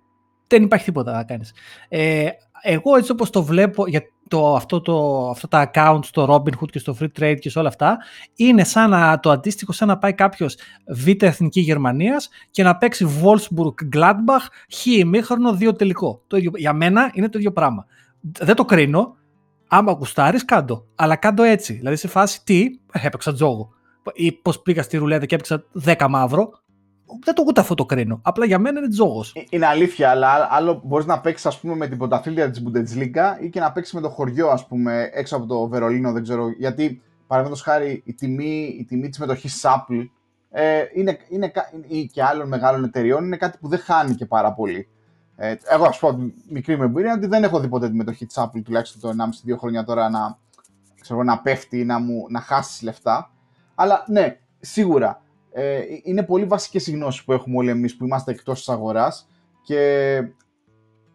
[0.54, 1.54] Δεν υπάρχει τίποτα να κάνεις.
[1.90, 2.28] Ε,
[2.62, 6.80] εγώ έτσι όπως το βλέπω για το, αυτό το, αυτά τα accounts στο Robinhood και
[6.80, 7.98] στο Free Trade και σε όλα αυτά
[8.36, 13.08] είναι σαν να, το αντίστοιχο σαν να πάει κάποιος β' εθνική Γερμανίας και να παίξει
[13.24, 16.22] Wolfsburg Gladbach χ ημίχρονο δύο τελικό.
[16.28, 17.86] Το ίδιο, για μένα είναι το ίδιο πράγμα.
[18.22, 19.16] Δεν το κρίνω.
[19.68, 20.86] Άμα γουστάρεις, κάντο.
[20.96, 21.74] Αλλά κάντο έτσι.
[21.74, 23.70] Δηλαδή σε φάση τι, έπαιξα τζόγο.
[24.14, 26.63] Ή πώς πήγα στη ρουλέτα και έπαιξα 10 μαύρο
[27.24, 28.20] δεν το ούτε αυτό το κρίνω.
[28.22, 29.34] Απλά για μένα είναι τζόγος.
[29.36, 33.60] Ε, είναι αλήθεια, αλλά άλλο μπορείς να παίξεις με την πρωταθλήτρια της Bundesliga ή και
[33.60, 36.50] να παίξεις με το χωριό, ας πούμε, έξω από το Βερολίνο, δεν ξέρω.
[36.58, 40.08] Γιατί παραδείγματος χάρη η τιμή, η τιμή της μετοχής Apple
[40.56, 41.52] ε, είναι, είναι,
[41.88, 44.88] ή και άλλων μεγάλων εταιριών είναι κάτι που δεν χάνει και πάρα πολύ.
[45.36, 48.36] Ε, εγώ, ας πω, μικρή μου εμπειρία ότι δεν έχω δει ποτέ τη μετοχή της
[48.40, 50.38] Apple τουλάχιστον το 1,5-2 χρόνια τώρα να,
[51.02, 53.32] ξέρω, να πέφτει ή να, μου, να χάσει λεφτά.
[53.76, 55.23] Αλλά ναι, σίγουρα
[55.54, 59.30] ε, είναι πολύ βασικές οι γνώσεις που έχουμε όλοι εμείς που είμαστε εκτός της αγοράς
[59.62, 60.22] και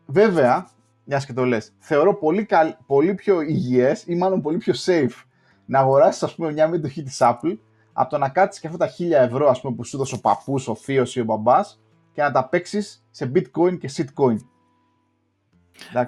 [0.07, 0.69] βέβαια,
[1.05, 5.25] μιας και το λες, θεωρώ πολύ, καλ, πολύ πιο υγιές ή μάλλον πολύ πιο safe
[5.65, 7.57] να αγοράσεις ας πούμε μια μετοχή της Apple
[7.93, 10.21] από το να κάτσεις και αυτά τα 1000 ευρώ ας πούμε που σου δώσει ο
[10.21, 11.81] παππούς, ο θείος ή ο μπαμπάς
[12.13, 14.37] και να τα παίξεις σε bitcoin και shitcoin.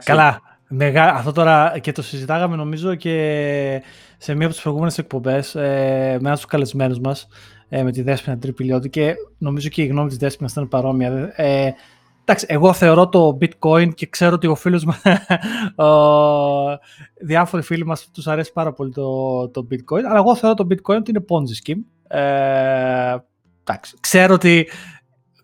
[0.04, 0.40] Καλά.
[0.72, 1.14] Μεγά...
[1.14, 3.82] Αυτό τώρα και το συζητάγαμε νομίζω και
[4.18, 7.28] σε μία από τις προηγούμενες εκπομπές ε, με ένας τους καλεσμένους μας
[7.72, 11.32] ε, με τη Δέσποινα Τρίπηλιώτη και νομίζω και η γνώμη της Δέσποινας ήταν παρόμοια.
[11.36, 11.72] Ε,
[12.20, 15.02] εντάξει, εγώ θεωρώ το bitcoin και ξέρω ότι ο φίλος μας,
[15.86, 16.78] ο,
[17.20, 20.96] διάφοροι φίλοι μας τους αρέσει πάρα πολύ το, το bitcoin, αλλά εγώ θεωρώ το bitcoin
[20.96, 21.80] ότι είναι ponzi scheme.
[22.08, 23.16] Ε,
[23.62, 24.68] εντάξει, ξέρω ότι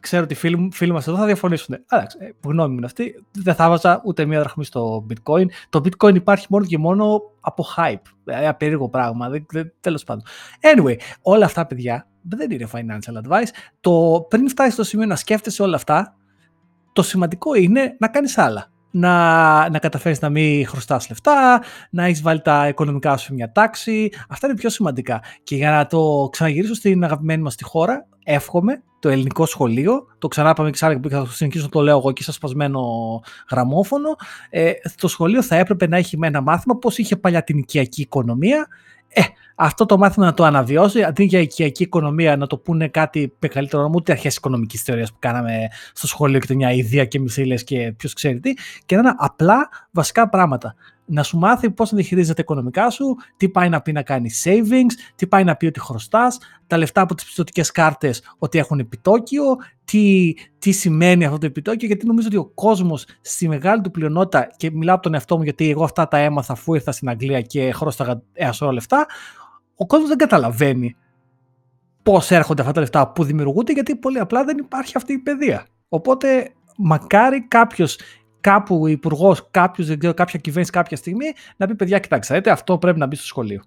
[0.06, 1.76] ξέρω ότι οι φίλοι, φίλοι μας εδώ θα διαφωνήσουν.
[1.88, 3.24] Εντάξει, ε, γνώμη μου είναι αυτή.
[3.32, 5.44] Δεν θα βάζα ούτε μία δραχμή στο bitcoin.
[5.68, 8.10] Το bitcoin υπάρχει μόνο και μόνο από hype.
[8.24, 9.28] Δηλαδή, απερίγω πράγμα.
[9.28, 10.22] Δεν, δεν, τέλος πάντων.
[10.60, 13.48] Anyway, όλα αυτά, παιδιά, δεν είναι financial advice.
[13.80, 16.14] Το, πριν φτάσει στο σημείο να σκέφτεσαι όλα αυτά,
[16.92, 18.70] το σημαντικό είναι να κάνεις άλλα.
[18.90, 23.52] Να, να καταφέρεις να μην χρωστάς λεφτά, να έχεις βάλει τα οικονομικά σου σε μια
[23.52, 24.10] τάξη.
[24.28, 25.22] Αυτά είναι πιο σημαντικά.
[25.42, 30.28] Και για να το ξαναγυρίσω στην αγαπημένη μας τη χώρα, εύχομαι το ελληνικό σχολείο, το
[30.28, 32.80] ξανά πάμε και που θα συνεχίσω να το λέω εγώ και σαν σπασμένο
[33.50, 34.16] γραμμόφωνο,
[34.50, 38.00] ε, το σχολείο θα έπρεπε να έχει με ένα μάθημα πώς είχε παλιά την οικιακή
[38.00, 38.68] οικονομία,
[39.08, 39.22] ε,
[39.54, 43.82] αυτό το μάθημα να το αναβιώσει, αντί για οικιακή οικονομία να το πούνε κάτι μεγαλύτερο,
[43.82, 47.94] να ούτε αρχές οικονομικής θεωρίας που κάναμε στο σχολείο και μια ιδέα και μισήλε και
[47.96, 48.52] ποιος ξέρει τι,
[48.86, 50.74] και να είναι απλά βασικά πράγματα
[51.06, 54.92] να σου μάθει πώς να διαχειρίζεται οικονομικά σου, τι πάει να πει να κάνει savings,
[55.14, 59.44] τι πάει να πει ότι χρωστάς, τα λεφτά από τις πιστοτικές κάρτες ότι έχουν επιτόκιο,
[59.84, 64.48] τι, τι σημαίνει αυτό το επιτόκιο, γιατί νομίζω ότι ο κόσμος στη μεγάλη του πλειονότητα,
[64.56, 67.40] και μιλάω από τον εαυτό μου γιατί εγώ αυτά τα έμαθα αφού ήρθα στην Αγγλία
[67.40, 69.06] και χρώσταγα ένα λεφτά,
[69.76, 70.96] ο κόσμος δεν καταλαβαίνει
[72.02, 75.66] πώς έρχονται αυτά τα λεφτά που δημιουργούνται, γιατί πολύ απλά δεν υπάρχει αυτή η παιδεία.
[75.88, 77.98] Οπότε μακάρι κάποιος
[78.46, 81.26] κάπου ο υπουργός, κάποιος, δεν ξέρω, κάποια κυβέρνηση κάποια στιγμή
[81.56, 83.62] να πει: Παιδιά, κοιτάξτε, αυτό πρέπει να μπει στο σχολείο.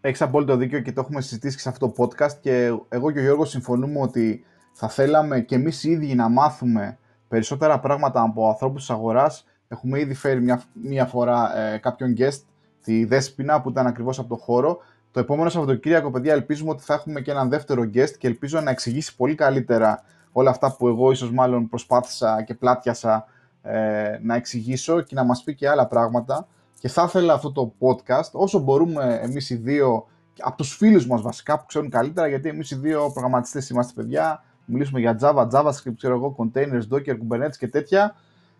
[0.00, 2.32] Έχεις απόλυτο δίκιο και το έχουμε συζητήσει σε αυτό το podcast.
[2.40, 6.98] Και εγώ και ο Γιώργος συμφωνούμε ότι θα θέλαμε και εμείς οι ίδιοι να μάθουμε
[7.28, 9.46] περισσότερα πράγματα από ανθρώπους της αγοράς.
[9.68, 12.40] Έχουμε ήδη φέρει μια, μια φορά ε, κάποιον guest,
[12.84, 14.78] τη Δέσποινα, που ήταν ακριβώς από το χώρο.
[15.10, 18.70] Το επόμενο Σαββατοκύριακο, παιδιά, ελπίζουμε ότι θα έχουμε και έναν δεύτερο guest και ελπίζω να
[18.70, 20.02] εξηγήσει πολύ καλύτερα
[20.32, 23.26] όλα αυτά που εγώ ίσως μάλλον προσπάθησα και πλάτιασα
[23.66, 26.48] ε, να εξηγήσω και να μας πει και άλλα πράγματα.
[26.78, 30.06] Και θα ήθελα αυτό το podcast όσο μπορούμε εμείς οι δύο
[30.40, 34.44] από τους φίλους μας βασικά που ξέρουν καλύτερα γιατί εμείς οι δύο προγραμματιστές είμαστε παιδιά
[34.66, 38.14] μιλήσουμε για Java, JavaScript, ξέρω εγώ, containers, Docker, Kubernetes και τέτοια.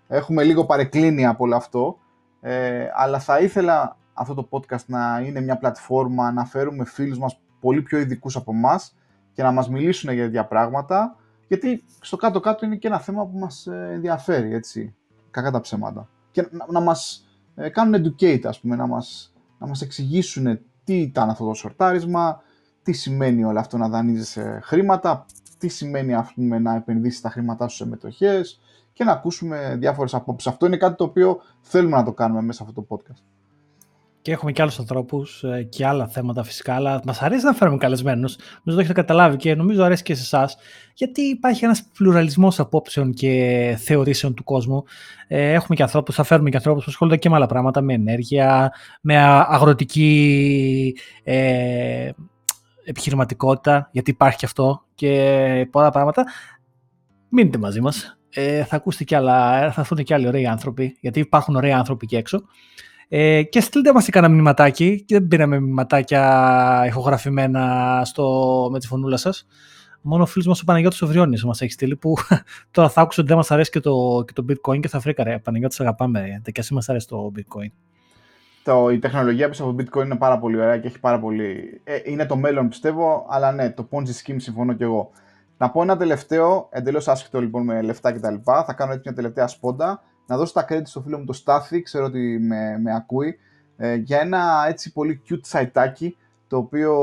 [0.09, 1.99] Έχουμε λίγο παρεκκλίνει από όλο αυτό.
[2.41, 7.41] Ε, αλλά θα ήθελα αυτό το podcast να είναι μια πλατφόρμα να φέρουμε φίλους μας
[7.61, 8.97] πολύ πιο ειδικούς από εμάς
[9.33, 11.17] και να μας μιλήσουν για τέτοια πράγματα
[11.49, 14.95] γιατί στο κάτω-κάτω είναι και ένα θέμα που μας ε, ενδιαφέρει, έτσι,
[15.31, 16.09] κακά τα ψέματα.
[16.31, 21.01] Και να, να μας ε, κάνουν educate, ας πούμε, να μας, να μας εξηγήσουν τι
[21.01, 22.43] ήταν αυτό το σορτάρισμα,
[22.83, 25.27] τι σημαίνει όλο αυτό να δανείζεσαι χρήματα,
[25.59, 28.61] τι σημαίνει ας πούμε, να επενδύσεις τα χρήματά σου σε μετοχές
[28.93, 30.51] και να ακούσουμε διάφορες απόψεις.
[30.51, 33.36] Αυτό είναι κάτι το οποίο θέλουμε να το κάνουμε μέσα σε αυτό το podcast.
[34.27, 37.77] Και έχουμε και άλλους ανθρώπους ε, και άλλα θέματα φυσικά, αλλά μας αρέσει να φέρουμε
[37.77, 38.37] καλεσμένους.
[38.37, 40.57] Νομίζω το έχετε καταλάβει και νομίζω αρέσει και σε εσάς,
[40.95, 44.85] γιατί υπάρχει ένας πλουραλισμός απόψεων και θεωρήσεων του κόσμου.
[45.29, 47.93] Ε, έχουμε και ανθρώπους, θα φέρουμε και ανθρώπους που ασχολούνται και με άλλα πράγματα, με
[47.93, 52.11] ενέργεια, με αγροτική ε,
[52.85, 56.25] επιχειρηματικότητα, γιατί υπάρχει και αυτό και πολλά πράγματα.
[57.29, 58.19] Μείνετε μαζί μας.
[58.31, 62.05] Ε, θα ακούσετε και άλλα, θα έρθουν και άλλοι ωραίοι άνθρωποι, γιατί υπάρχουν ωραίοι άνθρωποι
[62.05, 62.43] εκεί έξω.
[63.09, 65.03] Ε, και στείλτε μας και ένα μηνυματάκι.
[65.07, 69.47] Και δεν πήραμε μηνυματάκια ηχογραφημένα στο, με τη φωνούλα σας.
[70.01, 72.15] Μόνο ο φίλος μας ο Παναγιώτης ο Βριώνης μας έχει στείλει που
[72.71, 75.39] τώρα θα άκουσε ότι δεν μας αρέσει και το, και το bitcoin και θα φρίκαρε.
[75.39, 76.43] Παναγιώτη, αγαπάμε.
[76.53, 77.71] Και α μας αρέσει το bitcoin.
[78.65, 81.81] Το, η τεχνολογία πίσω από το bitcoin είναι πάρα πολύ ωραία και έχει πάρα πολύ.
[81.85, 85.11] Ε, είναι το μέλλον πιστεύω, αλλά ναι, το Ponzi scheme συμφωνώ κι εγώ.
[85.59, 88.35] Να πω ένα τελευταίο, εντελώς άσχετο λοιπόν με λεφτά κτλ.
[88.45, 90.03] Θα κάνω έτσι μια τελευταία σπόντα.
[90.27, 93.39] Να δώσω τα credit στο φίλο μου το Στάθη, ξέρω ότι με, με ακούει,
[93.77, 96.11] ε, για ένα έτσι πολύ cute siteάκι
[96.49, 96.95] το οποίο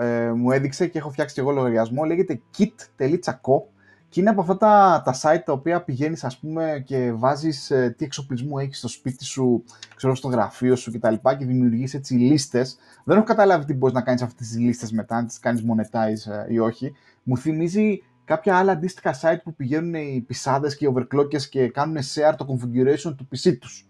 [0.00, 2.04] ε, μου έδειξε και έχω φτιάξει και εγώ λογαριασμό.
[2.04, 3.62] Λέγεται kit.co
[4.08, 7.94] και είναι από αυτά τα, τα site τα οποία πηγαίνεις ας πούμε και βάζεις ε,
[7.98, 9.64] τι εξοπλισμό έχεις στο σπίτι σου,
[9.96, 11.14] ξέρω, στο γραφείο σου κτλ.
[11.14, 12.78] Και, και δημιουργείς έτσι λίστες.
[13.04, 16.32] Δεν έχω καταλάβει τι μπορείς να κάνεις αυτές τις λίστες μετά, αν τις κάνεις monetize
[16.32, 16.94] ε, ή όχι.
[17.22, 21.96] Μου θυμίζει κάποια άλλα αντίστοιχα site που πηγαίνουν οι πισάδες και οι overclockers και κάνουν
[21.96, 23.88] share το configuration του PC τους.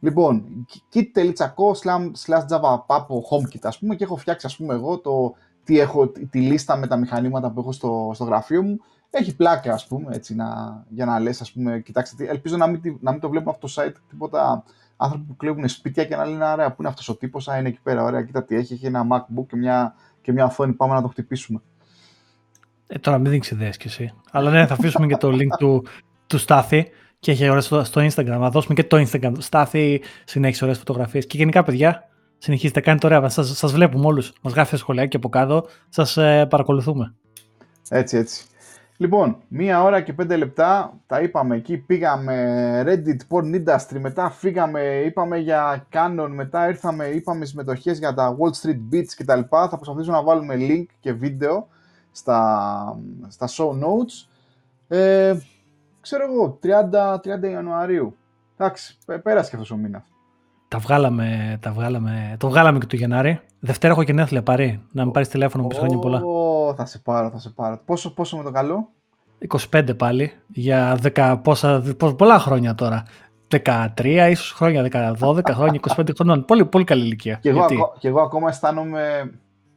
[0.00, 1.90] Λοιπόν, kit.co
[2.26, 5.34] slash java papo homekit ας πούμε και έχω φτιάξει ας πούμε εγώ το,
[5.64, 8.78] τι έχω, τη λίστα με τα μηχανήματα που έχω στο, στο γραφείο μου.
[9.10, 10.46] Έχει πλάκα ας πούμε έτσι να,
[10.88, 13.72] για να λες ας πούμε κοιτάξτε ελπίζω να μην, να μην το βλέπουν αυτό το
[13.76, 14.64] site τίποτα
[14.96, 17.68] άνθρωποι που κλέβουν σπίτια και να λένε ωραία που είναι αυτός ο τύπος, α, είναι
[17.68, 20.94] εκεί πέρα, ωραία, κοίτα τι έχει, έχει ένα macbook και μια, και μια οθόνη, πάμε
[20.94, 21.60] να το χτυπήσουμε.
[22.92, 24.12] Ε, τώρα μην δείξει ιδέες κι εσύ.
[24.30, 25.84] Αλλά ναι, θα αφήσουμε και το link του,
[26.26, 26.88] του Στάθη
[27.18, 28.24] και έχει ωραίες στο, στο Instagram.
[28.38, 29.32] Να δώσουμε και το Instagram.
[29.38, 31.26] Στάθη συνέχισε ωραίες φωτογραφίες.
[31.26, 33.28] Και γενικά, παιδιά, συνεχίζετε, κάνετε ωραία.
[33.28, 34.32] Σας, σας βλέπουμε όλους.
[34.42, 35.66] Μας γράφετε σχολιάκι από κάτω.
[35.88, 37.14] Σας ε, παρακολουθούμε.
[37.88, 38.44] Έτσι, έτσι.
[38.96, 42.34] Λοιπόν, μία ώρα και πέντε λεπτά, τα είπαμε εκεί, πήγαμε
[42.86, 48.66] Reddit, Porn Industry, μετά φύγαμε, είπαμε για Canon, μετά ήρθαμε, είπαμε συμμετοχές για τα Wall
[48.66, 49.40] Street Beats κτλ.
[49.50, 51.68] Θα προσπαθήσουμε να βάλουμε link και βίντεο
[52.12, 52.98] στα,
[53.28, 54.28] στα show notes.
[54.88, 55.36] Ε,
[56.00, 57.14] ξέρω εγώ, 30,
[57.46, 58.16] 30 Ιανουαρίου.
[58.56, 60.02] Εντάξει, πέρασε και αυτός ο μήνας.
[60.68, 63.40] Τα βγάλαμε, τα βγάλαμε, το βγάλαμε και το Γενάρη.
[63.60, 64.82] Δευτέρα έχω γενέθλια πάρει.
[64.92, 66.22] Να με πάρεις τηλέφωνο που χρόνια πολλά.
[66.76, 67.80] Θα σε πάρω, θα σε πάρω.
[67.84, 68.88] Πόσο, πόσο με το καλό;
[69.72, 70.32] 25 πάλι.
[70.46, 71.82] Για 10, πόσα,
[72.16, 73.02] πολλά χρόνια τώρα.
[73.50, 76.44] 13 ίσως χρόνια, 12 χρόνια, 25 χρονών.
[76.44, 77.38] Πολύ, πολύ καλή ηλικία.
[77.42, 77.66] Και εγώ,
[77.98, 79.32] και εγώ ακόμα αισθάνομαι.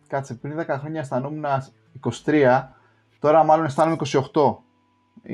[0.07, 1.45] Κάτσε, πριν 10 χρόνια αισθανόμουν
[2.26, 2.64] 23.
[3.20, 3.98] Τώρα μάλλον αισθάνομαι
[4.34, 4.56] 28.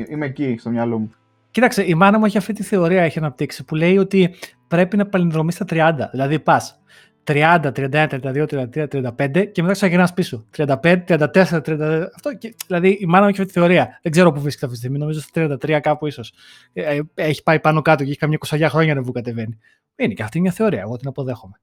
[0.10, 1.12] Είμαι εκεί στο μυαλό μου.
[1.52, 4.36] Κοίταξε, η μάνα μου έχει αυτή τη θεωρία έχει αναπτύξει που λέει ότι
[4.68, 5.94] πρέπει να παλινδρομείς στα 30.
[6.12, 6.80] Δηλαδή πας
[7.24, 8.88] 30, 31, 32, 33,
[9.18, 10.46] 35 και μετά ξαναγυρνά πίσω.
[10.58, 11.28] 35, 34,
[11.66, 12.06] 30.
[12.16, 14.00] Αυτό, και, δηλαδή η μάνα μου έχει αυτή τη θεωρία.
[14.02, 14.98] Δεν ξέρω πού βρίσκεται αυτή τη στιγμή.
[14.98, 16.34] Νομίζω στα 33 κάπου ίσως.
[16.74, 19.58] Ε, ε, έχει πάει πάνω κάτω και έχει καμιά 20 χρόνια να βγει κατεβαίνει.
[19.96, 20.80] Είναι και αυτή μια θεωρία.
[20.80, 21.62] Εγώ την αποδέχομαι.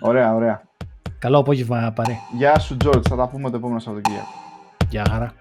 [0.00, 0.62] Ωραία, ωραία.
[1.22, 2.18] Καλό απόγευμα, Παρή.
[2.36, 3.06] Γεια σου, Τζορτ.
[3.08, 4.28] Θα τα πούμε το επόμενο Σαββατοκύριακο.
[4.90, 5.32] Γεια χαρά.